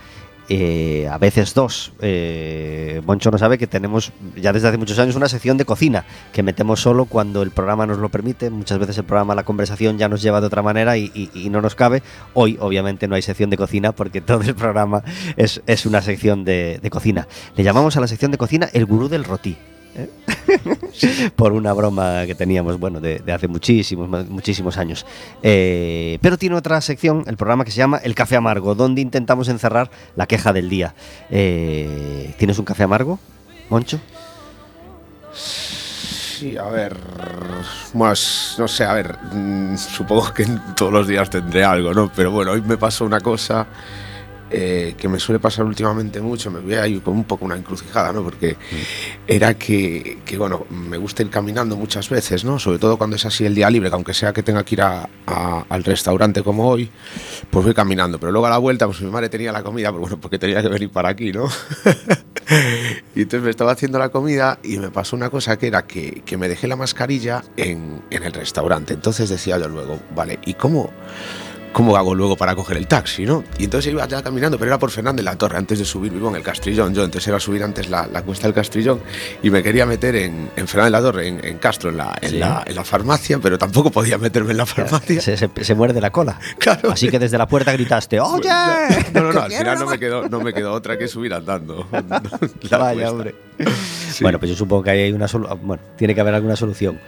eh, 0.50 1.08
a 1.12 1.18
veces 1.18 1.54
dos. 1.54 1.92
Eh, 2.02 3.02
Moncho 3.06 3.32
no 3.32 3.38
sabe 3.38 3.58
que 3.58 3.68
tenemos 3.68 4.12
ya 4.36 4.54
desde 4.54 4.70
hace 4.70 4.78
muchos 4.78 4.98
años 5.00 5.16
una 5.16 5.28
sección 5.28 5.58
de 5.58 5.66
cocina 5.66 6.06
que 6.32 6.44
metemos 6.44 6.82
solo 6.82 7.06
cuando 7.06 7.42
el 7.42 7.52
programa 7.52 7.86
nos 7.86 7.98
lo 7.98 8.10
permite. 8.10 8.50
Muchas 8.50 8.80
veces 8.80 8.98
el 8.98 9.04
programa, 9.04 9.36
la 9.36 9.44
conversación 9.44 9.98
ya 9.98 10.08
nos 10.10 10.22
lleva 10.22 10.40
de 10.42 10.48
otra 10.48 10.62
manera 10.62 10.98
y, 10.98 11.48
no 11.52 11.62
nos 11.62 11.76
cabe. 11.76 12.04
Hoy, 12.34 12.58
obviamente, 12.60 13.08
no 13.08 13.16
hay 13.16 13.22
sección 13.22 13.50
de 13.50 13.58
cocina 13.58 13.92
porque 13.92 14.22
todo 14.22 14.42
el 14.42 14.56
programa 14.56 15.04
es, 15.36 15.86
una 15.86 16.02
sección 16.02 16.44
de, 16.44 16.80
de 16.82 16.90
cocina. 16.90 17.28
Le 17.56 17.64
llamamos 17.64 17.98
a 17.98 18.02
la 18.02 18.08
sección 18.08 18.32
de 18.32 18.38
cocina 18.38 18.70
el 18.74 18.86
gurú 18.86 19.10
del 19.10 19.24
rotí. 19.24 19.58
por 21.36 21.54
una 21.54 21.74
broma 21.74 22.26
que 22.26 22.36
teníamos, 22.36 22.80
bueno, 22.80 23.00
de, 23.00 23.22
hace 23.32 23.48
muchísimos, 23.48 24.10
muchísimos 24.30 24.78
años. 24.78 25.06
Eh, 25.44 26.20
pero 26.22 26.38
tiene 26.38 26.56
otra 26.56 26.80
sección, 26.82 27.24
el 27.28 27.38
programa 27.38 27.66
que 27.66 27.72
se 27.72 27.78
llama 27.78 27.98
El 27.98 28.16
Café 28.16 28.36
Amargo, 28.36 28.76
donde 28.76 29.02
intentamos 29.02 29.48
encerrar 29.50 29.90
la 30.16 30.28
queja 30.28 30.54
del 30.54 30.70
día. 30.70 30.94
Eh, 31.30 32.34
¿Tienes 32.38 32.60
un 32.60 32.66
café 32.66 32.84
amargo, 32.84 33.20
Moncho? 33.70 34.00
Sí, 35.34 36.56
a 36.58 36.66
ver, 36.66 36.96
más, 37.94 38.56
no 38.60 38.68
sé, 38.68 38.84
a 38.84 38.94
ver, 38.94 39.18
mm, 39.34 39.76
supongo 39.76 40.34
que 40.34 40.46
todos 40.76 40.94
los 40.94 41.08
días 41.08 41.30
tendré 41.30 41.64
algo, 41.64 41.94
¿no? 41.94 42.12
Pero 42.16 42.32
bueno, 42.32 42.52
hoy 42.52 42.62
me 42.62 42.78
pasó 42.78 43.06
una 43.06 43.20
cosa 43.22 43.66
eh, 44.50 44.96
que 44.98 45.08
me 45.10 45.20
suele 45.20 45.40
pasar 45.40 45.66
últimamente 45.66 46.22
mucho, 46.22 46.50
me 46.52 46.60
voy 46.60 46.76
a 46.76 46.88
ir 46.88 47.02
con 47.02 47.16
un 47.16 47.24
poco 47.24 47.46
una 47.46 47.56
encrucijada, 47.56 48.12
¿no? 48.14 48.24
Porque 48.24 48.56
era 49.28 49.54
que, 49.56 50.20
que, 50.26 50.38
bueno, 50.38 50.66
me 50.70 50.98
gusta 50.98 51.24
ir 51.24 51.30
caminando 51.30 51.76
muchas 51.76 52.10
veces, 52.10 52.44
¿no? 52.44 52.60
Sobre 52.60 52.80
todo 52.80 52.98
cuando 52.98 53.16
es 53.16 53.26
así 53.26 53.46
el 53.46 53.56
día 53.56 53.70
libre, 53.70 53.90
que 53.90 53.96
aunque 53.96 54.14
sea 54.14 54.34
que 54.34 54.44
tenga 54.44 54.64
que 54.64 54.76
ir 54.76 54.82
a, 54.82 55.08
al 55.70 55.84
restaurante 55.84 56.44
como 56.44 56.68
hoy, 56.68 56.90
pues 57.50 57.66
voy 57.66 57.74
caminando. 57.74 58.20
Pero 58.20 58.32
luego 58.32 58.48
a 58.48 58.50
la 58.50 58.58
vuelta, 58.58 58.86
pues 58.86 59.02
mi 59.02 59.10
madre 59.10 59.30
tenía 59.30 59.52
la 59.52 59.64
comida, 59.64 59.92
pues 59.92 60.02
bueno, 60.02 60.22
porque 60.22 60.40
tenía 60.40 60.62
que 60.62 60.70
venir 60.70 60.90
para 60.90 61.10
aquí, 61.10 61.32
¿no? 61.32 61.48
Y 63.16 63.24
entonces 63.24 63.44
me 63.44 63.50
estaba 63.50 63.72
haciendo 63.72 64.00
la 64.00 64.10
comida 64.10 64.60
y 64.64 64.78
me 64.78 64.90
pasó 64.90 65.16
una 65.16 65.30
cosa 65.30 65.58
que 65.58 65.68
era 65.68 65.86
que, 65.86 66.22
que 66.26 66.38
me 66.38 66.48
dejé 66.48 66.68
la 66.68 66.76
mascarilla 66.76 67.44
en, 67.58 68.02
en 68.10 68.24
el 68.24 68.32
restaurante. 68.32 68.94
Entonces 68.94 69.28
decía 69.28 69.58
yo 69.58 69.68
luego, 69.68 70.00
vale, 70.16 70.40
¿y 70.46 70.54
cómo? 70.54 70.92
¿Cómo 71.74 71.96
hago 71.96 72.16
luego 72.16 72.36
para 72.36 72.56
coger 72.56 72.78
el 72.78 72.88
taxi, 72.88 73.26
no? 73.26 73.44
Y 73.60 73.66
entonces 73.66 73.92
iba 73.92 74.08
ya 74.08 74.22
caminando, 74.24 74.58
pero 74.58 74.70
era 74.72 74.80
por 74.80 74.90
Fernández 74.92 75.24
la 75.24 75.36
Torre, 75.36 75.58
antes 75.58 75.78
de 75.80 75.86
subir, 75.86 76.12
vivo 76.12 76.30
en 76.30 76.36
el 76.36 76.44
Castrillón, 76.44 76.94
yo, 76.94 77.04
entonces 77.04 77.28
era 77.28 77.40
subir 77.40 77.64
antes 77.64 77.90
la, 77.90 78.08
la 78.08 78.22
cuesta 78.24 78.48
del 78.48 78.54
Castrillón 78.54 79.00
y 79.44 79.50
me 79.50 79.62
quería 79.62 79.86
meter 79.86 80.16
en, 80.16 80.50
en 80.56 80.68
Fernández 80.68 80.92
la 80.92 81.02
Torre, 81.02 81.28
en, 81.28 81.46
en 81.46 81.58
Castro, 81.60 81.90
en 81.90 81.98
la, 81.98 82.18
en, 82.22 82.30
Sí. 82.30 82.38
la, 82.40 82.64
en 82.66 82.76
la 82.76 82.84
farmacia, 82.84 83.40
pero 83.40 83.58
tampoco 83.58 83.92
podía 83.92 84.18
meterme 84.18 84.52
en 84.52 84.58
la 84.58 84.66
farmacia. 84.66 85.22
Se, 85.22 85.38
se- 85.38 85.50
se 85.64 85.76
muerde 85.76 86.02
la 86.02 86.12
cola. 86.12 86.40
Claro. 86.58 86.92
Así 86.92 87.10
que 87.10 87.20
desde 87.20 87.38
la 87.38 87.48
puerta 87.48 87.72
gritaste, 87.74 88.20
¡Oye! 88.20 88.50
No, 89.14 89.22
no, 89.22 89.34
no, 89.34 89.42
al 89.42 89.52
final 89.52 89.80
no 89.80 89.86
me 89.86 90.00
quedó, 90.00 90.28
no 90.28 90.40
me 90.42 90.54
quedó 90.54 90.74
otra 90.74 90.98
que 90.98 91.08
subir 91.08 91.34
andando. 91.34 91.88
Vaya, 91.92 92.94
cuesta. 92.94 93.12
hombre. 93.12 93.36
Sí. 94.12 94.24
Bueno, 94.24 94.40
pues 94.40 94.50
yo 94.52 94.58
supongo 94.58 94.84
que 94.84 94.90
hay 94.92 95.12
una 95.12 95.28
solución. 95.28 95.60
Bueno, 95.64 95.82
tiene 95.98 96.14
que 96.16 96.22
haber 96.22 96.34
alguna 96.34 96.56
solución. 96.56 97.00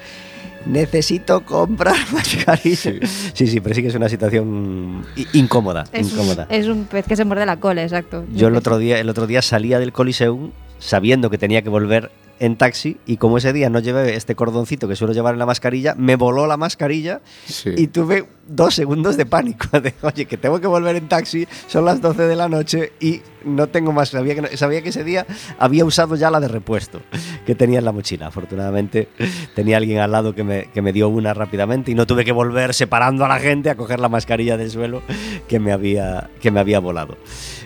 Necesito 0.69 1.41
comprar 1.41 1.95
mascarilla. 2.13 3.07
Sí, 3.33 3.47
sí, 3.47 3.59
pero 3.59 3.75
sí 3.75 3.81
que 3.81 3.87
es 3.87 3.95
una 3.95 4.09
situación 4.09 5.05
incómoda. 5.33 5.85
Es 5.91 6.07
un, 6.07 6.13
incómoda. 6.13 6.47
es 6.49 6.67
un 6.67 6.85
pez 6.85 7.05
que 7.05 7.15
se 7.15 7.25
muerde 7.25 7.45
la 7.45 7.59
cola, 7.59 7.83
exacto. 7.83 8.25
Yo 8.33 8.47
el 8.47 8.55
otro 8.55 8.77
día, 8.77 8.99
el 8.99 9.09
otro 9.09 9.25
día 9.27 9.41
salía 9.41 9.79
del 9.79 9.91
Coliseum 9.91 10.51
sabiendo 10.77 11.29
que 11.29 11.37
tenía 11.37 11.61
que 11.61 11.69
volver 11.69 12.11
en 12.39 12.55
taxi 12.57 12.97
y 13.05 13.17
como 13.17 13.37
ese 13.37 13.51
día 13.53 13.69
no 13.69 13.79
llevé 13.79 14.15
este 14.15 14.35
cordoncito 14.35 14.87
que 14.87 14.95
suelo 14.95 15.13
llevar 15.13 15.33
en 15.35 15.39
la 15.39 15.45
mascarilla, 15.45 15.93
me 15.95 16.15
voló 16.15 16.47
la 16.47 16.57
mascarilla 16.57 17.21
Sí. 17.45 17.71
y 17.77 17.87
tuve 17.87 18.25
dos 18.47 18.73
segundos 18.75 19.17
de 19.17 19.25
pánico. 19.25 19.67
De, 19.79 19.93
oye, 20.01 20.25
que 20.25 20.37
tengo 20.37 20.59
que 20.59 20.67
volver 20.67 20.95
en 20.95 21.07
taxi, 21.07 21.47
son 21.67 21.85
las 21.85 22.01
12 22.01 22.23
de 22.23 22.35
la 22.35 22.47
noche 22.49 22.93
y 22.99 23.21
no 23.45 23.67
tengo 23.67 23.91
más. 23.91 24.09
Sabía 24.09 24.35
que, 24.35 24.41
no- 24.41 24.47
sabía 24.55 24.81
que 24.81 24.89
ese 24.89 25.03
día 25.03 25.25
había 25.57 25.85
usado 25.85 26.15
ya 26.15 26.31
la 26.31 26.39
de 26.39 26.47
repuesto 26.47 27.01
que 27.45 27.55
tenía 27.55 27.79
en 27.79 27.85
la 27.85 27.91
mochila. 27.91 28.27
Afortunadamente 28.27 29.09
tenía 29.55 29.77
alguien 29.77 29.99
al 29.99 30.11
lado 30.11 30.33
que 30.33 30.43
me, 30.43 30.65
que 30.73 30.81
me 30.81 30.91
dio 30.93 31.09
una 31.09 31.33
rápidamente 31.33 31.91
y 31.91 31.95
no 31.95 32.07
tuve 32.07 32.25
que 32.25 32.31
volver 32.31 32.73
separando 32.73 33.25
a 33.25 33.27
la 33.27 33.39
gente 33.39 33.69
a 33.69 33.75
coger 33.75 33.99
la 33.99 34.09
mascarilla 34.09 34.57
del 34.57 34.71
suelo 34.71 35.01
que 35.47 35.59
me 35.59 35.71
había, 35.71 36.29
que 36.41 36.51
me 36.51 36.59
había 36.59 36.79
volado. 36.79 37.17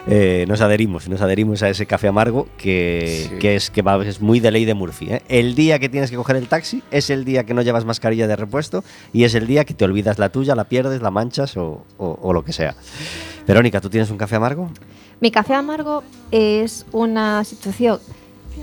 Eh, 0.06 0.44
nos 0.50 0.60
adherimos, 0.60 1.08
nos 1.08 1.22
adherimos 1.22 1.64
a 1.64 1.70
ese 1.70 1.86
café 1.86 2.10
amargo 2.10 2.48
que, 2.58 3.28
Sí. 3.30 3.36
que 3.40 3.56
es, 3.56 3.70
que 3.70 3.82
va- 3.82 4.06
es 4.06 4.20
muy 4.20 4.42
de 4.42 4.52
ley 4.52 4.66
de 4.66 4.74
Murphy. 4.74 5.14
¿eh? 5.14 5.22
El 5.30 5.56
día 5.56 5.80
que 5.80 5.88
tienes 5.88 6.10
que 6.12 6.18
coger 6.18 6.36
el 6.36 6.48
taxi 6.50 6.84
es 6.92 7.10
el 7.10 7.24
día 7.24 7.46
que 7.46 7.54
no 7.54 7.62
llevas 7.62 7.86
mascarilla 7.86 8.28
de 8.28 8.36
repuesto 8.36 8.84
y 9.14 9.24
es 9.24 9.34
el 9.34 9.48
día 9.48 9.64
que 9.64 9.74
te 9.74 9.86
olvidas 9.86 10.20
la 10.20 10.28
tuya, 10.28 10.56
la 10.56 10.66
pierdes, 10.66 11.02
la 11.02 11.10
manchas 11.10 11.56
o, 11.56 11.86
o- 11.98 12.20
o 12.22 12.34
lo 12.34 12.44
que 12.44 12.52
sea. 12.52 12.76
Verónica, 13.48 13.80
¿tú 13.80 13.90
tienes 13.90 14.10
un 14.12 14.18
café 14.18 14.36
amargo? 14.36 14.70
Mi 15.22 15.32
café 15.32 15.54
amargo 15.54 16.04
es 16.32 16.86
una 16.92 17.46
situación 17.46 18.00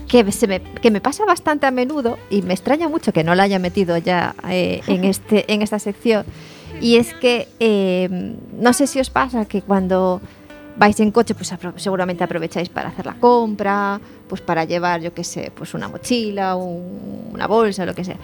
que, 0.09 0.31
se 0.33 0.47
me, 0.47 0.61
que 0.61 0.91
me 0.91 1.01
pasa 1.01 1.25
bastante 1.25 1.65
a 1.67 1.71
menudo 1.71 2.19
y 2.29 2.43
me 2.43 2.53
extraña 2.53 2.91
mucho 2.91 3.15
que 3.15 3.25
no 3.25 3.35
la 3.35 3.45
haya 3.45 3.59
metido 3.59 3.97
ya 3.97 4.35
eh, 4.51 4.83
en, 4.89 5.05
este, 5.05 5.51
en 5.51 5.63
esta 5.63 5.79
sección. 5.79 6.27
Y 6.83 6.97
es 6.97 7.15
que 7.15 7.49
eh, 7.61 8.09
no 8.59 8.75
sé 8.75 8.87
si 8.87 9.01
os 9.01 9.09
pasa 9.09 9.47
que 9.47 9.63
cuando 9.63 10.21
vais 10.81 10.99
en 11.01 11.11
coche, 11.13 11.35
pues 11.35 11.53
apro- 11.53 11.75
seguramente 11.77 12.25
aprovecháis 12.25 12.71
para 12.71 12.89
hacer 12.89 13.05
la 13.05 13.15
compra, 13.15 14.01
pues 14.29 14.41
para 14.41 14.65
llevar, 14.65 15.03
yo 15.03 15.13
qué 15.13 15.25
sé, 15.25 15.53
pues 15.55 15.75
una 15.75 15.89
mochila, 15.89 16.57
un- 16.57 17.29
una 17.33 17.47
bolsa, 17.47 17.85
lo 17.85 17.95
que 17.95 18.03
sea. 18.03 18.17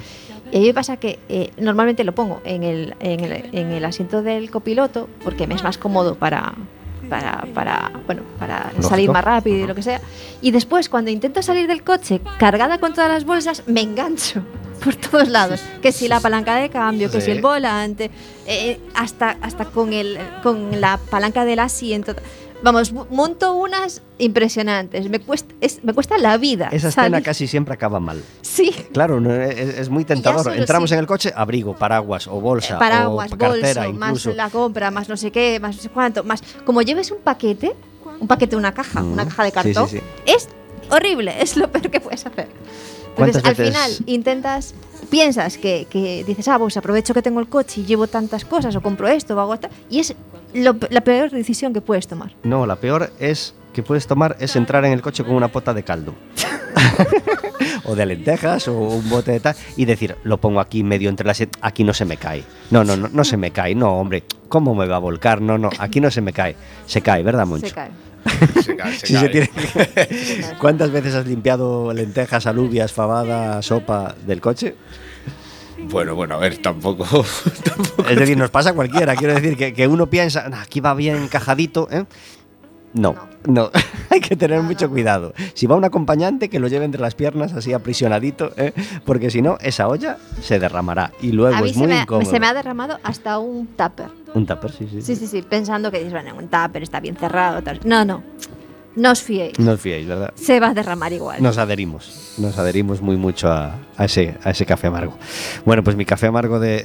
Y 0.51 0.57
a 0.57 0.61
mí 0.61 0.67
me 0.69 0.75
pasa 0.75 0.97
que 0.97 1.19
eh, 1.29 1.51
normalmente 1.59 2.03
lo 2.03 2.15
pongo 2.15 2.41
en 2.45 2.63
el, 2.63 2.95
en, 3.01 3.21
el, 3.21 3.33
en 3.53 3.73
el 3.73 3.85
asiento 3.85 4.23
del 4.23 4.51
copiloto 4.51 5.09
porque 5.23 5.47
me 5.47 5.55
es 5.55 5.63
más 5.65 5.77
cómodo 5.77 6.15
para, 6.15 6.55
para, 7.11 7.45
para, 7.53 7.93
bueno, 8.07 8.23
para 8.39 8.65
Lógico. 8.71 8.89
salir 8.89 9.11
más 9.11 9.25
rápido 9.25 9.57
y 9.59 9.67
lo 9.67 9.75
que 9.75 9.83
sea. 9.83 10.01
Y 10.41 10.51
después, 10.53 10.89
cuando 10.89 11.11
intento 11.11 11.43
salir 11.43 11.67
del 11.69 11.83
coche 11.83 12.21
cargada 12.39 12.79
con 12.79 12.95
todas 12.95 13.11
las 13.11 13.25
bolsas, 13.25 13.65
me 13.67 13.81
engancho 13.83 14.41
por 14.85 14.95
todos 14.95 15.29
lados. 15.29 15.61
Que 15.83 15.91
si 15.93 16.07
la 16.09 16.21
palanca 16.21 16.55
de 16.57 16.71
cambio, 16.71 17.11
que 17.11 17.21
Sí. 17.21 17.27
si 17.27 17.31
el 17.33 17.43
volante, 17.43 18.11
eh, 18.47 18.79
hasta, 18.95 19.37
hasta 19.43 19.65
con, 19.67 19.93
el, 19.93 20.17
con 20.43 20.81
la 20.81 20.99
palanca 21.11 21.45
del 21.45 21.59
asiento. 21.59 22.15
Vamos, 22.63 22.93
monto 22.93 23.55
unas 23.55 24.03
impresionantes. 24.19 25.09
Me 25.09 25.21
cuesta, 25.21 25.55
es- 25.61 25.85
me 25.85 25.93
cuesta 25.93 26.19
la 26.19 26.37
vida. 26.39 26.69
Esa 26.73 26.89
escena 26.89 27.21
casi 27.21 27.47
siempre 27.47 27.75
acaba 27.75 28.01
mal. 28.01 28.23
Sí. 28.43 28.71
Claro, 28.93 29.21
no, 29.21 29.33
es, 29.35 29.79
es 29.79 29.89
muy 29.89 30.05
tentador. 30.05 30.55
Entramos 30.57 30.91
sí. 30.91 30.95
en 30.95 31.01
el 31.01 31.07
coche, 31.07 31.33
abrigo, 31.37 31.75
paraguas 31.77 32.27
o 32.27 32.41
bolsa 32.41 32.79
paraguas, 32.79 33.33
o 33.33 33.37
cartera 33.37 33.83
bolso, 33.87 33.95
incluso. 34.07 34.29
más 34.31 34.37
la 34.37 34.51
compra, 34.51 34.91
más 34.91 35.09
no 35.09 35.17
sé 35.17 35.31
qué, 35.31 35.61
más 35.61 35.77
no 35.77 35.83
sé 35.83 35.89
cuánto, 35.91 36.25
más 36.25 36.43
como 36.65 36.83
lleves 36.83 37.11
un 37.11 37.19
paquete, 37.19 37.75
un 38.21 38.27
paquete, 38.27 38.57
una 38.57 38.73
caja, 38.73 39.03
Mm, 39.03 39.13
una 39.13 39.25
caja 39.27 39.45
de 39.45 39.53
cartón, 39.53 39.89
sí, 39.89 39.99
sí. 39.99 40.03
es 40.25 40.49
horrible, 40.91 41.35
es 41.41 41.57
lo 41.57 41.71
peor 41.71 41.91
que 41.91 42.01
puedes 42.01 42.25
hacer. 42.25 42.49
¿Cuántas 43.15 43.37
Entonces, 43.45 43.45
al 43.45 43.55
veces- 43.55 43.97
final 43.99 44.09
intentas, 44.15 44.75
piensas 45.11 45.59
que, 45.59 45.87
que 45.91 46.25
dices, 46.25 46.49
ah, 46.49 46.59
pues 46.59 46.77
aprovecho 46.77 47.15
que 47.15 47.23
tengo 47.23 47.41
el 47.41 47.49
coche 47.49 47.81
y 47.83 47.85
llevo 47.85 48.07
tantas 48.07 48.45
cosas, 48.45 48.75
o 48.77 48.81
compro 48.83 49.09
esto, 49.09 49.37
o 49.37 49.41
hago 49.41 49.55
esto, 49.55 49.69
y 49.91 50.01
es 50.01 50.15
lo- 50.57 50.77
la 50.91 51.01
peor 51.03 51.31
decisión 51.31 51.73
que 51.73 51.81
puedes 51.81 52.07
tomar. 52.09 52.33
No, 52.43 52.67
la 52.67 52.77
peor 52.77 53.11
es 53.19 53.55
que 53.73 53.83
puedes 53.83 54.07
tomar 54.07 54.37
es 54.41 54.57
entrar 54.57 54.85
en 54.85 54.93
el 54.93 55.03
coche 55.03 55.23
con 55.25 55.35
una 55.35 55.49
pota 55.49 55.73
de 55.75 55.83
caldo. 55.83 56.15
o 57.85 57.95
de 57.95 58.07
lentejas 58.07 58.69
o 58.69 58.75
un 58.79 59.09
bote 59.09 59.33
de 59.33 59.41
tal 59.41 59.57
y 59.77 59.85
decir, 59.85 60.17
lo 60.25 60.39
pongo 60.39 60.61
aquí 60.61 60.83
medio 60.83 61.09
entre 61.09 61.27
las 61.27 61.43
aquí 61.61 61.85
no 61.85 61.95
se 61.95 62.05
me 62.05 62.17
cae. 62.17 62.43
No, 62.71 62.85
no, 62.85 62.97
no, 62.97 63.09
no 63.09 63.25
se 63.25 63.37
me 63.37 63.51
cae. 63.51 63.75
No, 63.75 63.99
hombre, 63.99 64.25
¿cómo 64.49 64.75
me 64.75 64.87
va 64.87 64.97
a 64.97 65.01
volcar? 65.01 65.41
No, 65.41 65.57
no, 65.59 65.71
aquí 65.79 66.01
no 66.01 66.11
se 66.11 66.21
me 66.21 66.33
cae. 66.33 66.57
Se 66.87 67.01
cae, 67.01 67.23
¿verdad, 67.23 67.47
Moncho? 67.47 67.69
Se 67.69 67.75
cae. 67.75 67.91
Se 68.63 68.77
cae, 68.77 68.93
se 68.99 69.07
Sí, 69.07 69.15
se 69.15 69.21
cae. 69.21 69.29
tiene 69.31 69.51
¿Cuántas 70.61 70.91
veces 70.91 71.15
has 71.15 71.27
limpiado 71.27 71.93
lentejas, 71.93 72.47
alubias, 72.47 72.93
fabada, 72.93 73.63
sopa 73.63 74.15
del 74.27 74.41
coche? 74.41 74.75
Bueno, 75.79 76.15
bueno, 76.15 76.35
a 76.35 76.39
ver, 76.39 76.59
tampoco. 76.59 77.05
tampoco 77.65 78.09
Es 78.09 78.17
decir, 78.19 78.37
nos 78.37 78.51
pasa 78.51 78.71
a 78.71 78.75
cualquiera. 78.75 79.15
Quiero 79.17 79.35
decir 79.35 79.57
que, 79.57 79.73
que 79.73 79.87
uno 79.87 80.07
piensa, 80.09 80.49
"Nah, 80.49 80.63
aquí 80.63 80.81
va 80.81 80.95
bien 80.95 81.17
encajadito. 81.17 81.89
¿eh?". 81.91 82.05
No, 82.95 83.15
no, 83.47 83.71
hay 84.11 84.21
que 84.21 84.37
tener 84.37 84.63
mucho 84.63 84.89
cuidado. 84.89 85.35
Si 85.53 85.67
va 85.67 85.77
un 85.77 85.85
acompañante, 85.85 86.49
que 86.49 86.59
lo 86.59 86.67
lleve 86.69 86.87
entre 86.87 87.01
las 87.01 87.15
piernas 87.15 87.53
así 87.53 87.75
aprisionadito, 87.75 88.53
¿eh? 88.57 88.73
porque 89.05 89.31
si 89.31 89.43
no, 89.43 89.59
esa 89.61 89.87
olla 89.89 90.17
se 90.41 90.59
derramará 90.59 91.13
y 91.21 91.33
luego 91.33 91.55
A 91.57 91.61
mí 91.61 91.69
es 91.69 91.75
se 91.75 91.79
muy 91.79 91.89
me, 91.89 92.01
incómodo. 92.01 92.31
se 92.31 92.41
me 92.41 92.47
ha 92.47 92.55
derramado 92.55 92.99
hasta 93.03 93.39
un 93.39 93.67
tupper. 93.67 94.07
Un 94.33 94.47
tupper, 94.47 94.73
sí, 94.73 94.89
sí. 94.91 95.03
Sí, 95.03 95.15
sí, 95.17 95.27
sí, 95.27 95.43
pensando 95.43 95.91
que 95.91 95.99
dices, 95.99 96.13
bueno, 96.15 96.35
un 96.39 96.49
tupper 96.49 96.83
está 96.83 97.01
bien 97.01 97.17
cerrado. 97.17 97.61
tal. 97.63 97.81
No, 97.85 98.03
no, 98.07 98.23
no 98.95 99.11
os 99.11 99.21
fiéis. 99.23 99.59
No 99.59 99.73
os 99.73 99.81
fiéis, 99.81 100.07
¿verdad? 100.07 100.33
Se 100.35 100.59
va 100.59 100.69
a 100.69 100.75
derramar 100.75 101.13
igual. 101.13 101.43
Nos 101.43 101.59
adherimos, 101.59 102.35
nos 102.39 102.57
adherimos 102.59 103.03
muy 103.03 103.19
mucho 103.19 103.53
a, 103.53 103.75
a 103.97 104.05
ese, 104.05 104.35
a 104.45 104.51
ese 104.51 104.67
café 104.67 104.87
amargo. 104.89 105.17
Bueno, 105.65 105.83
pues 105.85 105.97
mi 105.97 106.05
café 106.05 106.27
amargo 106.27 106.61
de, 106.61 106.83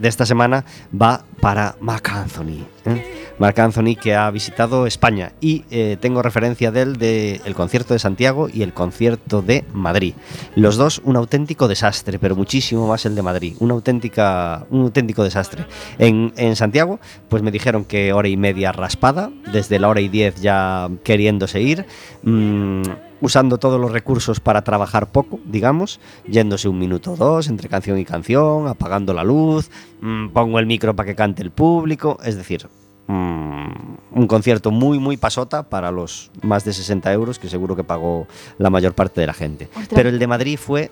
de- 0.00 0.08
esta 0.08 0.26
semana 0.26 0.64
va 1.00 1.24
para 1.40 1.76
Marc 1.80 2.08
Anthony. 2.10 2.64
¿eh? 2.86 3.32
Marc 3.38 3.58
Anthony 3.58 3.96
que 4.00 4.14
ha 4.14 4.30
visitado 4.30 4.86
España 4.86 5.32
y 5.40 5.64
eh, 5.70 5.96
tengo 6.00 6.22
referencia 6.22 6.70
de 6.70 6.82
él 6.82 6.96
del 6.98 7.54
concierto 7.54 7.92
de 7.94 7.98
Santiago 7.98 8.48
y 8.52 8.62
el 8.62 8.72
concierto 8.72 9.42
de 9.42 9.64
Madrid. 9.72 10.14
Los 10.54 10.76
dos 10.76 11.00
un 11.04 11.16
auténtico 11.16 11.66
desastre, 11.66 12.18
pero 12.18 12.36
muchísimo 12.36 12.86
más 12.86 13.04
el 13.06 13.14
de 13.16 13.22
Madrid. 13.22 13.54
Una 13.58 13.74
auténtica, 13.74 14.66
un 14.70 14.82
auténtico 14.82 15.24
desastre. 15.24 15.66
En, 15.98 16.32
en 16.36 16.54
Santiago, 16.54 17.00
pues 17.28 17.42
me 17.42 17.50
dijeron 17.50 17.84
que 17.84 18.12
hora 18.12 18.28
y 18.28 18.36
media 18.36 18.70
raspada, 18.70 19.30
desde 19.52 19.78
la 19.80 19.88
hora 19.88 20.00
y 20.00 20.08
diez 20.08 20.40
ya 20.40 20.88
queriéndose 21.02 21.60
ir. 21.60 21.86
mm, 22.22 22.82
usando 23.24 23.56
todos 23.56 23.80
los 23.80 23.90
recursos 23.90 24.38
para 24.38 24.62
trabajar 24.64 25.10
poco, 25.10 25.40
digamos, 25.46 25.98
yéndose 26.28 26.68
un 26.68 26.78
minuto 26.78 27.12
o 27.12 27.16
dos 27.16 27.48
entre 27.48 27.70
canción 27.70 27.98
y 27.98 28.04
canción, 28.04 28.68
apagando 28.68 29.14
la 29.14 29.24
luz, 29.24 29.70
mm, 30.02 30.28
pongo 30.28 30.58
el 30.58 30.66
micro 30.66 30.94
para 30.94 31.06
que 31.06 31.14
cante 31.14 31.42
el 31.42 31.50
público, 31.50 32.18
es 32.22 32.36
decir, 32.36 32.68
mm, 33.06 33.64
un 34.12 34.26
concierto 34.28 34.70
muy, 34.70 34.98
muy 34.98 35.16
pasota 35.16 35.70
para 35.70 35.90
los 35.90 36.30
más 36.42 36.66
de 36.66 36.74
60 36.74 37.10
euros 37.14 37.38
que 37.38 37.48
seguro 37.48 37.74
que 37.74 37.82
pagó 37.82 38.26
la 38.58 38.68
mayor 38.68 38.94
parte 38.94 39.22
de 39.22 39.26
la 39.26 39.32
gente. 39.32 39.68
Ostras. 39.70 39.88
Pero 39.94 40.10
el 40.10 40.18
de 40.18 40.26
Madrid 40.26 40.58
fue 40.58 40.90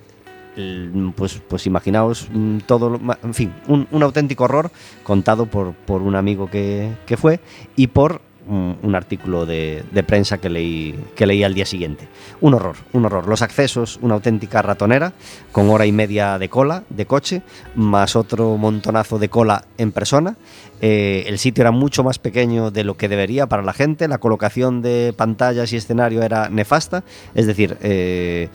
pues, 1.17 1.41
pues 1.49 1.67
imaginaos 1.67 2.29
mm, 2.33 2.59
todo, 2.67 2.91
lo 2.91 3.01
en 3.23 3.35
fin, 3.35 3.55
un, 3.69 3.87
un 3.91 4.03
auténtico 4.03 4.45
horror 4.45 4.71
contado 5.03 5.47
por, 5.47 5.75
por 5.75 6.01
un 6.01 6.15
amigo 6.15 6.49
que, 6.51 6.93
que 7.07 7.17
fue 7.19 7.41
y 7.77 7.89
por 7.89 8.21
un 8.49 8.95
artículo 8.95 9.47
de, 9.47 9.85
de 9.91 10.03
prensa 10.03 10.39
que 10.39 10.49
leí, 10.49 10.99
que 11.15 11.27
leí 11.27 11.45
al 11.45 11.55
día 11.55 11.67
siguiente. 11.67 12.09
Un 12.41 12.55
horror, 12.55 12.77
un 12.93 13.05
horror. 13.05 13.29
Los 13.29 13.43
accesos, 13.43 13.99
una 14.03 14.15
auténtica 14.15 14.63
ratonera, 14.63 15.13
con 15.53 15.71
hora 15.71 15.87
y 15.87 15.93
media 15.93 16.39
de 16.39 16.49
cola, 16.49 16.83
de 16.89 17.07
coche, 17.07 17.43
más 17.75 18.17
otro 18.17 18.57
montonazo 18.57 19.19
de 19.19 19.29
cola 19.29 19.65
en 19.79 19.93
persona. 19.93 20.37
Eh, 20.81 21.25
el 21.29 21.39
sitio 21.39 21.63
era 21.63 21.71
mucho 21.71 22.03
más 22.03 22.19
pequeño 22.19 22.73
de 22.73 22.83
lo 22.83 22.97
que 22.97 23.09
debería 23.09 23.47
para 23.47 23.63
la 23.63 23.73
gente, 23.73 24.09
la 24.09 24.19
colocación 24.19 24.83
de 24.83 25.15
pantallas 25.17 25.73
y 25.73 25.77
escenario 25.77 26.23
era 26.23 26.49
nefasta, 26.49 27.05
es 27.35 27.47
decir, 27.47 27.77
eh, 27.83 28.49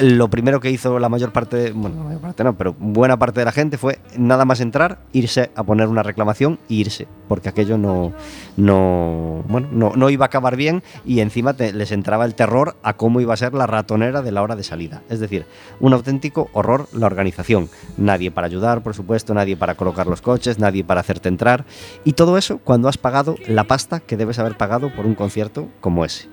lo 0.00 0.28
primero 0.28 0.60
que 0.60 0.70
hizo 0.70 0.98
la 0.98 1.08
mayor 1.08 1.32
parte, 1.32 1.72
bueno, 1.72 1.96
la 1.98 2.02
mayor 2.04 2.20
parte 2.20 2.44
no, 2.44 2.56
pero 2.56 2.74
buena 2.78 3.18
parte 3.18 3.40
de 3.40 3.44
la 3.44 3.52
gente 3.52 3.78
fue 3.78 3.98
nada 4.16 4.44
más 4.44 4.60
entrar, 4.60 5.00
irse 5.12 5.50
a 5.54 5.62
poner 5.64 5.88
una 5.88 6.02
reclamación 6.02 6.58
e 6.68 6.74
irse, 6.74 7.06
porque 7.28 7.48
aquello 7.48 7.76
no, 7.78 8.12
no, 8.56 9.44
bueno, 9.48 9.68
no, 9.72 9.92
no 9.96 10.10
iba 10.10 10.24
a 10.24 10.28
acabar 10.28 10.56
bien 10.56 10.82
y 11.04 11.20
encima 11.20 11.54
te- 11.54 11.72
les 11.72 11.92
entraba 11.92 12.24
el 12.24 12.34
terror 12.34 12.76
a 12.82 12.94
cómo 12.94 13.20
iba 13.20 13.34
a 13.34 13.36
ser 13.36 13.54
la 13.54 13.66
ratonera 13.66 14.22
de 14.22 14.32
la 14.32 14.42
hora 14.42 14.56
de 14.56 14.62
salida. 14.62 15.02
Es 15.08 15.20
decir, 15.20 15.46
un 15.80 15.92
auténtico 15.92 16.48
horror 16.52 16.88
la 16.92 17.06
organización. 17.06 17.68
Nadie 17.96 18.30
para 18.30 18.46
ayudar, 18.46 18.82
por 18.82 18.94
supuesto, 18.94 19.34
nadie 19.34 19.56
para 19.56 19.74
colocar 19.74 20.06
los 20.06 20.22
coches, 20.22 20.58
nadie 20.58 20.84
para 20.84 21.00
hacerte 21.00 21.28
entrar. 21.28 21.64
Y 22.04 22.12
todo 22.14 22.38
eso 22.38 22.58
cuando 22.58 22.88
has 22.88 22.98
pagado 22.98 23.36
la 23.46 23.64
pasta 23.64 24.00
que 24.00 24.16
debes 24.16 24.38
haber 24.38 24.56
pagado 24.56 24.94
por 24.94 25.06
un 25.06 25.14
concierto 25.14 25.68
como 25.80 26.04
ese. 26.04 26.28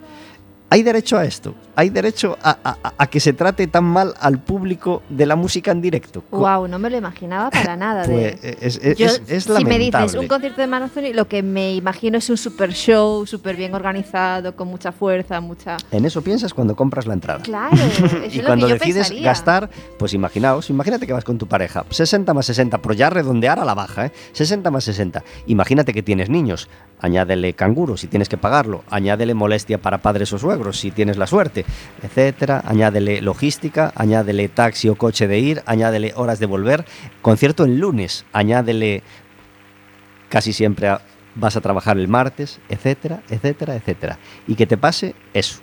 ¿Hay 0.69 0.83
derecho 0.83 1.17
a 1.17 1.25
esto? 1.25 1.55
¿Hay 1.79 1.91
derecho 1.91 2.39
a, 2.41 2.57
a- 2.63 2.93
a 2.97 3.05
que 3.07 3.19
se 3.19 3.33
trate 3.33 3.67
tan 3.67 3.83
mal 3.83 4.15
al 4.19 4.39
público 4.39 5.03
de 5.09 5.27
la 5.27 5.35
música 5.35 5.69
en 5.71 5.79
directo? 5.79 6.23
Wow, 6.31 6.67
no 6.67 6.79
me 6.79 6.89
lo 6.89 6.97
imaginaba 6.97 7.51
para 7.51 7.75
nada. 7.77 8.03
Pues, 8.05 8.41
de... 8.41 8.57
es, 8.61 8.79
es- 8.81 8.97
Yo, 8.97 9.05
es- 9.05 9.21
es 9.27 9.43
si 9.43 9.63
me 9.63 9.77
dices 9.77 10.15
un 10.15 10.27
concierto 10.27 10.59
de 10.59 10.65
Manazoni, 10.65 11.13
lo 11.13 11.27
que 11.27 11.43
me 11.43 11.75
imagino 11.75 12.17
es 12.17 12.27
un 12.31 12.37
super 12.37 12.73
show, 12.73 13.27
súper 13.27 13.55
bien 13.55 13.75
organizado, 13.75 14.55
con 14.55 14.67
mucha 14.69 14.91
fuerza, 14.91 15.39
mucha... 15.39 15.77
En 15.91 16.03
eso 16.03 16.23
piensas 16.23 16.51
cuando 16.51 16.75
compras 16.75 17.05
la 17.05 17.13
entrada. 17.13 17.43
Claro, 17.43 17.75
eso 17.75 18.05
y 18.31 18.39
es 18.39 18.45
cuando 18.45 18.67
lo 18.67 18.73
que 18.73 18.79
yo 18.79 18.79
decides 18.79 19.09
pensaría. 19.09 19.21
gastar, 19.29 19.69
pues 19.99 20.15
imaginaos, 20.15 20.71
imagínate 20.71 21.05
que 21.05 21.13
vas 21.13 21.23
con 21.23 21.37
tu 21.37 21.45
pareja, 21.45 21.85
60 21.91 22.33
más 22.33 22.47
60, 22.47 22.79
pero 22.79 22.95
ya 22.95 23.11
redondear 23.11 23.59
a 23.59 23.65
la 23.65 23.75
baja, 23.75 24.07
¿eh? 24.07 24.11
60 24.33 24.71
más 24.71 24.83
60. 24.83 25.23
Imagínate 25.45 25.93
que 25.93 26.01
tienes 26.01 26.27
niños, 26.29 26.69
añádele 27.01 27.53
canguro 27.53 27.97
si 27.97 28.07
tienes 28.07 28.29
que 28.29 28.37
pagarlo, 28.37 28.83
añádele 28.89 29.35
molestia 29.35 29.77
para 29.79 29.99
padres 29.99 30.33
o 30.33 30.39
suegros 30.39 30.79
si 30.79 30.89
tienes 30.89 31.17
la 31.17 31.27
suerte, 31.27 31.66
etcétera, 32.03 32.61
añádele 32.65 33.21
logística, 33.21 33.91
añádele 33.95 34.49
taxi 34.49 34.89
o 34.89 34.95
coche 34.95 35.27
de 35.27 35.39
ir, 35.39 35.63
añádele 35.65 36.13
horas 36.15 36.39
de 36.39 36.45
volver, 36.45 36.85
concierto 37.21 37.65
el 37.65 37.77
lunes, 37.79 38.25
añádele 38.33 39.03
casi 40.29 40.53
siempre 40.53 40.89
vas 41.35 41.55
a 41.55 41.61
trabajar 41.61 41.97
el 41.97 42.07
martes, 42.07 42.59
etcétera, 42.69 43.21
etcétera, 43.29 43.75
etcétera. 43.75 44.19
Y 44.47 44.55
que 44.55 44.67
te 44.67 44.77
pase 44.77 45.15
eso. 45.33 45.59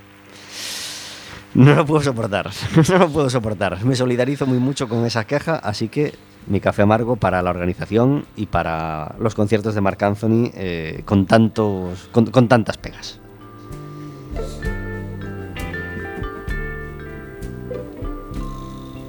No 1.54 1.74
lo 1.74 1.86
puedo 1.86 2.02
soportar, 2.02 2.50
no 2.88 2.98
lo 2.98 3.08
puedo 3.08 3.30
soportar. 3.30 3.84
Me 3.84 3.94
solidarizo 3.94 4.46
muy 4.46 4.58
mucho 4.58 4.88
con 4.88 5.04
esa 5.06 5.24
queja, 5.24 5.56
así 5.56 5.88
que 5.88 6.14
mi 6.46 6.60
café 6.60 6.82
amargo 6.82 7.16
para 7.16 7.42
la 7.42 7.50
organización 7.50 8.26
y 8.36 8.46
para 8.46 9.14
los 9.18 9.34
conciertos 9.34 9.74
de 9.74 9.80
Marc 9.80 10.02
Anthony 10.02 10.50
eh, 10.54 11.02
con, 11.04 11.26
tantos, 11.26 12.08
con 12.12 12.48
tantas 12.48 12.76
pegas. 12.76 13.20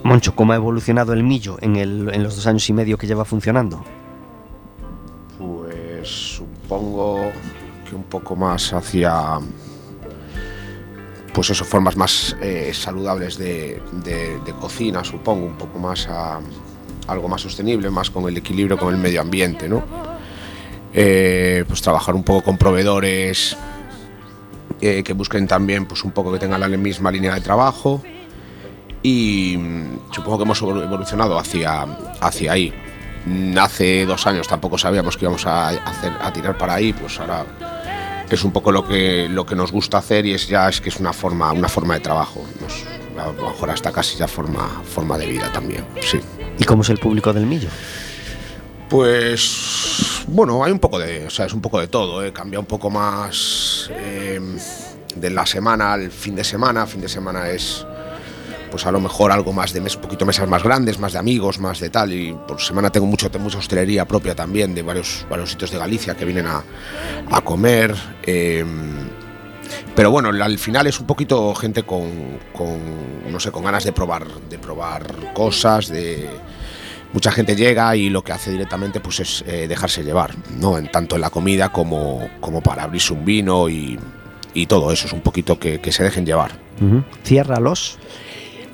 Moncho, 0.06 0.36
¿cómo 0.36 0.54
ha 0.54 0.56
evolucionado 0.56 1.14
el 1.14 1.24
Millo 1.24 1.58
en, 1.62 1.78
el- 1.78 2.12
en 2.14 2.22
los 2.22 2.36
dos 2.36 2.46
años 2.46 2.70
y 2.70 2.74
medio 2.74 2.96
que 2.96 3.08
lleva 3.08 3.26
funcionando? 3.26 3.84
Pues 5.40 6.08
supongo 6.08 7.32
que 7.90 7.96
un 7.96 8.04
poco 8.04 8.36
más 8.36 8.72
hacia 8.72 9.40
pues 11.34 11.50
eso, 11.50 11.66
formas 11.66 11.98
más 11.98 12.38
eh, 12.40 12.72
saludables 12.72 13.40
de, 13.40 13.82
cocina, 14.62 15.04
supongo, 15.04 15.48
un 15.48 15.58
poco 15.58 15.80
más 15.80 16.08
a 16.08 16.40
algo 17.08 17.28
más 17.28 17.42
sostenible, 17.42 17.90
más 17.90 18.12
con 18.12 18.30
el 18.30 18.38
equilibrio 18.38 18.78
con 18.78 18.94
el 18.94 19.02
medio 19.02 19.22
ambiente, 19.22 19.68
¿no? 19.68 19.84
Eh, 20.94 21.66
pues 21.68 21.82
trabajar 21.82 22.14
un 22.14 22.24
poco 22.24 22.44
con 22.44 22.58
proveedores 22.60 23.58
eh, 24.80 25.02
que 25.04 25.14
busquen 25.14 25.48
también 25.48 25.88
pues 25.88 26.04
un 26.04 26.12
poco 26.12 26.32
que 26.32 26.38
tengan 26.38 26.60
la 26.62 26.70
misma 26.70 27.12
línea 27.12 27.34
de 27.34 27.42
trabajo 27.42 28.04
y 29.08 29.56
mm, 29.58 30.12
supongo 30.12 30.38
que 30.40 30.44
hemos 30.46 30.62
evolu- 30.64 30.84
evolucionado 30.84 31.38
hacia, 31.38 31.84
hacia 32.22 32.52
ahí. 32.54 32.74
Mm, 33.26 33.56
Hace 33.60 34.06
dos 34.06 34.26
años 34.26 34.48
tampoco 34.48 34.78
sabíamos 34.80 35.16
que 35.18 35.26
íbamos 35.26 35.46
a, 35.46 35.70
hacer, 35.70 36.12
a 36.22 36.34
tirar 36.34 36.58
para 36.58 36.74
ahí, 36.76 36.92
pues 36.94 37.20
ahora 37.20 37.46
es 38.30 38.44
un 38.44 38.52
poco 38.52 38.72
lo 38.72 38.88
que, 38.88 39.28
lo 39.30 39.46
que 39.46 39.56
nos 39.56 39.72
gusta 39.72 40.00
hacer 40.00 40.26
y 40.26 40.34
es 40.34 40.48
ya 40.48 40.68
es 40.70 40.82
que 40.82 40.90
es 40.90 41.00
una 41.00 41.14
forma, 41.14 41.52
una 41.52 41.68
forma 41.70 41.94
de 41.94 42.00
trabajo. 42.00 42.44
Nos- 42.62 42.84
a 43.22 43.28
lo 43.28 43.34
mejor 43.50 43.70
hasta 43.70 43.92
casi 43.92 44.18
ya 44.18 44.28
forma, 44.28 44.82
forma 44.84 45.18
de 45.18 45.28
vida 45.28 45.50
también, 45.54 45.86
sí. 46.02 46.20
¿Y 46.60 46.64
cómo 46.66 46.82
es 46.82 46.90
el 46.90 46.98
público 46.98 47.32
del 47.32 47.46
Millo? 47.46 47.70
Pues 48.90 50.24
bueno, 50.28 50.64
hay 50.64 50.72
un 50.72 50.80
poco 50.80 51.00
de, 51.00 51.26
o 51.26 51.30
sea, 51.30 51.46
es 51.46 51.54
un 51.54 51.62
poco 51.62 51.80
de 51.80 51.88
todo, 51.88 52.24
¿eh? 52.24 52.32
cambia 52.34 52.60
un 52.60 52.66
poco 52.66 52.90
más 52.90 53.90
eh, 53.94 54.40
de 55.16 55.30
la 55.30 55.46
semana 55.46 55.94
al 55.94 56.12
fin 56.12 56.36
de 56.36 56.44
semana. 56.44 56.86
Fin 56.86 57.02
de 57.02 57.08
semana 57.10 57.50
es, 57.50 57.86
pues 58.76 58.86
a 58.86 58.92
lo 58.92 59.00
mejor 59.00 59.32
algo 59.32 59.54
más 59.54 59.72
de 59.72 59.80
mes, 59.80 59.96
un 59.96 60.02
poquito 60.02 60.26
mesas 60.26 60.50
más 60.50 60.62
grandes, 60.62 61.00
más 61.00 61.14
de 61.14 61.20
amigos, 61.20 61.60
más 61.60 61.80
de 61.80 61.90
tal. 61.90 62.12
Y 62.12 62.36
por 62.46 62.60
semana 62.60 62.90
tengo 62.90 63.06
mucho, 63.06 63.30
mucha 63.40 63.58
hostelería 63.58 64.04
propia 64.06 64.36
también 64.36 64.76
de 64.76 64.82
varios, 64.82 65.26
varios 65.30 65.52
sitios 65.52 65.72
de 65.72 65.78
Galicia 65.78 66.14
que 66.16 66.26
vienen 66.26 66.46
a, 66.46 66.62
a 67.32 67.40
comer. 67.40 67.96
eh, 68.24 68.66
pero 69.96 70.12
bueno, 70.12 70.28
al 70.28 70.60
final 70.60 70.88
es 70.88 71.00
un 71.00 71.08
poquito 71.08 71.56
gente 71.56 71.84
con, 71.84 72.38
con, 72.52 73.32
no 73.32 73.40
sé, 73.40 73.50
con 73.50 73.64
ganas 73.64 73.86
de 73.86 73.94
probar, 73.94 74.28
de 74.50 74.60
probar 74.60 75.08
cosas, 75.34 75.88
de 75.88 76.30
mucha 77.14 77.32
gente 77.32 77.56
llega 77.56 77.96
y 77.96 78.10
lo 78.10 78.26
que 78.26 78.34
hace 78.34 78.52
directamente 78.52 79.00
pues 79.00 79.22
es 79.22 79.46
eh, 79.48 79.70
dejarse 79.70 80.04
llevar, 80.04 80.36
¿no? 80.60 80.78
En 80.78 80.92
tanto 80.92 81.16
en 81.16 81.22
la 81.22 81.30
comida 81.30 81.70
como, 81.70 82.28
como 82.42 82.60
para 82.60 82.84
abrirse 82.84 83.14
un 83.14 83.24
vino 83.24 83.70
y, 83.70 83.98
y 84.54 84.66
todo 84.66 84.92
eso, 84.92 85.08
es 85.08 85.14
un 85.14 85.22
poquito 85.22 85.58
que, 85.60 85.80
que 85.80 85.94
se 85.94 86.04
dejen 86.04 86.26
llevar. 86.26 86.60
Ciérralos. 87.24 88.00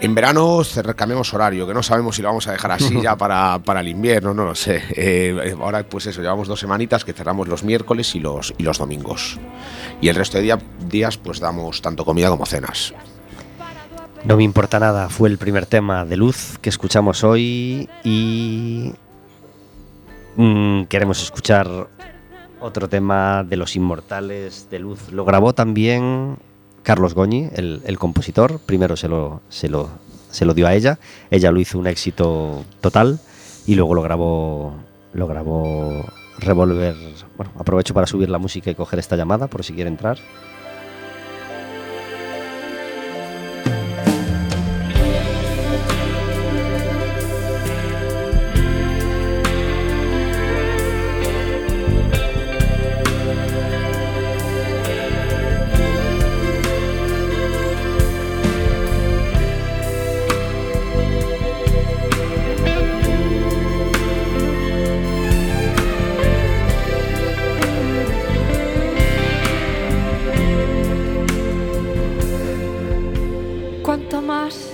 En 0.02 0.16
verano 0.16 0.62
cambiamos 0.96 1.32
horario, 1.34 1.68
que 1.68 1.74
no 1.76 1.84
sabemos 1.84 2.16
si 2.16 2.24
lo 2.24 2.30
vamos 2.30 2.48
a 2.48 2.52
dejar 2.54 2.72
así 2.72 3.00
ya 3.04 3.16
para, 3.16 3.60
para 3.60 3.82
el 3.82 3.88
invierno, 3.88 4.34
no 4.34 4.46
lo 4.46 4.56
sé. 4.56 4.82
Eh, 4.96 5.56
ahora 5.62 5.84
pues 5.84 6.08
eso, 6.08 6.22
llevamos 6.22 6.48
dos 6.48 6.60
semanitas 6.60 7.06
que 7.06 7.14
cerramos 7.14 7.48
los 7.48 7.64
miércoles 7.64 8.16
y 8.16 8.20
los, 8.20 8.54
y 8.58 8.64
los 8.64 8.80
domingos. 8.80 9.40
Y 10.02 10.08
el 10.10 10.16
resto 10.16 10.38
de 10.38 10.44
día- 10.44 10.60
días 10.90 11.18
pues 11.18 11.40
damos 11.40 11.82
tanto 11.84 12.04
comida 12.04 12.30
como 12.30 12.46
cenas. 12.48 12.94
No 14.26 14.38
me 14.38 14.44
importa 14.44 14.80
nada, 14.80 15.08
fue 15.10 15.30
el 15.30 15.38
primer 15.38 15.66
tema 15.68 16.04
de 16.06 16.18
Luz 16.18 16.58
que 16.62 16.70
escuchamos 16.70 17.24
hoy 17.24 17.88
y 18.04 18.94
mm, 20.36 20.84
queremos 20.86 21.22
escuchar 21.22 21.68
otro 22.60 22.88
tema 22.90 23.44
de 23.44 23.56
Los 23.56 23.76
Inmortales 23.76 24.68
de 24.70 24.80
Luz. 24.80 25.12
Lo 25.12 25.26
grabó 25.26 25.54
también 25.54 26.38
Carlos 26.84 27.14
Goñi, 27.14 27.50
el, 27.54 27.98
compositor. 28.00 28.60
Primero 28.60 28.96
se 28.96 29.08
lo, 29.08 29.42
se, 29.50 29.70
lo, 29.70 29.90
se 30.30 30.46
lo 30.46 30.54
dio 30.54 30.68
a 30.68 30.74
ella, 30.74 31.00
ella 31.30 31.52
lo 31.52 31.60
hizo 31.60 31.78
un 31.78 31.88
éxito 31.88 32.64
total 32.82 33.20
y 33.66 33.76
luego 33.76 33.94
lo 33.94 34.02
grabó, 34.02 34.74
lo 35.14 35.28
grabó 35.28 36.06
Revolver. 36.40 36.96
Bueno, 37.38 37.52
aprovecho 37.58 37.94
para 37.94 38.08
subir 38.08 38.30
la 38.30 38.40
música 38.40 38.72
y 38.72 38.76
coger 38.76 39.00
esta 39.00 39.16
llamada 39.16 39.48
por 39.48 39.64
si 39.64 39.74
quiere 39.74 39.90
entrar. 39.90 40.18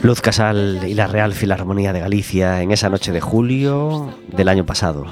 Luz 0.08 0.22
Casal 0.22 0.86
y 0.88 0.94
la 0.94 1.06
Real 1.08 1.34
Filarmonía 1.34 1.92
de 1.92 2.00
Galicia 2.00 2.62
en 2.62 2.72
esa 2.72 2.88
noche 2.88 3.12
de 3.12 3.20
julio 3.20 4.14
del 4.28 4.48
año 4.48 4.66
pasado, 4.66 5.06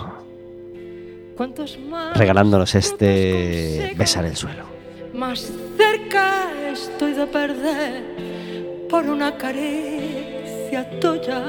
regalándonos 2.14 2.76
este 2.76 3.94
Besar 3.98 4.24
el 4.24 4.38
suelo. 4.38 4.64
Más 5.14 5.52
cerca 5.76 6.46
estoy 6.72 7.12
de 7.12 7.28
perder 7.28 8.04
por 8.90 9.04
una 9.04 9.36
caricia 9.36 10.90
tuya. 11.02 11.44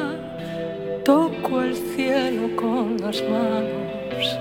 Toco 1.05 1.63
el 1.63 1.77
cielo 1.77 2.57
con 2.57 2.97
las 3.01 3.23
manos. 3.31 4.39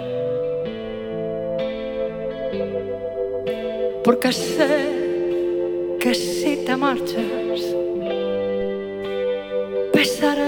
Porque 4.04 4.34
sé 4.34 5.98
que 6.00 6.16
si 6.16 6.64
te 6.66 6.76
marchas, 6.76 7.45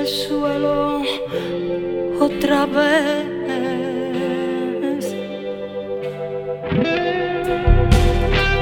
el 0.07 0.13
suelo 0.13 1.01
otra 2.19 2.65
vez. 2.65 3.25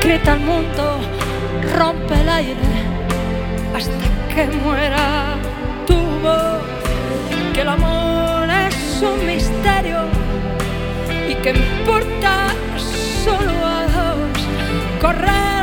Grita 0.02 0.34
el 0.34 0.40
mundo, 0.40 1.00
rompe 1.78 2.14
el 2.22 2.30
aire, 2.30 2.70
hasta 3.76 4.06
que 4.34 4.48
muera 4.64 5.36
tu 5.86 5.98
voz, 6.24 6.64
que 7.54 7.62
el 7.62 7.70
amor 7.70 8.50
es 8.68 9.02
un 9.02 9.26
misterio 9.26 10.00
y 11.30 11.36
que 11.36 11.52
importa 11.52 12.48
solo 13.24 13.54
a 13.64 13.84
dos. 13.96 14.42
Correremos 15.02 15.55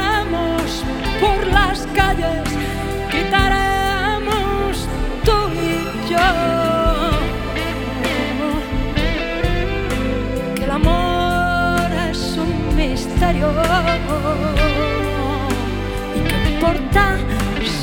y 16.15 16.21
que 16.21 16.51
importa 16.55 17.19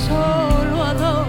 solo 0.07 0.84
a 0.84 0.93
dos. 0.93 1.28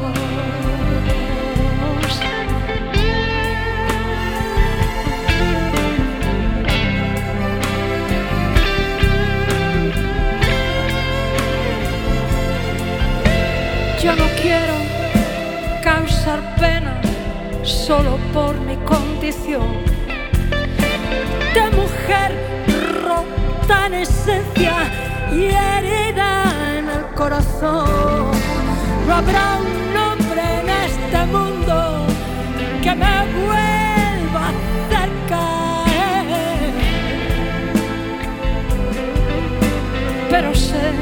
Yo 14.03 14.17
no 14.17 14.25
quiero 14.41 14.75
causar 15.83 16.41
pena 16.57 17.01
solo 17.63 18.17
por 18.33 18.59
mi 18.61 18.77
condición 18.77 19.67
de 21.55 21.71
mujer 21.77 22.50
rota 24.01 24.07
en 24.07 24.09
esencia 24.09 24.75
y 25.33 25.45
herida 25.45 26.79
en 26.79 26.89
el 26.89 27.05
corazón. 27.15 28.31
No 29.07 29.15
habrá 29.15 29.59
un 29.59 29.97
hombre 29.97 30.43
en 30.61 30.69
este 30.69 31.27
mundo 31.27 32.07
que 32.83 32.95
me 32.95 33.27
vuelva 33.45 34.47
a 34.47 34.49
hacer. 34.49 35.11
Pero 40.31 40.55
sé 40.55 40.93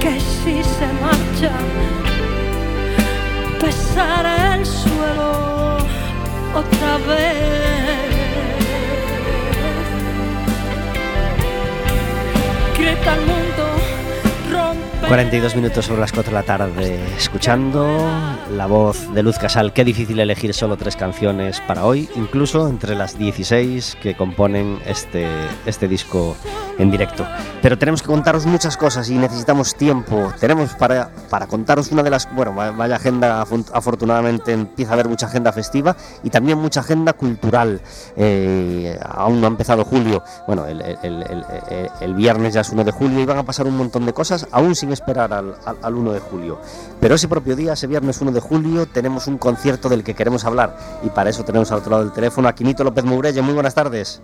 que 0.00 0.20
si 0.20 0.62
se 0.64 0.86
marcha, 1.00 1.52
pesará 3.60 4.56
el 4.56 4.66
suelo 4.66 5.78
otra 6.54 6.98
vez. 7.08 7.79
42 15.10 15.56
minutos 15.56 15.86
sobre 15.86 16.00
las 16.00 16.12
4 16.12 16.30
de 16.30 16.34
la 16.34 16.44
tarde, 16.44 17.00
escuchando 17.16 17.84
la 18.52 18.66
voz 18.66 19.12
de 19.12 19.24
Luz 19.24 19.38
Casal. 19.38 19.72
Qué 19.72 19.84
difícil 19.84 20.20
elegir 20.20 20.54
solo 20.54 20.76
tres 20.76 20.94
canciones 20.94 21.60
para 21.62 21.84
hoy, 21.84 22.08
incluso 22.14 22.68
entre 22.68 22.94
las 22.94 23.18
16 23.18 23.98
que 24.00 24.14
componen 24.14 24.78
este, 24.86 25.26
este 25.66 25.88
disco 25.88 26.36
en 26.80 26.90
directo. 26.90 27.26
Pero 27.62 27.78
tenemos 27.78 28.02
que 28.02 28.08
contaros 28.08 28.46
muchas 28.46 28.76
cosas 28.76 29.08
y 29.10 29.14
necesitamos 29.16 29.74
tiempo. 29.74 30.32
Tenemos 30.40 30.70
para, 30.74 31.10
para 31.28 31.46
contaros 31.46 31.92
una 31.92 32.02
de 32.02 32.10
las. 32.10 32.28
Bueno, 32.34 32.54
va- 32.54 32.70
vaya 32.70 32.96
agenda, 32.96 33.42
afortunadamente 33.72 34.52
empieza 34.52 34.92
a 34.92 34.94
haber 34.94 35.08
mucha 35.08 35.26
agenda 35.26 35.52
festiva 35.52 35.96
y 36.22 36.30
también 36.30 36.58
mucha 36.58 36.80
agenda 36.80 37.12
cultural. 37.12 37.80
Eh, 38.16 38.98
aún 39.02 39.40
no 39.40 39.46
ha 39.46 39.50
empezado 39.50 39.84
julio. 39.84 40.22
Bueno, 40.46 40.66
el, 40.66 40.80
el- 40.80 40.96
el- 41.02 41.44
el- 42.00 42.14
viernes 42.14 42.54
ya 42.54 42.60
es 42.62 42.70
1 42.70 42.84
de 42.84 42.92
julio 42.92 43.20
y 43.20 43.26
van 43.26 43.38
a 43.38 43.42
pasar 43.44 43.66
un 43.66 43.76
montón 43.76 44.04
de 44.06 44.12
cosas, 44.12 44.46
aún 44.50 44.74
sin 44.74 44.92
esperar 44.92 45.32
al, 45.32 45.54
al- 45.64 45.76
al 45.82 45.94
1 45.94 46.12
de 46.12 46.20
julio. 46.20 46.58
Pero 47.00 47.14
ese 47.14 47.28
propio 47.28 47.56
día, 47.56 47.72
ese 47.74 47.86
viernes 47.86 48.20
1 48.20 48.32
de 48.32 48.40
julio, 48.40 48.86
tenemos 48.86 49.26
un 49.26 49.38
concierto 49.38 49.88
del 49.88 50.02
que 50.04 50.14
queremos 50.14 50.44
hablar 50.44 50.76
y 51.02 51.08
para 51.10 51.30
eso 51.30 51.44
tenemos 51.44 51.70
al 51.72 51.78
otro 51.78 51.90
lado 51.92 52.04
del 52.04 52.12
teléfono 52.12 52.48
a 52.48 52.54
Quinito 52.54 52.84
López 52.84 53.04
Mourelle. 53.04 53.42
Muy 53.42 53.54
buenas 53.54 53.74
tardes. 53.74 54.22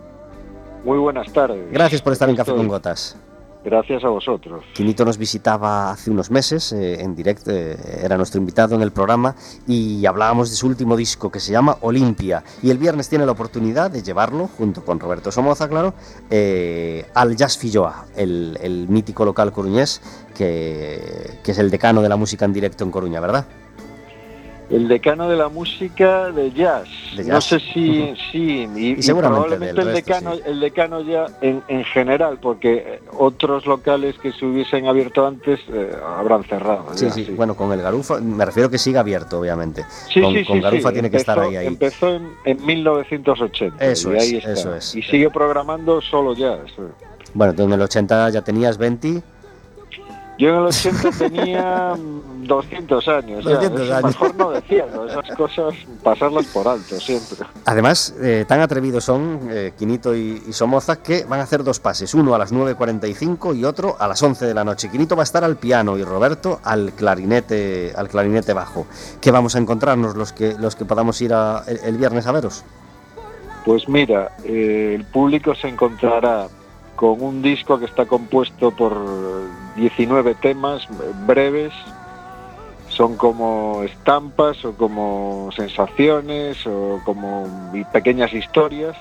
Muy 0.86 0.98
buenas 0.98 1.32
tardes. 1.32 1.68
Gracias 1.72 2.00
por 2.00 2.12
estar 2.12 2.30
en 2.30 2.36
Café 2.36 2.54
con 2.54 2.68
Gotas. 2.68 3.16
Gracias 3.64 4.04
a 4.04 4.08
vosotros. 4.08 4.62
Quinito 4.72 5.04
nos 5.04 5.18
visitaba 5.18 5.90
hace 5.90 6.12
unos 6.12 6.30
meses 6.30 6.72
eh, 6.72 7.02
en 7.02 7.16
directo, 7.16 7.50
eh, 7.50 7.76
era 8.04 8.16
nuestro 8.16 8.38
invitado 8.38 8.76
en 8.76 8.82
el 8.82 8.92
programa 8.92 9.34
y 9.66 10.06
hablábamos 10.06 10.50
de 10.50 10.54
su 10.54 10.68
último 10.68 10.96
disco 10.96 11.28
que 11.28 11.40
se 11.40 11.50
llama 11.50 11.76
Olimpia. 11.80 12.44
Y 12.62 12.70
el 12.70 12.78
viernes 12.78 13.08
tiene 13.08 13.26
la 13.26 13.32
oportunidad 13.32 13.90
de 13.90 14.04
llevarlo, 14.04 14.46
junto 14.46 14.84
con 14.84 15.00
Roberto 15.00 15.32
Somoza, 15.32 15.68
claro, 15.68 15.92
eh, 16.30 17.04
al 17.14 17.34
Jazz 17.34 17.58
Filloa, 17.58 18.06
el, 18.14 18.56
el 18.62 18.86
mítico 18.86 19.24
local 19.24 19.50
coruñés 19.50 20.00
que, 20.36 21.40
que 21.42 21.50
es 21.50 21.58
el 21.58 21.68
decano 21.68 22.00
de 22.00 22.08
la 22.08 22.14
música 22.14 22.44
en 22.44 22.52
directo 22.52 22.84
en 22.84 22.92
Coruña, 22.92 23.18
¿verdad? 23.18 23.44
El 24.68 24.88
decano 24.88 25.28
de 25.28 25.36
la 25.36 25.48
música 25.48 26.30
de 26.32 26.50
jazz. 26.52 26.88
De 27.16 27.22
No 27.22 27.34
jazz. 27.34 27.44
sé 27.44 27.60
si, 27.60 28.14
sí, 28.32 28.68
y, 28.74 28.92
y 28.98 29.02
seguramente 29.02 29.40
probablemente 29.46 29.80
del 29.80 29.88
el 29.88 29.94
resto, 29.94 30.12
decano, 30.12 30.34
sí. 30.34 30.42
el 30.46 30.60
decano 30.60 31.00
ya 31.02 31.26
en, 31.40 31.62
en 31.68 31.84
general, 31.84 32.38
porque 32.42 32.74
eh, 32.74 33.00
otros 33.16 33.64
locales 33.66 34.16
que 34.18 34.32
se 34.32 34.44
hubiesen 34.44 34.88
abierto 34.88 35.24
antes 35.24 35.60
eh, 35.72 35.92
habrán 36.18 36.42
cerrado. 36.44 36.86
Sí, 36.94 37.06
ya, 37.06 37.12
sí, 37.12 37.24
bueno, 37.36 37.54
con 37.56 37.72
el 37.72 37.80
Garufa, 37.80 38.18
me 38.20 38.44
refiero 38.44 38.68
que 38.68 38.78
siga 38.78 39.00
abierto, 39.00 39.38
obviamente. 39.38 39.84
Sí, 40.12 40.20
con 40.20 40.34
sí, 40.34 40.44
con 40.44 40.56
sí, 40.56 40.62
Garufa 40.62 40.88
sí. 40.88 40.92
tiene 40.94 41.10
que 41.12 41.16
estar 41.18 41.38
Empezó- 41.38 41.48
ahí, 41.50 41.56
ahí. 41.58 41.66
Empezó 41.68 42.14
en, 42.14 42.28
en 42.44 42.66
1980. 42.66 43.84
Eso 43.84 44.12
y 44.12 44.16
es, 44.16 44.22
ahí 44.24 44.36
está. 44.38 44.52
eso 44.52 44.74
es. 44.74 44.94
Y 44.96 45.02
sigue 45.02 45.30
programando 45.30 46.00
solo 46.00 46.34
jazz. 46.34 46.58
eh. 46.78 46.82
Bueno, 47.34 47.54
tú 47.54 47.62
en 47.64 47.72
el 47.72 47.82
80 47.82 48.30
ya 48.30 48.42
tenías 48.42 48.78
20. 48.78 49.22
Yo 50.38 50.48
en 50.50 50.54
el 50.56 50.62
80 50.66 51.10
tenía 51.12 51.94
mm, 51.96 52.44
200 52.46 53.08
años. 53.08 53.44
ya. 53.44 53.50
200 53.54 53.80
Eso 53.80 53.94
años. 53.94 54.04
Mejor 54.04 54.34
no 54.36 54.50
decirlo, 54.50 55.06
esas 55.08 55.36
cosas 55.36 55.74
pasarlas 56.02 56.44
por 56.46 56.68
alto 56.68 57.00
siempre. 57.00 57.38
Además, 57.64 58.14
eh, 58.20 58.44
tan 58.46 58.60
atrevidos 58.60 59.04
son 59.04 59.48
eh, 59.50 59.72
Quinito 59.78 60.14
y, 60.14 60.42
y 60.46 60.52
Somoza 60.52 60.96
que 61.02 61.24
van 61.24 61.40
a 61.40 61.44
hacer 61.44 61.64
dos 61.64 61.80
pases, 61.80 62.12
uno 62.12 62.34
a 62.34 62.38
las 62.38 62.52
9.45 62.52 63.56
y 63.56 63.64
otro 63.64 63.96
a 63.98 64.06
las 64.08 64.22
11 64.22 64.44
de 64.46 64.52
la 64.54 64.62
noche. 64.64 64.90
Quinito 64.90 65.16
va 65.16 65.22
a 65.22 65.24
estar 65.24 65.42
al 65.42 65.56
piano 65.56 65.96
y 65.96 66.04
Roberto 66.04 66.60
al 66.64 66.92
clarinete, 66.92 67.92
al 67.96 68.08
clarinete 68.08 68.52
bajo. 68.52 68.86
¿Qué 69.20 69.30
vamos 69.30 69.56
a 69.56 69.58
encontrarnos 69.58 70.16
los 70.16 70.32
que, 70.34 70.54
los 70.58 70.76
que 70.76 70.84
podamos 70.84 71.20
ir 71.22 71.32
a- 71.32 71.62
el, 71.66 71.78
el 71.82 71.96
viernes 71.96 72.26
a 72.26 72.32
veros? 72.32 72.62
Pues 73.64 73.88
mira, 73.88 74.30
eh, 74.44 74.92
el 74.96 75.04
público 75.06 75.54
se 75.54 75.68
encontrará 75.68 76.46
con 76.96 77.22
un 77.22 77.42
disco 77.42 77.78
que 77.78 77.84
está 77.84 78.06
compuesto 78.06 78.70
por 78.70 78.96
19 79.76 80.34
temas 80.36 80.88
breves, 81.26 81.72
son 82.88 83.16
como 83.16 83.82
estampas 83.82 84.64
o 84.64 84.72
como 84.74 85.50
sensaciones 85.54 86.66
o 86.66 87.00
como 87.04 87.46
pequeñas 87.92 88.32
historias. 88.32 88.96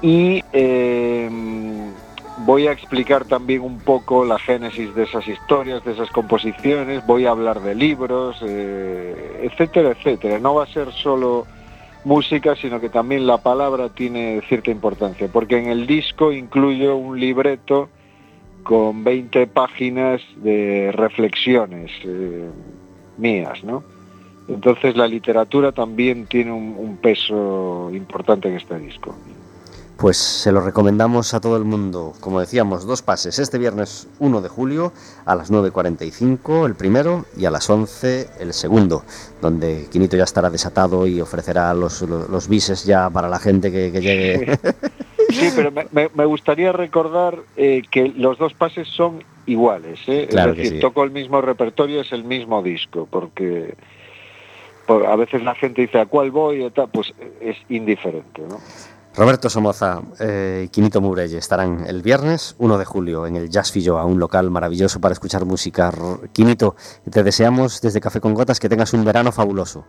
Y 0.00 0.44
eh, 0.52 1.28
voy 2.38 2.66
a 2.68 2.72
explicar 2.72 3.24
también 3.24 3.62
un 3.62 3.80
poco 3.80 4.24
la 4.24 4.38
génesis 4.38 4.94
de 4.94 5.04
esas 5.04 5.26
historias, 5.26 5.84
de 5.84 5.92
esas 5.92 6.10
composiciones, 6.10 7.04
voy 7.06 7.26
a 7.26 7.30
hablar 7.30 7.60
de 7.60 7.74
libros, 7.74 8.36
eh, 8.42 9.48
etcétera, 9.50 9.90
etcétera. 9.90 10.38
No 10.38 10.54
va 10.54 10.64
a 10.64 10.66
ser 10.66 10.92
solo 10.92 11.46
música, 12.06 12.54
sino 12.54 12.80
que 12.80 12.88
también 12.88 13.26
la 13.26 13.38
palabra 13.38 13.88
tiene 13.88 14.40
cierta 14.48 14.70
importancia, 14.70 15.26
porque 15.26 15.58
en 15.58 15.66
el 15.66 15.88
disco 15.88 16.32
incluyo 16.32 16.96
un 16.96 17.18
libreto 17.18 17.88
con 18.62 19.02
20 19.02 19.48
páginas 19.48 20.22
de 20.36 20.92
reflexiones 20.92 21.90
eh, 22.04 22.48
mías, 23.18 23.64
¿no? 23.64 23.82
Entonces 24.46 24.96
la 24.96 25.08
literatura 25.08 25.72
también 25.72 26.26
tiene 26.26 26.52
un, 26.52 26.76
un 26.78 26.96
peso 26.98 27.90
importante 27.92 28.48
en 28.48 28.54
este 28.54 28.78
disco. 28.78 29.12
Pues 29.96 30.18
se 30.18 30.52
lo 30.52 30.60
recomendamos 30.60 31.32
a 31.32 31.40
todo 31.40 31.56
el 31.56 31.64
mundo. 31.64 32.12
Como 32.20 32.38
decíamos, 32.40 32.84
dos 32.86 33.00
pases. 33.00 33.38
Este 33.38 33.56
viernes 33.56 34.06
1 34.18 34.42
de 34.42 34.48
julio 34.50 34.92
a 35.24 35.34
las 35.34 35.50
9.45 35.50 36.66
el 36.66 36.74
primero 36.74 37.24
y 37.34 37.46
a 37.46 37.50
las 37.50 37.70
11 37.70 38.28
el 38.40 38.52
segundo, 38.52 39.04
donde 39.40 39.86
Quinito 39.90 40.16
ya 40.18 40.24
estará 40.24 40.50
desatado 40.50 41.06
y 41.06 41.18
ofrecerá 41.22 41.72
los, 41.72 42.02
los, 42.02 42.28
los 42.28 42.46
bises 42.48 42.84
ya 42.84 43.08
para 43.08 43.30
la 43.30 43.38
gente 43.38 43.72
que, 43.72 43.90
que 43.90 44.00
llegue. 44.02 44.58
Sí, 45.30 45.48
pero 45.56 45.72
me, 46.14 46.24
gustaría 46.26 46.72
recordar 46.72 47.38
eh, 47.56 47.80
que 47.90 48.08
los 48.08 48.36
dos 48.36 48.52
pases 48.52 48.88
son 48.88 49.24
iguales. 49.46 50.00
¿eh? 50.08 50.26
Claro 50.28 50.52
es 50.52 50.58
decir, 50.58 50.72
sí. 50.74 50.80
toco 50.80 51.04
el 51.04 51.10
mismo 51.10 51.40
repertorio, 51.40 52.02
es 52.02 52.12
el 52.12 52.24
mismo 52.24 52.62
disco, 52.62 53.08
porque 53.10 53.74
por- 54.86 55.06
a 55.06 55.16
veces 55.16 55.42
la 55.42 55.54
gente 55.54 55.80
dice 55.80 56.00
a 56.00 56.04
cuál 56.04 56.30
voy, 56.30 56.66
y 56.66 56.70
tal, 56.70 56.88
pues 56.90 57.14
es 57.40 57.56
indiferente. 57.70 58.42
¿no? 58.46 58.58
Roberto 59.16 59.48
Somoza 59.48 60.02
eh, 60.20 60.64
y 60.66 60.68
Quinito 60.68 61.00
Murelle 61.00 61.38
estarán 61.38 61.86
el 61.86 62.02
viernes 62.02 62.54
1 62.58 62.76
de 62.76 62.84
julio 62.84 63.26
en 63.26 63.36
el 63.36 63.48
Jazz 63.48 63.72
Filloa, 63.72 64.04
un 64.04 64.20
local 64.20 64.50
maravilloso 64.50 65.00
para 65.00 65.14
escuchar 65.14 65.46
música. 65.46 65.90
Quinito, 66.32 66.76
te 67.10 67.22
deseamos 67.22 67.80
desde 67.80 68.00
Café 68.00 68.20
con 68.20 68.34
Gotas 68.34 68.60
que 68.60 68.68
tengas 68.68 68.92
un 68.92 69.06
verano 69.06 69.32
fabuloso. 69.32 69.86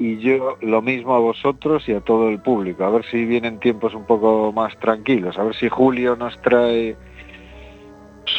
Y 0.00 0.18
yo 0.18 0.56
lo 0.62 0.82
mismo 0.82 1.14
a 1.14 1.20
vosotros 1.20 1.88
y 1.88 1.92
a 1.92 2.00
todo 2.00 2.28
el 2.28 2.40
público. 2.40 2.82
A 2.82 2.90
ver 2.90 3.04
si 3.08 3.24
vienen 3.24 3.60
tiempos 3.60 3.94
un 3.94 4.04
poco 4.04 4.50
más 4.52 4.76
tranquilos. 4.80 5.38
A 5.38 5.44
ver 5.44 5.54
si 5.54 5.68
julio 5.68 6.16
nos 6.16 6.40
trae 6.42 6.96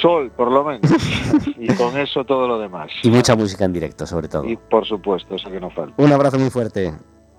Sol, 0.01 0.31
por 0.31 0.51
lo 0.51 0.65
menos. 0.65 0.91
y 1.57 1.67
con 1.75 1.97
eso 1.97 2.25
todo 2.25 2.47
lo 2.47 2.59
demás. 2.59 2.91
Y 3.03 3.09
mucha 3.09 3.35
música 3.35 3.63
en 3.63 3.73
directo, 3.73 4.05
sobre 4.05 4.27
todo. 4.27 4.45
Y 4.45 4.57
por 4.57 4.85
supuesto, 4.85 5.35
eso 5.35 5.49
que 5.49 5.59
no 5.59 5.69
falta. 5.69 5.93
Un 5.97 6.11
abrazo 6.11 6.37
muy 6.37 6.49
fuerte. 6.49 6.93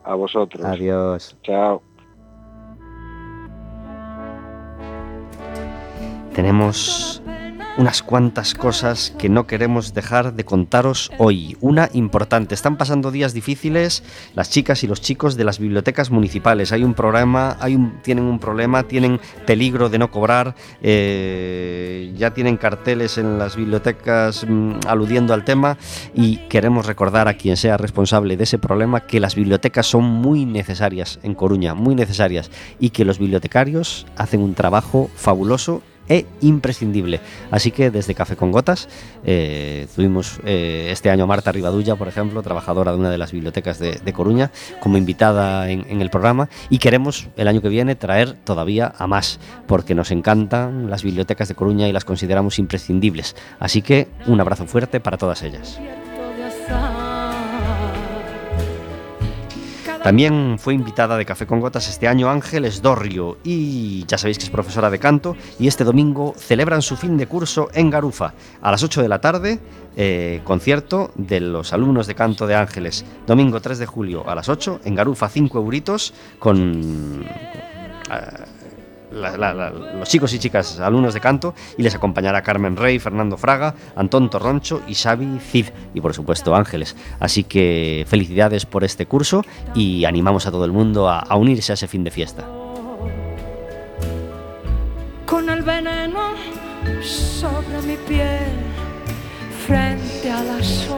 A 0.05 0.15
vosotros. 0.15 0.65
Adiós. 0.65 1.37
Chao. 1.43 1.83
Tenemos 6.35 7.23
unas 7.79 8.03
cuantas 8.03 8.55
cosas 8.55 9.15
que 9.19 9.29
no 9.29 9.47
queremos 9.47 9.95
dejar 9.95 10.35
de 10.35 10.45
contaros 10.45 11.11
hoy. 11.19 11.57
Una 11.61 11.89
importante, 11.93 12.55
están 12.55 12.77
pasando 12.77 13.11
días 13.11 13.33
difíciles 13.33 14.03
las 14.35 14.51
chicas 14.51 14.85
y 14.85 14.87
los 14.87 15.01
chicos 15.01 15.37
de 15.37 15.45
las 15.45 15.59
bibliotecas 15.59 16.11
municipales. 16.11 16.73
Hay 16.73 16.85
un 16.85 16.95
problema, 16.95 17.57
hay 17.61 17.75
un, 17.75 18.01
tienen 18.03 18.25
un 18.25 18.39
problema, 18.39 18.83
tienen 18.83 19.21
peligro 19.47 19.89
de 19.89 19.99
no 19.99 20.11
cobrar, 20.11 20.55
eh, 20.83 22.13
ya 22.17 22.35
tienen 22.35 22.57
carteles 22.57 23.17
en 23.19 23.39
las 23.39 23.57
bibliotecas 23.57 24.47
mm, 24.47 24.81
aludiendo 24.87 25.33
al 25.33 25.45
tema 25.45 25.79
y 26.15 26.37
queremos 26.49 26.87
recordar 26.87 27.29
a 27.29 27.35
quien 27.35 27.57
sea 27.57 27.77
responsable 27.77 28.37
de 28.37 28.45
ese 28.45 28.59
problema 28.59 29.07
que 29.07 29.21
las 29.21 29.35
bibliotecas 29.35 29.87
son 29.87 30.05
muy 30.05 30.45
necesarias 30.45 31.19
en 31.23 31.35
Coruña, 31.35 31.75
muy 31.75 31.95
necesarias 31.95 32.51
y 32.79 32.91
que 32.91 33.05
los 33.05 33.19
bibliotecarios 33.19 34.07
hacen 34.17 34.41
un 34.41 34.55
trabajo 34.55 35.11
fabuloso 35.17 35.83
e 36.09 36.27
imprescindible. 36.41 37.21
Así 37.51 37.71
que 37.71 37.91
desde 37.91 38.15
Café 38.15 38.37
con 38.37 38.53
Gotas 38.53 38.89
eh, 39.25 39.87
tuvimos 39.95 40.41
eh, 40.45 40.89
este 40.91 41.11
año 41.11 41.27
Marta 41.27 41.53
Rivadulla, 41.53 41.97
por 41.97 42.09
ejemplo, 42.09 42.43
trabajadora 42.43 42.93
de 42.93 42.99
una 42.99 43.11
de 43.11 43.19
las 43.19 43.33
bibliotecas 43.33 43.79
de, 43.79 44.13
Coruña, 44.13 44.51
como 44.81 44.99
invitada 44.99 45.71
en, 45.71 46.03
el 46.03 46.11
programa 46.11 46.49
y 46.69 46.79
queremos 46.79 47.29
el 47.37 47.49
año 47.49 47.63
que 47.63 47.69
viene 47.69 47.95
traer 47.95 48.35
todavía 48.35 48.93
a 48.99 49.07
más, 49.07 49.41
porque 49.67 49.95
nos 49.95 50.11
encantan 50.11 50.91
las 50.91 51.03
bibliotecas 51.03 51.49
de 51.49 51.55
Coruña 51.55 51.89
y 51.89 51.93
las 51.93 52.05
consideramos 52.05 52.59
imprescindibles. 52.59 53.37
Así 53.59 53.81
que 53.81 54.09
un 54.27 54.41
abrazo 54.41 54.67
fuerte 54.67 55.01
para 55.01 55.17
todas 55.17 55.43
ellas. 55.43 55.81
También 60.03 60.59
fue 60.59 60.75
invitada 60.75 61.17
de 61.17 61.25
Café 61.25 61.47
con 61.47 61.61
Gotas 61.61 61.89
este 61.89 62.09
año 62.09 62.29
Ángeles 62.29 62.83
Dorrio 62.83 63.39
y 63.45 64.05
ya 64.07 64.19
sabéis 64.19 64.37
que 64.37 64.45
es 64.45 64.51
profesora 64.51 64.91
de 64.91 64.99
canto 64.99 65.37
y 65.61 65.69
este 65.69 65.85
domingo 65.85 66.35
celebran 66.37 66.83
su 66.83 66.97
fin 66.97 67.17
de 67.17 67.29
curso 67.29 67.69
en 67.73 67.89
Garufa 67.89 68.35
a 68.61 68.73
las 68.73 68.83
8 68.83 69.01
de 69.01 69.09
la 69.09 69.21
tarde, 69.21 69.61
eh, 69.97 70.41
concierto 70.43 71.13
de 71.15 71.39
los 71.39 71.73
alumnos 71.73 72.09
de 72.09 72.17
canto 72.17 72.49
de 72.49 72.57
Ángeles. 72.57 73.05
Domingo 73.29 73.61
3 73.61 73.79
de 73.79 73.87
julio 73.87 74.29
a 74.29 74.35
las 74.35 74.49
8 74.49 74.81
en 74.85 74.97
Garufa 74.97 75.29
5 75.29 75.59
euritos 75.59 76.13
con... 76.41 77.25
Uh, 78.11 78.52
los 79.13 80.09
chicos 80.09 80.33
y 80.33 80.39
chicas 80.39 80.81
alumnos 80.81 81.15
de 81.15 81.21
canto 81.21 81.55
y 81.77 81.83
les 81.83 81.95
acompañará 81.95 82.43
Carmen 82.43 82.77
Rey, 82.77 82.99
Fernando 82.99 83.37
Fraga, 83.37 83.75
Antón 83.95 84.31
Torroncho 84.31 84.83
y 84.87 84.95
Xavi 84.95 85.39
Cid 85.39 85.67
y 85.95 86.01
por 86.01 86.15
supuesto 86.15 86.55
Ángeles. 86.55 86.97
Así 87.21 87.45
que 87.45 88.05
felicidades 88.09 88.67
por 88.67 88.85
este 88.85 89.07
curso 89.07 89.45
y 89.75 90.05
animamos 90.05 90.47
a 90.47 90.51
todo 90.51 90.65
el 90.65 90.73
mundo 90.73 91.09
a, 91.09 91.19
a 91.21 91.37
unirse 91.37 91.73
a 91.73 91.75
ese 91.75 91.89
fin 91.89 92.05
de 92.05 92.11
fiesta. 92.11 92.47
Con 95.27 95.49
el 95.49 95.63
veneno 95.63 96.35
sobre 97.01 97.83
mi 97.83 97.97
piel. 97.97 98.82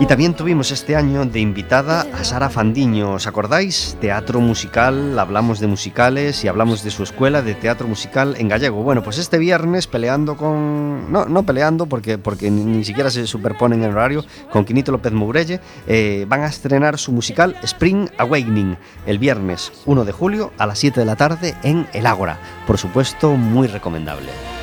Y 0.01 0.07
también 0.07 0.35
tuvimos 0.35 0.71
este 0.71 0.97
año 0.97 1.25
de 1.25 1.41
invitada 1.41 2.07
a 2.13 2.25
Sara 2.25 2.51
Fandiño, 2.51 3.13
¿os 3.13 3.27
acordáis? 3.27 3.97
Teatro 4.01 4.41
musical, 4.41 5.19
hablamos 5.19 5.61
de 5.61 5.67
musicales 5.67 6.45
y 6.45 6.49
hablamos 6.49 6.83
de 6.83 6.91
su 6.91 7.03
escuela 7.03 7.43
de 7.43 7.55
teatro 7.55 7.87
musical 7.87 8.35
en 8.39 8.49
gallego. 8.49 8.83
Bueno, 8.83 9.03
pues 9.03 9.19
este 9.19 9.39
viernes 9.39 9.87
peleando 9.87 10.37
con... 10.37 11.11
No, 11.13 11.27
no 11.27 11.45
peleando 11.45 11.87
porque, 11.87 12.19
porque 12.19 12.51
ni, 12.51 12.85
siquiera 12.85 13.11
se 13.11 13.27
superponen 13.27 13.83
en 13.83 13.93
horario, 13.93 14.25
con 14.51 14.65
Quinito 14.65 14.93
López 14.93 15.13
Mourelle, 15.13 15.61
eh, 15.87 16.27
van 16.29 16.43
a 16.43 16.47
estrenar 16.47 16.99
su 16.99 17.13
musical 17.13 17.57
Spring 17.63 18.09
Awakening 18.19 18.77
el 19.07 19.19
viernes 19.19 19.73
1 19.87 20.05
de 20.05 20.13
julio 20.13 20.53
a 20.59 20.67
las 20.67 20.79
7 20.79 21.01
de 21.01 21.07
la 21.07 21.17
tarde 21.17 21.55
en 21.63 21.87
El 21.93 22.07
Ágora. 22.07 22.39
Por 22.67 22.79
supuesto, 22.79 23.37
muy 23.37 23.69
recomendable. 23.69 24.54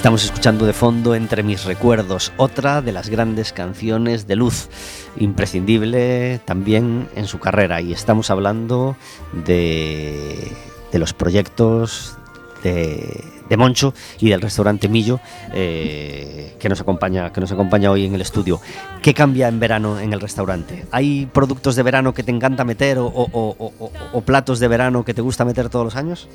Estamos 0.00 0.24
escuchando 0.24 0.64
de 0.64 0.72
fondo 0.72 1.14
Entre 1.14 1.42
mis 1.42 1.66
recuerdos, 1.66 2.32
otra 2.38 2.80
de 2.80 2.90
las 2.90 3.10
grandes 3.10 3.52
canciones 3.52 4.26
de 4.26 4.34
Luz, 4.34 4.70
imprescindible 5.18 6.40
también 6.46 7.06
en 7.16 7.26
su 7.26 7.38
carrera. 7.38 7.82
Y 7.82 7.92
estamos 7.92 8.30
hablando 8.30 8.96
de, 9.44 10.52
de 10.90 10.98
los 10.98 11.12
proyectos 11.12 12.16
de, 12.62 13.22
de, 13.50 13.56
Moncho 13.58 13.92
y 14.18 14.30
del 14.30 14.40
restaurante 14.40 14.88
Millo 14.88 15.20
eh, 15.52 16.56
que, 16.58 16.70
nos 16.70 16.80
acompaña, 16.80 17.30
que 17.30 17.42
nos 17.42 17.52
acompaña 17.52 17.90
hoy 17.90 18.06
en 18.06 18.14
el 18.14 18.22
estudio. 18.22 18.58
¿Qué 19.02 19.12
cambia 19.12 19.48
en 19.48 19.60
verano 19.60 20.00
en 20.00 20.14
el 20.14 20.20
restaurante? 20.22 20.86
¿Hay 20.92 21.26
productos 21.26 21.76
de 21.76 21.82
verano 21.82 22.14
que 22.14 22.22
te 22.22 22.30
encanta 22.30 22.64
meter 22.64 22.96
o, 22.96 23.06
o, 23.06 23.30
o, 23.32 23.92
o 24.14 24.20
platos 24.22 24.60
de 24.60 24.68
verano 24.68 25.04
que 25.04 25.12
te 25.12 25.20
gusta 25.20 25.44
meter 25.44 25.68
todos 25.68 25.84
los 25.84 25.96
años? 25.96 26.26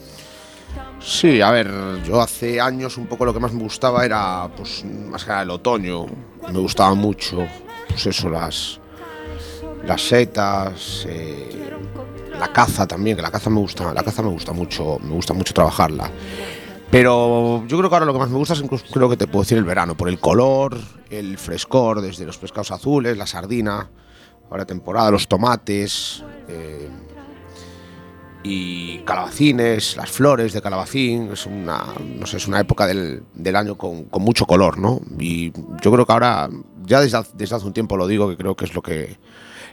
Sí, 1.06 1.40
a 1.40 1.52
ver, 1.52 1.72
yo 2.04 2.20
hace 2.20 2.60
años 2.60 2.98
un 2.98 3.06
poco 3.06 3.26
lo 3.26 3.34
que 3.34 3.40
más 3.40 3.54
me 3.54 3.62
gustaba 3.62 4.04
era, 4.04 4.50
pues, 4.58 4.84
más 4.84 5.24
que 5.24 5.32
el 5.40 5.52
otoño. 5.52 6.08
Me 6.52 6.58
gustaba 6.58 6.96
mucho, 6.96 7.48
pues 7.88 8.08
eso, 8.08 8.28
las, 8.28 8.80
las 9.86 10.02
setas, 10.02 11.06
eh, 11.08 11.70
la 12.40 12.52
caza 12.52 12.88
también, 12.88 13.16
que 13.16 13.22
la 13.22 13.30
caza 13.30 13.52
me 13.52 13.60
gusta, 13.60 13.94
la 13.94 14.02
caza 14.02 14.24
me 14.24 14.30
gusta 14.30 14.52
mucho, 14.52 14.98
me 15.04 15.12
gusta 15.12 15.34
mucho 15.36 15.54
trabajarla. 15.54 16.10
Pero 16.90 17.64
yo 17.68 17.78
creo 17.78 17.88
que 17.88 17.96
ahora 17.96 18.08
lo 18.08 18.14
que 18.14 18.20
más 18.20 18.30
me 18.32 18.38
gusta 18.38 18.56
es 18.56 18.62
incluso 18.62 18.86
creo 18.92 19.08
que 19.08 19.16
te 19.16 19.28
puedo 19.28 19.44
decir 19.44 19.60
el 19.60 19.64
verano, 19.64 19.96
por 19.96 20.10
el 20.10 20.20
color, 20.20 20.76
el 21.12 21.38
frescor, 21.38 22.02
desde 22.02 22.26
los 22.26 22.40
pescados 22.40 22.72
azules, 22.72 23.16
la 23.16 23.28
sardina, 23.28 23.92
ahora 24.50 24.66
temporada, 24.66 25.12
los 25.12 25.28
tomates. 25.28 26.24
Eh, 26.48 26.90
y 28.48 29.00
calabacines, 29.00 29.98
las 29.98 30.12
flores 30.12 30.54
de 30.54 30.62
calabacín, 30.62 31.32
es 31.34 31.48
una, 31.48 31.84
no 32.20 32.28
sé, 32.28 32.38
es 32.38 32.48
una 32.48 32.60
época 32.60 32.86
del, 32.86 33.24
del 33.34 33.56
año 33.56 33.76
con, 33.76 34.04
con, 34.04 34.22
mucho 34.22 34.46
color, 34.46 34.78
¿no? 34.78 35.02
Y 35.20 35.52
yo 35.82 35.92
creo 35.92 36.06
que 36.06 36.14
ahora, 36.14 36.48
ya 36.86 37.02
desde, 37.02 37.24
desde, 37.34 37.56
hace 37.56 37.66
un 37.66 37.74
tiempo 37.74 37.98
lo 37.98 38.06
digo, 38.06 38.30
que 38.30 38.38
creo 38.38 38.56
que 38.56 38.66
es 38.66 38.76
lo 38.76 38.84
que 38.84 39.18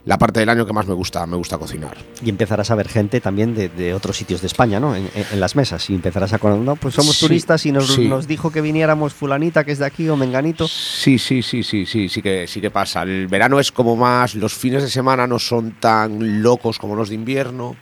la 0.06 0.16
parte 0.16 0.40
del 0.40 0.48
año 0.48 0.64
que 0.64 0.72
más 0.72 0.86
me 0.86 0.94
gusta, 0.94 1.26
me 1.26 1.36
gusta 1.36 1.58
cocinar. 1.58 1.98
Y 2.24 2.30
empezarás 2.30 2.70
a 2.70 2.74
ver 2.74 2.88
gente 2.88 3.20
también 3.20 3.54
de, 3.54 3.68
de 3.68 3.92
otros 3.92 4.16
sitios 4.16 4.40
de 4.40 4.46
España, 4.46 4.80
¿no? 4.80 4.96
En, 4.96 5.10
en, 5.14 5.38
las 5.38 5.54
mesas. 5.54 5.90
Y 5.90 5.94
empezarás 5.94 6.32
a 6.32 6.38
conocer, 6.38 6.64
no, 6.64 6.76
pues 6.76 6.94
somos 6.94 7.16
sí, 7.16 7.26
turistas 7.26 7.66
y 7.66 7.72
nos, 7.72 7.94
sí. 7.94 8.08
nos, 8.08 8.26
dijo 8.26 8.50
que 8.50 8.62
viniéramos 8.62 9.12
fulanita 9.12 9.64
que 9.64 9.72
es 9.72 9.80
de 9.80 9.86
aquí 9.86 10.08
o 10.08 10.16
menganito. 10.16 10.66
Sí, 10.66 11.18
sí, 11.18 11.42
sí, 11.42 11.62
sí, 11.62 11.84
sí, 11.84 12.08
sí 12.08 12.22
que, 12.22 12.46
sí 12.46 12.62
que 12.62 12.70
pasa. 12.70 13.02
El 13.02 13.28
verano 13.28 13.60
es 13.60 13.70
como 13.70 13.96
más, 13.96 14.34
los 14.34 14.54
fines 14.54 14.82
de 14.82 14.88
semana 14.88 15.26
no 15.26 15.38
son 15.38 15.72
tan 15.78 16.42
locos 16.42 16.78
como 16.78 16.96
los 16.96 17.10
de 17.10 17.16
invierno 17.16 17.76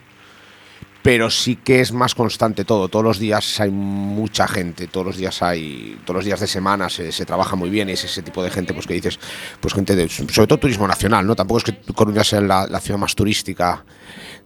pero 1.01 1.29
sí 1.29 1.55
que 1.55 1.81
es 1.81 1.91
más 1.91 2.15
constante 2.15 2.63
todo. 2.65 2.87
Todos 2.87 3.03
los 3.03 3.19
días 3.19 3.59
hay 3.59 3.71
mucha 3.71 4.47
gente, 4.47 4.87
todos 4.87 5.07
los 5.07 5.17
días 5.17 5.41
hay, 5.41 5.99
todos 6.05 6.17
los 6.17 6.25
días 6.25 6.39
de 6.39 6.47
semana 6.47 6.89
se, 6.89 7.11
se 7.11 7.25
trabaja 7.25 7.55
muy 7.55 7.69
bien 7.69 7.89
y 7.89 7.93
es 7.93 8.03
ese 8.03 8.21
tipo 8.21 8.43
de 8.43 8.51
gente 8.51 8.73
pues 8.73 8.87
que 8.87 8.93
dices, 8.93 9.19
pues 9.59 9.73
gente 9.73 9.95
de, 9.95 10.07
sobre 10.09 10.47
todo 10.47 10.59
turismo 10.59 10.87
nacional, 10.87 11.25
¿no? 11.25 11.35
Tampoco 11.35 11.59
es 11.59 11.63
que 11.63 11.93
Coruña 11.93 12.23
sea 12.23 12.41
la, 12.41 12.67
la 12.67 12.79
ciudad 12.79 12.99
más 12.99 13.15
turística 13.15 13.83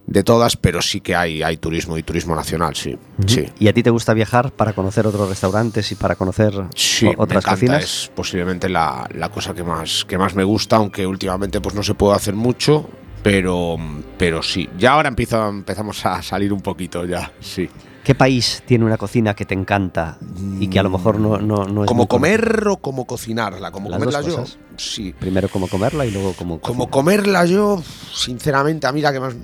de 0.06 0.22
todas, 0.22 0.56
pero 0.56 0.80
sí 0.80 1.00
que 1.00 1.16
hay, 1.16 1.42
hay 1.42 1.56
turismo 1.56 1.98
y 1.98 2.02
turismo 2.02 2.36
nacional, 2.36 2.76
sí, 2.76 2.94
uh 2.94 3.22
-huh. 3.22 3.28
sí. 3.28 3.48
¿Y 3.58 3.68
a 3.68 3.72
ti 3.72 3.82
te 3.82 3.90
gusta 3.90 4.14
viajar 4.14 4.52
para 4.52 4.72
conocer 4.72 5.06
otros 5.06 5.28
restaurantes 5.28 5.90
y 5.90 5.96
para 5.96 6.14
conocer 6.14 6.52
sí, 6.74 7.10
otras 7.16 7.44
me 7.44 7.50
cocinas? 7.50 7.84
Es 7.84 8.12
posiblemente 8.14 8.68
la, 8.68 9.08
la, 9.12 9.30
cosa 9.30 9.52
que 9.52 9.64
más, 9.64 10.04
que 10.04 10.16
más 10.16 10.34
me 10.34 10.44
gusta, 10.44 10.76
aunque 10.76 11.06
últimamente 11.06 11.60
pues 11.60 11.74
no 11.74 11.82
se 11.82 11.94
puede 11.94 12.14
hacer 12.14 12.34
mucho, 12.34 12.88
pero, 13.26 13.76
pero 14.16 14.40
sí. 14.40 14.68
Ya 14.78 14.92
ahora 14.92 15.08
empiezo, 15.08 15.48
empezamos 15.48 16.06
a 16.06 16.22
salir 16.22 16.52
un 16.52 16.60
poquito 16.60 17.04
ya, 17.04 17.32
sí. 17.40 17.68
¿Qué 18.04 18.14
país 18.14 18.62
tiene 18.64 18.84
una 18.84 18.96
cocina 18.96 19.34
que 19.34 19.44
te 19.44 19.54
encanta 19.54 20.16
y 20.60 20.68
que 20.68 20.78
a 20.78 20.84
lo 20.84 20.90
mejor 20.90 21.18
no, 21.18 21.38
no, 21.38 21.64
no 21.64 21.82
es 21.82 21.88
¿Como 21.88 22.06
comer 22.06 22.68
o 22.68 22.76
como 22.76 23.04
cocinarla? 23.04 23.72
Como 23.72 23.90
Las 23.90 23.98
comerla 23.98 24.20
yo. 24.20 24.44
Sí. 24.76 25.12
Primero 25.18 25.48
como 25.48 25.66
comerla 25.66 26.06
y 26.06 26.12
luego 26.12 26.34
como 26.34 26.60
Como 26.60 26.88
comerla 26.88 27.46
yo, 27.46 27.82
sinceramente, 28.14 28.86
a 28.86 28.92
mí 28.92 29.00
la 29.00 29.12
que 29.12 29.18
más. 29.18 29.34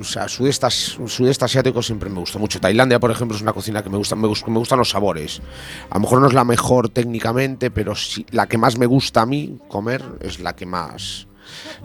O 0.00 0.04
sea, 0.04 0.28
sudeste, 0.28 0.70
sudeste 0.70 1.44
asiático 1.44 1.82
siempre 1.82 2.08
me 2.10 2.20
gustó 2.20 2.38
mucho. 2.38 2.60
Tailandia, 2.60 3.00
por 3.00 3.10
ejemplo, 3.10 3.36
es 3.36 3.42
una 3.42 3.52
cocina 3.52 3.82
que 3.82 3.90
me 3.90 3.96
gusta, 3.96 4.14
me, 4.14 4.28
gusta, 4.28 4.48
me 4.48 4.58
gustan 4.60 4.78
los 4.78 4.90
sabores. 4.90 5.42
A 5.90 5.94
lo 5.94 6.02
mejor 6.02 6.20
no 6.20 6.28
es 6.28 6.32
la 6.32 6.44
mejor 6.44 6.90
técnicamente, 6.90 7.72
pero 7.72 7.96
sí, 7.96 8.24
la 8.30 8.46
que 8.46 8.56
más 8.56 8.78
me 8.78 8.86
gusta 8.86 9.22
a 9.22 9.26
mí 9.26 9.58
comer 9.66 10.00
es 10.20 10.38
la 10.38 10.54
que 10.54 10.64
más 10.64 11.26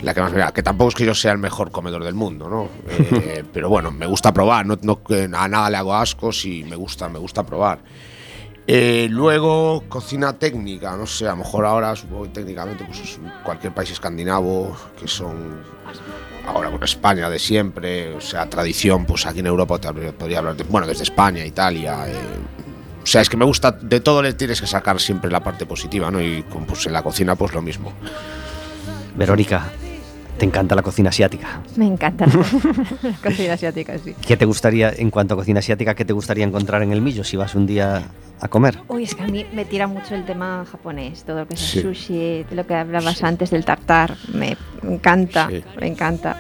la 0.02 0.14
que 0.14 0.22
más 0.22 0.32
me 0.34 0.52
que 0.54 0.64
tampoco 0.64 0.90
es 0.90 0.96
que 0.96 1.06
yo 1.06 1.14
sea 1.16 1.32
el 1.32 1.38
mejor 1.38 1.72
comedor 1.72 2.04
del 2.04 2.14
mundo, 2.14 2.50
¿no? 2.50 2.70
Eh, 2.90 3.44
pero 3.54 3.70
bueno, 3.70 3.92
me 3.92 4.06
gusta 4.06 4.32
probar, 4.34 4.66
no, 4.66 4.78
no, 4.82 5.00
a 5.38 5.48
nada 5.48 5.70
le 5.70 5.78
hago 5.78 5.96
ascos 5.96 6.46
y 6.46 6.64
me 6.64 6.76
gusta, 6.76 7.10
me 7.10 7.20
gusta 7.20 7.44
probar. 7.46 7.80
Eh, 8.70 9.08
luego, 9.10 9.84
cocina 9.88 10.34
técnica, 10.34 10.98
no 10.98 11.06
sé, 11.08 11.26
a 11.26 11.32
lo 11.32 11.38
mejor 11.38 11.66
ahora 11.66 11.96
supongo 11.96 12.24
que 12.24 12.30
técnicamente 12.30 12.84
pues 12.84 13.00
es 13.00 13.20
cualquier 13.44 13.74
país 13.74 13.92
escandinavo, 13.92 14.76
que 15.00 15.08
son 15.08 15.62
ahora 16.46 16.70
con 16.70 16.84
España 16.84 17.30
de 17.30 17.40
siempre, 17.40 18.14
o 18.14 18.20
sea, 18.22 18.50
tradición, 18.50 19.06
pues 19.06 19.26
aquí 19.26 19.40
en 19.40 19.48
Europa 19.48 19.78
tal- 19.80 19.96
podría 20.14 20.40
hablar 20.40 20.56
de, 20.58 20.64
bueno, 20.66 20.86
desde 20.86 21.04
España, 21.04 21.46
Italia. 21.46 22.10
eh, 22.10 22.14
o 23.04 23.06
sea, 23.06 23.22
es 23.22 23.30
que 23.30 23.38
me 23.38 23.46
gusta, 23.46 23.72
de 23.72 24.02
todo 24.02 24.22
le 24.22 24.34
tienes 24.34 24.60
que 24.60 24.68
sacar 24.68 25.00
siempre 25.00 25.32
la 25.32 25.42
parte 25.42 25.66
positiva, 25.66 26.12
¿no? 26.12 26.22
Y 26.22 26.44
pues 26.68 26.86
en 26.88 26.92
la 26.94 27.02
cocina, 27.04 27.38
pues 27.38 27.54
lo 27.54 27.62
mismo. 27.62 27.94
Verónica, 29.18 29.66
te 30.38 30.46
encanta 30.46 30.76
la 30.76 30.82
cocina 30.84 31.10
asiática. 31.10 31.62
Me 31.76 31.86
encanta 31.88 32.26
la 32.28 32.34
la 33.04 33.18
cocina 33.24 33.54
asiática, 33.54 33.98
sí. 33.98 34.14
¿Qué 34.26 34.38
te 34.38 34.46
gustaría, 34.46 34.92
en 34.96 35.10
cuanto 35.10 35.34
a 35.34 35.38
cocina 35.38 35.60
asiática, 35.60 35.96
qué 35.96 36.06
te 36.06 36.14
gustaría 36.14 36.46
encontrar 36.46 36.84
en 36.84 36.92
el 36.92 37.02
Millo 37.02 37.24
si 37.24 37.36
vas 37.38 37.56
un 37.56 37.66
día 37.66 38.04
a 38.40 38.48
comer? 38.48 38.78
Uy, 38.88 39.04
es 39.04 39.16
que 39.16 39.24
a 39.24 39.28
mí 39.28 39.46
me 39.54 39.66
tira 39.66 39.88
mucho 39.88 40.14
el 40.14 40.26
tema 40.26 40.64
japonés, 40.72 41.24
todo 41.24 41.40
lo 41.40 41.48
que 41.48 41.56
es 41.56 41.60
Sí. 41.60 41.80
el 41.80 41.84
sushi, 41.96 42.46
lo 42.52 42.68
que 42.68 42.76
hablabas 42.76 43.24
antes 43.24 43.50
del 43.50 43.66
tartar, 43.66 44.16
me 44.34 44.56
encanta, 44.84 45.48
Sí. 45.50 45.64
me 45.80 45.88
encanta. 45.88 46.38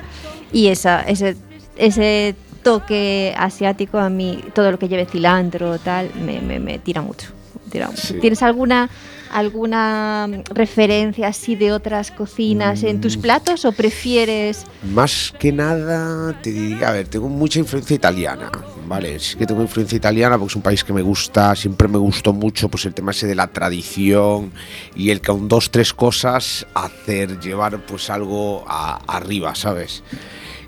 Y 0.53 0.67
esa, 0.67 1.01
ese, 1.01 1.35
ese 1.75 2.35
toque 2.61 3.33
asiático 3.37 3.97
a 3.97 4.09
mí, 4.09 4.43
todo 4.53 4.69
lo 4.71 4.77
que 4.77 4.87
lleve 4.87 5.05
cilantro, 5.05 5.79
tal, 5.79 6.11
me, 6.23 6.39
me, 6.41 6.59
me 6.59 6.77
tira 6.77 7.01
mucho. 7.01 7.29
tira 7.71 7.87
mucho. 7.87 8.01
Sí. 8.01 8.13
¿Tienes 8.21 8.43
alguna, 8.43 8.89
alguna 9.31 10.27
referencia 10.53 11.27
así 11.29 11.55
de 11.55 11.71
otras 11.71 12.11
cocinas 12.11 12.83
en 12.83 13.01
tus 13.01 13.17
Mm. 13.17 13.21
platos 13.21 13.65
o 13.65 13.71
prefieres... 13.71 14.65
Más 14.93 15.33
que 15.39 15.51
nada, 15.51 16.39
te 16.41 16.51
diría, 16.51 16.89
a 16.89 16.91
ver, 16.91 17.07
tengo 17.07 17.29
mucha 17.29 17.59
influencia 17.59 17.95
italiana, 17.95 18.51
¿vale? 18.87 19.19
Sí 19.19 19.37
que 19.37 19.45
tengo 19.45 19.61
influencia 19.61 19.95
italiana 19.95 20.37
porque 20.37 20.51
es 20.51 20.55
un 20.55 20.61
país 20.61 20.83
que 20.83 20.93
me 20.93 21.01
gusta, 21.01 21.55
siempre 21.55 21.87
me 21.87 21.97
gustó 21.97 22.33
mucho 22.33 22.69
pues 22.69 22.85
el 22.85 22.93
tema 22.93 23.11
ese 23.11 23.27
de 23.27 23.35
la 23.35 23.47
tradición 23.47 24.51
y 24.95 25.09
el 25.09 25.21
que 25.21 25.27
con 25.27 25.47
dos, 25.47 25.71
tres 25.71 25.93
cosas 25.93 26.65
hacer 26.73 27.39
llevar 27.39 27.85
pues 27.85 28.09
algo 28.09 28.63
a- 28.67 28.99
arriba, 29.07 29.53
¿sabes? 29.55 30.03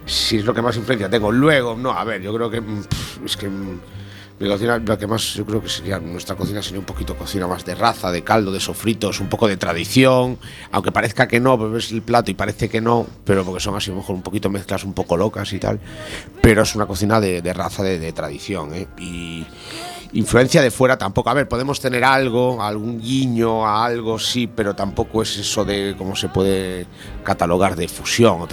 Si 0.06 0.38
es 0.38 0.46
lo 0.46 0.54
que 0.54 0.62
más 0.62 0.76
influencia 0.76 1.10
tengo. 1.10 1.32
Luego, 1.32 1.76
no, 1.78 1.92
a 1.92 2.04
ver, 2.04 2.22
yo 2.22 2.34
creo 2.34 2.50
que 2.50 2.62
mm, 2.62 2.84
pf, 2.84 3.26
es 3.26 3.38
que 3.38 3.48
mm, 3.48 3.80
mi 4.40 4.48
cocina, 4.48 4.78
lo 4.78 4.98
que 4.98 5.06
más 5.06 5.34
yo 5.34 5.46
creo 5.46 5.62
que 5.62 5.68
sería, 5.68 6.00
nuestra 6.00 6.36
cocina 6.36 6.62
sería 6.62 6.80
un 6.80 6.86
poquito 6.86 7.18
cocina 7.18 7.46
más 7.46 7.66
de 7.66 7.76
raza, 7.76 8.10
de 8.12 8.24
caldo, 8.24 8.52
de 8.52 8.60
sofritos, 8.60 9.20
un 9.20 9.28
poco 9.28 9.48
de 9.48 9.58
tradición, 9.58 10.38
aunque 10.72 10.92
parezca 10.92 11.28
que 11.28 11.40
no, 11.42 11.58
pero 11.58 11.72
ves 11.72 11.92
el 11.92 12.02
plato 12.02 12.32
y 12.32 12.36
parece 12.36 12.70
que 12.70 12.80
no, 12.80 13.06
pero 13.26 13.44
porque 13.44 13.60
son 13.60 13.76
así 13.76 13.92
a 13.92 13.94
lo 13.94 14.00
mejor 14.00 14.16
un 14.16 14.22
poquito 14.22 14.50
mezclas 14.50 14.86
un 14.86 14.94
poco 14.94 15.18
locas 15.18 15.52
y 15.52 15.60
tal, 15.60 15.80
pero 16.42 16.62
es 16.62 16.74
una 16.74 16.86
cocina 16.86 17.20
de, 17.20 17.42
de 17.42 17.54
raza, 17.54 17.84
de, 17.84 18.00
de 18.00 18.14
tradición, 18.14 18.74
¿eh? 18.74 18.88
Y 18.98 19.46
influencia 20.14 20.62
de 20.62 20.72
fuera 20.72 20.98
tampoco, 20.98 21.30
a 21.30 21.34
ver, 21.34 21.48
podemos 21.48 21.80
tener 21.80 22.04
algo, 22.04 22.62
algún 22.62 23.00
guiño 23.00 23.66
a 23.66 23.86
algo, 23.86 24.20
sí, 24.20 24.48
pero 24.48 24.76
tampoco 24.76 25.22
es 25.22 25.38
eso 25.38 25.66
de 25.66 25.96
cómo 25.98 26.16
se 26.16 26.30
puede 26.30 26.88
catalogar 27.24 27.76
de 27.76 27.88
fusión 27.88 28.48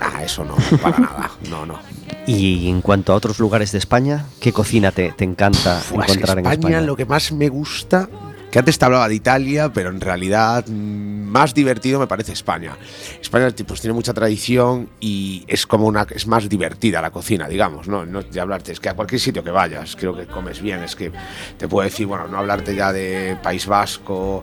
ah, 0.00 0.22
eso 0.22 0.44
no, 0.44 0.56
para 0.80 0.98
nada, 0.98 1.30
no, 1.48 1.66
no. 1.66 1.78
Y 2.26 2.68
en 2.68 2.80
cuanto 2.80 3.12
a 3.12 3.16
otros 3.16 3.38
lugares 3.38 3.72
de 3.72 3.78
España, 3.78 4.26
¿qué 4.40 4.52
cocina 4.52 4.90
te, 4.90 5.12
te 5.12 5.24
encanta 5.24 5.80
que 5.88 5.94
encontrar 5.94 6.38
en 6.38 6.46
España, 6.46 6.52
España? 6.52 6.80
lo 6.80 6.96
que 6.96 7.04
más 7.04 7.30
me 7.30 7.48
gusta, 7.48 8.08
que 8.56 8.60
antes 8.60 8.78
te 8.78 8.86
hablaba 8.86 9.06
de 9.06 9.14
Italia, 9.14 9.70
pero 9.70 9.90
en 9.90 10.00
realidad 10.00 10.64
mm, 10.66 10.72
más 10.72 11.52
divertido 11.52 12.00
me 12.00 12.06
parece 12.06 12.32
España. 12.32 12.74
España 13.20 13.50
pues, 13.66 13.82
tiene 13.82 13.92
mucha 13.92 14.14
tradición 14.14 14.88
y 14.98 15.44
es 15.46 15.66
como 15.66 15.86
una 15.86 16.06
es 16.08 16.26
más 16.26 16.48
divertida 16.48 17.02
la 17.02 17.10
cocina, 17.10 17.48
digamos, 17.48 17.86
no, 17.86 18.06
no 18.06 18.22
de 18.22 18.40
hablarte, 18.40 18.72
es 18.72 18.80
que 18.80 18.88
a 18.88 18.94
cualquier 18.94 19.20
sitio 19.20 19.44
que 19.44 19.50
vayas, 19.50 19.94
creo 19.94 20.16
que 20.16 20.26
comes 20.26 20.62
bien, 20.62 20.82
es 20.82 20.96
que 20.96 21.12
te 21.58 21.68
puedo 21.68 21.84
decir, 21.84 22.06
bueno, 22.06 22.28
no 22.28 22.38
hablarte 22.38 22.74
ya 22.74 22.94
de 22.94 23.36
País 23.42 23.66
Vasco, 23.66 24.42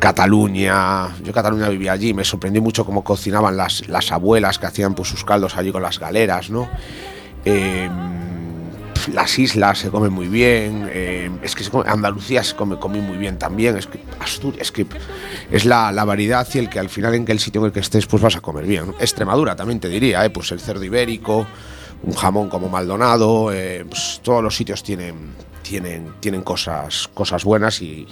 Cataluña, 0.00 1.16
yo 1.22 1.32
Cataluña 1.32 1.68
vivía 1.68 1.92
allí, 1.92 2.12
me 2.14 2.24
sorprendió 2.24 2.60
mucho 2.60 2.84
cómo 2.84 3.04
cocinaban 3.04 3.56
las, 3.56 3.86
las 3.86 4.10
abuelas 4.10 4.58
que 4.58 4.66
hacían 4.66 4.96
pues 4.96 5.08
sus 5.08 5.24
caldos 5.24 5.56
allí 5.56 5.70
con 5.70 5.82
las 5.82 6.00
galeras, 6.00 6.50
¿no? 6.50 6.68
Eh, 7.44 7.88
las 9.08 9.38
islas 9.38 9.78
se 9.78 9.90
comen 9.90 10.12
muy 10.12 10.28
bien, 10.28 10.88
eh, 10.92 11.30
es 11.42 11.54
que 11.54 11.64
se 11.64 11.70
come- 11.70 11.84
Andalucía 11.88 12.42
se 12.42 12.54
come, 12.56 12.76
come 12.78 13.00
muy 13.00 13.16
bien 13.16 13.38
también, 13.38 13.76
es 13.76 13.86
que 13.86 14.00
Asturias, 14.20 14.62
es 14.62 14.72
que 14.72 14.86
es 15.50 15.64
la, 15.64 15.92
la 15.92 16.04
variedad 16.04 16.46
y 16.54 16.58
el 16.58 16.68
que 16.68 16.78
al 16.78 16.88
final 16.88 17.14
en 17.14 17.24
el 17.28 17.38
sitio 17.38 17.60
en 17.60 17.66
el 17.66 17.72
que 17.72 17.80
estés 17.80 18.06
pues 18.06 18.22
vas 18.22 18.36
a 18.36 18.40
comer 18.40 18.64
bien. 18.66 18.94
Extremadura 19.00 19.56
también 19.56 19.80
te 19.80 19.88
diría, 19.88 20.24
eh, 20.24 20.30
pues 20.30 20.50
el 20.52 20.60
cerdo 20.60 20.84
ibérico, 20.84 21.46
un 22.02 22.12
jamón 22.14 22.48
como 22.48 22.68
Maldonado, 22.68 23.52
eh, 23.52 23.84
pues 23.88 24.20
todos 24.22 24.42
los 24.42 24.56
sitios 24.56 24.82
tienen, 24.82 25.34
tienen, 25.62 26.12
tienen 26.20 26.42
cosas, 26.42 27.08
cosas 27.14 27.44
buenas 27.44 27.80
y- 27.82 28.06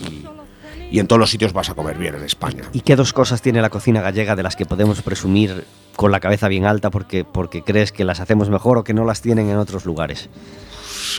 y 0.92 0.98
en 0.98 1.06
todos 1.06 1.20
los 1.20 1.30
sitios 1.30 1.52
vas 1.52 1.70
a 1.70 1.74
comer 1.74 1.96
bien 1.98 2.16
en 2.16 2.24
España. 2.24 2.64
¿Y 2.72 2.80
qué 2.80 2.96
dos 2.96 3.12
cosas 3.12 3.40
tiene 3.42 3.60
la 3.62 3.70
cocina 3.70 4.00
gallega 4.00 4.34
de 4.34 4.42
las 4.42 4.56
que 4.56 4.66
podemos 4.66 5.00
presumir 5.02 5.64
con 6.00 6.12
la 6.12 6.20
cabeza 6.20 6.48
bien 6.48 6.64
alta 6.64 6.88
porque, 6.88 7.26
porque 7.26 7.60
crees 7.60 7.92
que 7.92 8.04
las 8.04 8.20
hacemos 8.20 8.48
mejor 8.48 8.78
o 8.78 8.84
que 8.84 8.94
no 8.94 9.04
las 9.04 9.20
tienen 9.20 9.50
en 9.50 9.58
otros 9.58 9.84
lugares? 9.84 10.30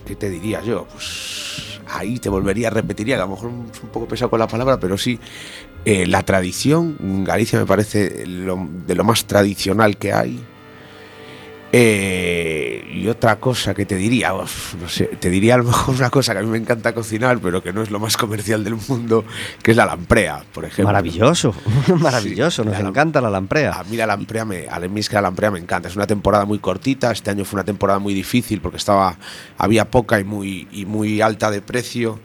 ¿qué 0.07 0.15
te 0.15 0.27
diría 0.27 0.63
yo? 0.63 0.87
Pues 0.91 1.79
ahí 1.87 2.17
te 2.17 2.29
volvería, 2.29 2.71
repetiría, 2.71 3.17
que 3.17 3.21
a 3.21 3.25
lo 3.25 3.33
mejor 3.33 3.49
un 3.49 3.69
poco 3.93 4.07
pesado 4.07 4.31
con 4.31 4.39
la 4.39 4.47
palabra, 4.47 4.79
pero 4.79 4.97
sí, 4.97 5.19
eh, 5.85 6.07
la 6.07 6.23
tradición, 6.23 6.97
Galicia 7.23 7.59
me 7.59 7.67
parece 7.67 8.09
de 8.09 8.95
lo 8.95 9.03
más 9.03 9.25
tradicional 9.25 9.97
que 9.97 10.13
hay. 10.13 10.43
Eh, 11.73 12.85
y 12.93 13.07
otra 13.07 13.39
cosa 13.39 13.73
que 13.73 13.85
te 13.85 13.95
diría, 13.95 14.33
uf, 14.33 14.75
no 14.75 14.89
sé, 14.89 15.05
te 15.05 15.29
diría 15.29 15.55
a 15.55 15.57
lo 15.57 15.63
mejor 15.63 15.95
una 15.95 16.09
cosa 16.09 16.33
que 16.33 16.39
a 16.39 16.41
mí 16.41 16.49
me 16.49 16.57
encanta 16.57 16.93
cocinar, 16.93 17.39
pero 17.39 17.63
que 17.63 17.71
no 17.71 17.81
es 17.81 17.89
lo 17.89 17.99
más 17.99 18.17
comercial 18.17 18.63
del 18.63 18.75
mundo, 18.89 19.23
que 19.63 19.71
es 19.71 19.77
la 19.77 19.85
lamprea, 19.85 20.43
por 20.53 20.65
ejemplo. 20.65 20.85
Maravilloso, 20.85 21.55
maravilloso, 21.99 22.65
nos 22.65 22.77
la 22.77 22.89
encanta 22.89 23.21
la 23.21 23.29
lamprea. 23.29 23.71
A 23.79 23.83
mí 23.85 23.95
la 23.95 24.05
lamprea 24.05 24.43
me, 24.43 24.67
a 24.69 24.79
mí 24.79 24.99
es 24.99 25.07
que 25.07 25.15
la 25.15 25.21
lamprea 25.21 25.49
me 25.49 25.59
encanta. 25.59 25.87
Es 25.87 25.95
una 25.95 26.07
temporada 26.07 26.43
muy 26.43 26.59
cortita. 26.59 27.11
Este 27.11 27.31
año 27.31 27.45
fue 27.45 27.57
una 27.57 27.65
temporada 27.65 27.99
muy 27.99 28.13
difícil 28.13 28.59
porque 28.59 28.77
estaba 28.77 29.17
había 29.57 29.89
poca 29.89 30.19
y 30.19 30.25
muy 30.25 30.67
y 30.73 30.85
muy 30.85 31.21
alta 31.21 31.49
de 31.49 31.61
precio. 31.61 32.19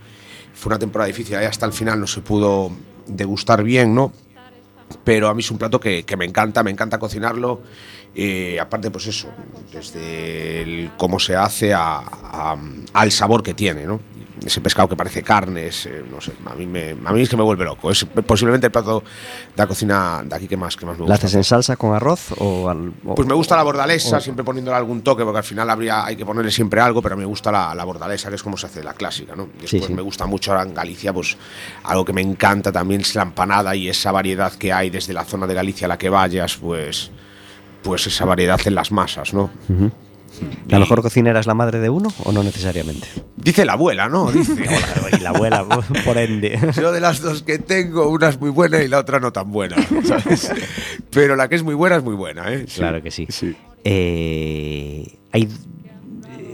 Fue 0.55 0.71
una 0.71 0.79
temporada 0.79 1.07
difícil. 1.07 1.37
Ahí 1.37 1.47
hasta 1.47 1.67
el 1.67 1.73
final 1.73 2.01
no 2.01 2.09
se 2.09 2.21
pudo 2.21 2.73
degustar 3.07 3.63
bien, 3.63 3.95
¿no? 3.95 4.13
Pero 5.05 5.29
a 5.29 5.35
mí 5.35 5.41
es 5.41 5.51
un 5.51 5.59
plato 5.59 5.81
que, 5.81 6.05
me 6.17 6.25
encanta, 6.25 6.63
me 6.63 6.71
encanta 6.71 6.99
cocinarlo. 6.99 7.63
Eh, 8.15 8.59
aparte, 8.61 8.91
pues 8.91 9.07
eso, 9.07 9.29
desde 9.73 10.63
el 10.63 10.91
cómo 10.97 11.19
se 11.19 11.37
hace 11.37 11.75
a- 11.75 12.57
al 12.93 13.13
sabor 13.13 13.43
que 13.43 13.53
tiene, 13.55 13.85
¿no? 13.85 14.01
Ese 14.45 14.61
pescado 14.61 14.87
que 14.89 14.97
parece 14.97 15.23
carne, 15.23 15.69
es, 15.69 15.87
eh, 15.87 16.05
no 16.11 16.21
sé, 16.21 16.33
a 16.45 16.55
mí, 16.55 16.67
me, 16.67 16.91
a 17.05 17.13
mí 17.13 17.23
es 17.23 17.29
que 17.29 17.37
me 17.39 17.43
vuelve 17.43 17.65
loco. 17.65 17.91
Es 17.91 18.05
posiblemente 18.05 18.67
el 18.67 18.71
plato 18.73 19.01
de 19.01 19.07
la 19.57 19.67
cocina 19.67 20.23
de 20.25 20.35
aquí 20.37 20.47
que 20.47 20.57
más, 20.59 20.77
que 20.77 20.85
más 20.85 20.99
me 20.99 21.07
¿La 21.07 21.15
gusta. 21.15 21.27
haces 21.27 21.35
en 21.37 21.45
salsa 21.45 21.77
con 21.77 21.95
arroz 21.95 22.33
o, 22.39 22.69
al- 22.69 22.93
o- 23.07 23.15
Pues 23.15 23.27
me 23.27 23.35
gusta 23.35 23.57
la 23.57 23.63
bordalesa, 23.63 24.19
o- 24.19 24.21
siempre 24.21 24.45
poniéndole 24.45 24.77
algún 24.77 25.01
toque, 25.03 25.25
porque 25.25 25.39
al 25.39 25.45
final 25.45 25.71
habría, 25.71 26.05
hay 26.05 26.17
que 26.17 26.27
ponerle 26.27 26.51
siempre 26.51 26.81
algo, 26.83 27.01
pero 27.01 27.17
me 27.17 27.25
gusta 27.25 27.51
la, 27.51 27.75
la 27.75 27.85
bordalesa, 27.85 28.29
que 28.29 28.35
es 28.35 28.43
como 28.43 28.57
se 28.59 28.67
hace 28.67 28.85
la 28.85 28.93
clásica, 28.93 29.35
¿no? 29.35 29.45
Después 29.59 29.71
Sí, 29.71 29.81
sí. 29.81 29.95
me 29.95 30.03
gusta 30.03 30.27
mucho 30.27 30.53
ahora 30.53 30.65
en 30.65 30.75
Galicia, 30.75 31.13
pues 31.15 31.37
algo 31.85 32.05
que 32.05 32.13
me 32.13 32.21
encanta 32.21 32.71
también 32.71 33.01
es 33.01 33.15
la 33.15 33.23
empanada 33.23 33.75
y 33.75 33.89
esa 33.89 34.13
variedad 34.13 34.53
que 34.53 34.71
hay 34.73 34.91
desde 34.91 35.15
la 35.15 35.25
zona 35.25 35.47
de 35.47 35.55
Galicia 35.55 35.87
a 35.87 35.89
la 35.89 35.97
que 35.99 36.11
vayas, 36.11 36.57
pues, 36.59 37.11
pues 37.83 38.07
esa 38.07 38.25
variedad 38.27 38.61
en 38.67 38.75
las 38.75 38.93
masas, 38.93 39.33
¿no? 39.33 39.51
¿La 40.69 40.79
mejor 40.79 41.03
cocinera 41.03 41.41
es 41.41 41.47
la 41.47 41.55
madre 41.55 41.79
de 41.79 41.91
uno 41.91 42.09
o 42.25 42.33
no 42.33 42.43
necesariamente? 42.43 43.07
Dice 43.37 43.65
la 43.65 43.75
abuela, 43.75 44.09
¿no? 44.09 44.31
Dice. 44.33 44.55
y 45.13 45.21
la 45.21 45.31
abuela, 45.31 45.65
por 46.05 46.19
ende. 46.19 46.59
Yo 46.75 46.93
de 46.93 47.01
las 47.01 47.21
dos 47.21 47.43
que 47.43 47.59
tengo, 47.59 48.09
una 48.09 48.29
es 48.29 48.41
muy 48.41 48.51
buena 48.51 48.83
y 48.83 48.89
la 48.89 48.99
otra 48.99 49.21
no 49.21 49.33
tan 49.33 49.51
buena, 49.51 49.77
¿sabes? 50.05 50.53
Pero 51.11 51.37
la 51.37 51.49
que 51.49 51.57
es 51.57 51.63
muy 51.63 51.75
buena 51.75 51.97
es 51.97 52.05
muy 52.05 52.15
buena, 52.15 52.53
¿eh? 52.53 52.65
Sí. 52.69 52.81
Claro 52.81 53.03
que 53.03 53.11
sí. 53.11 53.27
Sí. 53.29 53.57
Eh, 53.85 55.19
hay 55.33 55.49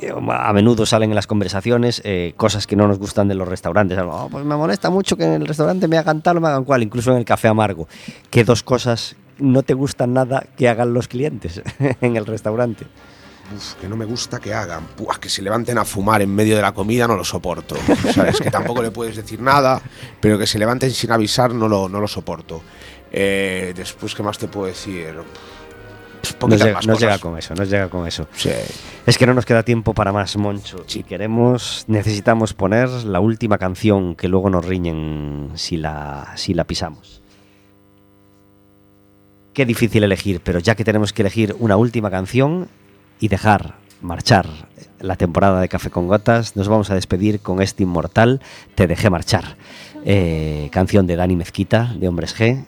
eh, 0.03 0.13
a 0.29 0.53
menudo 0.53 0.85
salen 0.85 1.11
en 1.11 1.15
las 1.15 1.27
conversaciones 1.27 2.03
eh, 2.05 2.35
cosas 2.37 2.67
que 2.67 2.77
no 2.77 2.89
nos 2.89 2.99
gustan 2.99 3.29
de 3.29 3.35
los 3.35 3.47
restaurantes. 3.47 3.99
Oh, 4.03 4.29
pues 4.31 4.45
me 4.45 4.57
molesta 4.57 4.91
mucho 4.91 5.17
que 5.17 5.25
en 5.25 5.43
el 5.43 5.47
restaurante 5.47 5.89
me 5.89 5.97
hagan 5.97 6.23
tal 6.23 6.39
o 6.39 6.41
me 6.41 6.49
hagan 6.49 6.65
cual, 6.65 6.83
incluso 6.83 7.13
en 7.13 7.19
el 7.19 7.25
café 7.25 7.49
amargo. 7.49 7.89
¿Qué 8.29 8.45
dos 8.45 8.63
cosas 8.63 9.17
no 9.39 9.63
te 9.63 9.75
gustan 9.75 10.13
nada 10.13 10.45
que 10.57 10.69
hagan 10.69 10.93
los 10.93 11.09
clientes 11.09 11.63
en 12.01 12.17
el 12.17 12.27
restaurante? 12.27 12.87
Uf, 13.55 13.75
que 13.75 13.89
no 13.89 13.97
me 13.97 14.05
gusta 14.05 14.41
que 14.41 14.55
hagan. 14.55 14.87
Que 15.21 15.29
se 15.29 15.43
levanten 15.43 15.79
a 15.79 15.85
fumar 15.85 16.23
en 16.23 16.35
medio 16.35 16.57
de 16.57 16.63
la 16.63 16.73
comida 16.73 17.07
no 17.07 17.17
lo 17.17 17.25
soporto. 17.25 17.77
¿Sabes? 18.15 18.41
Que 18.41 18.51
tampoco 18.51 18.83
le 18.83 18.91
puedes 18.91 19.17
decir 19.17 19.41
nada, 19.41 19.81
pero 20.21 20.39
que 20.39 20.47
se 20.47 20.59
levanten 20.59 20.91
sin 20.91 21.13
avisar 21.13 21.55
no 21.55 21.69
lo, 21.69 21.89
no 21.89 22.01
lo 22.01 22.09
soporto. 22.09 22.63
Eh, 23.11 23.73
después, 23.77 24.15
¿qué 24.15 24.23
más 24.23 24.39
te 24.39 24.49
puedo 24.49 24.67
decir? 24.67 25.15
Pues 26.39 26.87
Nos 26.87 27.01
llega 27.01 27.19
con 27.19 27.37
eso, 27.37 27.55
nos 27.55 27.69
llega 27.69 27.89
con 27.89 28.07
eso. 28.07 28.27
Sí. 28.35 28.51
Es 29.07 29.19
que 29.19 29.27
no 29.27 29.35
nos 29.35 29.45
queda 29.45 29.65
tiempo 29.65 29.93
para 29.93 30.13
más, 30.13 30.37
Moncho. 30.37 30.85
Si 30.87 31.03
queremos, 31.03 31.85
necesitamos 31.89 32.55
poner 32.55 32.89
la 32.89 33.21
última 33.21 33.59
canción 33.59 34.15
que 34.15 34.29
luego 34.29 34.49
nos 34.49 34.65
riñen 34.65 35.51
si 35.55 35.77
la, 35.77 36.33
si 36.37 36.55
la 36.55 36.65
pisamos. 36.65 37.23
Qué 39.53 39.67
difícil 39.67 40.05
elegir, 40.05 40.41
pero 40.43 40.61
ya 40.61 40.75
que 40.75 40.85
tenemos 40.85 41.13
que 41.13 41.23
elegir 41.23 41.55
una 41.59 41.77
última 41.77 42.11
canción 42.11 42.69
y 43.21 43.29
dejar 43.29 43.77
marchar 44.01 44.47
la 45.01 45.17
temporada 45.17 45.61
de 45.61 45.69
Café 45.69 45.91
con 45.91 46.07
Gotas, 46.09 46.57
nos 46.57 46.69
vamos 46.69 46.91
a 46.91 46.95
despedir 46.95 47.41
con 47.41 47.63
este 47.63 47.83
inmortal 47.83 48.41
Te 48.75 48.87
dejé 48.87 49.11
marchar. 49.11 49.57
Eh, 50.05 50.69
canción 50.73 51.07
de 51.07 51.17
Dani 51.17 51.37
Mezquita, 51.37 51.95
de 51.99 52.09
Hombres 52.09 52.37
G, 52.37 52.65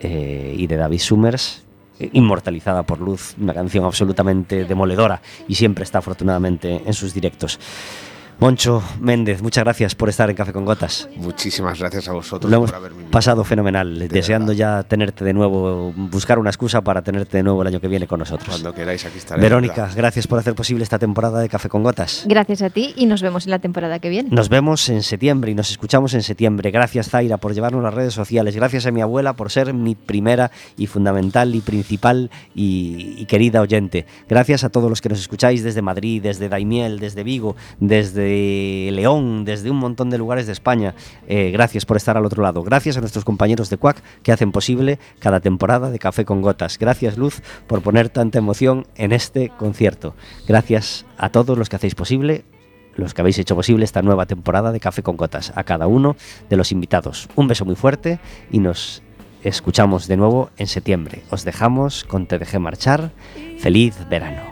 eh, 0.00 0.54
y 0.56 0.66
de 0.66 0.76
David 0.76 1.00
Summers, 1.00 1.64
inmortalizada 2.12 2.82
por 2.82 3.00
Luz, 3.00 3.34
una 3.40 3.54
canción 3.54 3.84
absolutamente 3.84 4.64
demoledora 4.64 5.22
y 5.48 5.54
siempre 5.54 5.84
está 5.84 5.98
afortunadamente 5.98 6.82
en 6.84 6.92
sus 6.92 7.14
directos. 7.14 7.58
Moncho 8.40 8.82
Méndez, 9.00 9.40
muchas 9.42 9.64
gracias 9.64 9.94
por 9.94 10.08
estar 10.08 10.28
en 10.28 10.36
Café 10.36 10.52
con 10.52 10.64
Gotas. 10.64 11.08
Muchísimas 11.16 11.78
gracias 11.78 12.08
a 12.08 12.12
vosotros 12.12 12.50
Lo 12.50 12.58
hemos 12.58 12.70
por 12.70 12.76
haberme 12.78 12.96
invitado. 12.96 13.12
pasado 13.12 13.44
fenomenal, 13.44 14.08
deseando 14.08 14.48
verdad. 14.48 14.80
ya 14.80 14.82
tenerte 14.82 15.24
de 15.24 15.32
nuevo, 15.32 15.92
buscar 15.96 16.38
una 16.38 16.50
excusa 16.50 16.82
para 16.82 17.00
tenerte 17.02 17.36
de 17.38 17.42
nuevo 17.42 17.62
el 17.62 17.68
año 17.68 17.80
que 17.80 17.88
viene 17.88 18.06
con 18.06 18.18
nosotros. 18.18 18.48
Cuando 18.48 18.74
queráis, 18.74 19.04
aquí 19.06 19.18
estaré. 19.18 19.40
Verónica, 19.40 19.82
¿verdad? 19.82 19.96
gracias 19.96 20.26
por 20.26 20.38
hacer 20.38 20.54
posible 20.54 20.82
esta 20.84 20.98
temporada 20.98 21.40
de 21.40 21.48
Café 21.48 21.68
con 21.68 21.82
Gotas. 21.84 22.24
Gracias 22.26 22.60
a 22.62 22.70
ti 22.70 22.92
y 22.96 23.06
nos 23.06 23.22
vemos 23.22 23.46
en 23.46 23.52
la 23.52 23.60
temporada 23.60 23.98
que 24.00 24.10
viene. 24.10 24.28
Nos 24.30 24.48
vemos 24.48 24.88
en 24.88 25.02
septiembre 25.02 25.52
y 25.52 25.54
nos 25.54 25.70
escuchamos 25.70 26.12
en 26.14 26.22
septiembre. 26.22 26.70
Gracias 26.70 27.08
Zaira 27.10 27.38
por 27.38 27.54
llevarnos 27.54 27.82
las 27.82 27.94
redes 27.94 28.14
sociales. 28.14 28.56
Gracias 28.56 28.84
a 28.84 28.90
mi 28.90 29.00
abuela 29.00 29.34
por 29.34 29.50
ser 29.50 29.72
mi 29.72 29.94
primera 29.94 30.50
y 30.76 30.86
fundamental 30.88 31.54
y 31.54 31.60
principal 31.60 32.30
y, 32.54 33.14
y 33.16 33.26
querida 33.26 33.60
oyente. 33.62 34.06
Gracias 34.28 34.64
a 34.64 34.68
todos 34.70 34.90
los 34.90 35.00
que 35.00 35.08
nos 35.08 35.20
escucháis 35.20 35.62
desde 35.62 35.80
Madrid, 35.82 36.20
desde 36.22 36.48
Daimiel, 36.48 36.98
desde 36.98 37.22
Vigo, 37.22 37.54
desde 37.78 38.33
León, 38.92 39.44
desde 39.44 39.70
un 39.70 39.78
montón 39.78 40.10
de 40.10 40.18
lugares 40.18 40.46
de 40.46 40.52
España. 40.52 40.94
Eh, 41.26 41.50
gracias 41.50 41.84
por 41.86 41.96
estar 41.96 42.16
al 42.16 42.26
otro 42.26 42.42
lado. 42.42 42.62
Gracias 42.62 42.96
a 42.96 43.00
nuestros 43.00 43.24
compañeros 43.24 43.70
de 43.70 43.76
Cuac 43.76 44.02
que 44.22 44.32
hacen 44.32 44.52
posible 44.52 44.98
cada 45.18 45.40
temporada 45.40 45.90
de 45.90 45.98
Café 45.98 46.24
con 46.24 46.42
Gotas. 46.42 46.78
Gracias 46.78 47.16
Luz 47.18 47.42
por 47.66 47.82
poner 47.82 48.08
tanta 48.08 48.38
emoción 48.38 48.86
en 48.96 49.12
este 49.12 49.50
concierto. 49.50 50.14
Gracias 50.46 51.06
a 51.18 51.30
todos 51.30 51.58
los 51.58 51.68
que 51.68 51.76
hacéis 51.76 51.94
posible 51.94 52.44
los 52.96 53.12
que 53.12 53.22
habéis 53.22 53.38
hecho 53.38 53.56
posible 53.56 53.84
esta 53.84 54.02
nueva 54.02 54.26
temporada 54.26 54.72
de 54.72 54.80
Café 54.80 55.02
con 55.02 55.16
Gotas, 55.16 55.52
a 55.56 55.64
cada 55.64 55.86
uno 55.86 56.16
de 56.48 56.56
los 56.56 56.72
invitados. 56.72 57.28
Un 57.34 57.48
beso 57.48 57.64
muy 57.64 57.74
fuerte 57.74 58.20
y 58.52 58.60
nos 58.60 59.02
escuchamos 59.42 60.06
de 60.08 60.16
nuevo 60.16 60.50
en 60.56 60.66
septiembre. 60.66 61.22
Os 61.30 61.44
dejamos 61.44 62.04
con 62.04 62.26
Te 62.26 62.38
dejé 62.38 62.58
marchar. 62.58 63.10
Feliz 63.58 63.96
verano. 64.08 64.42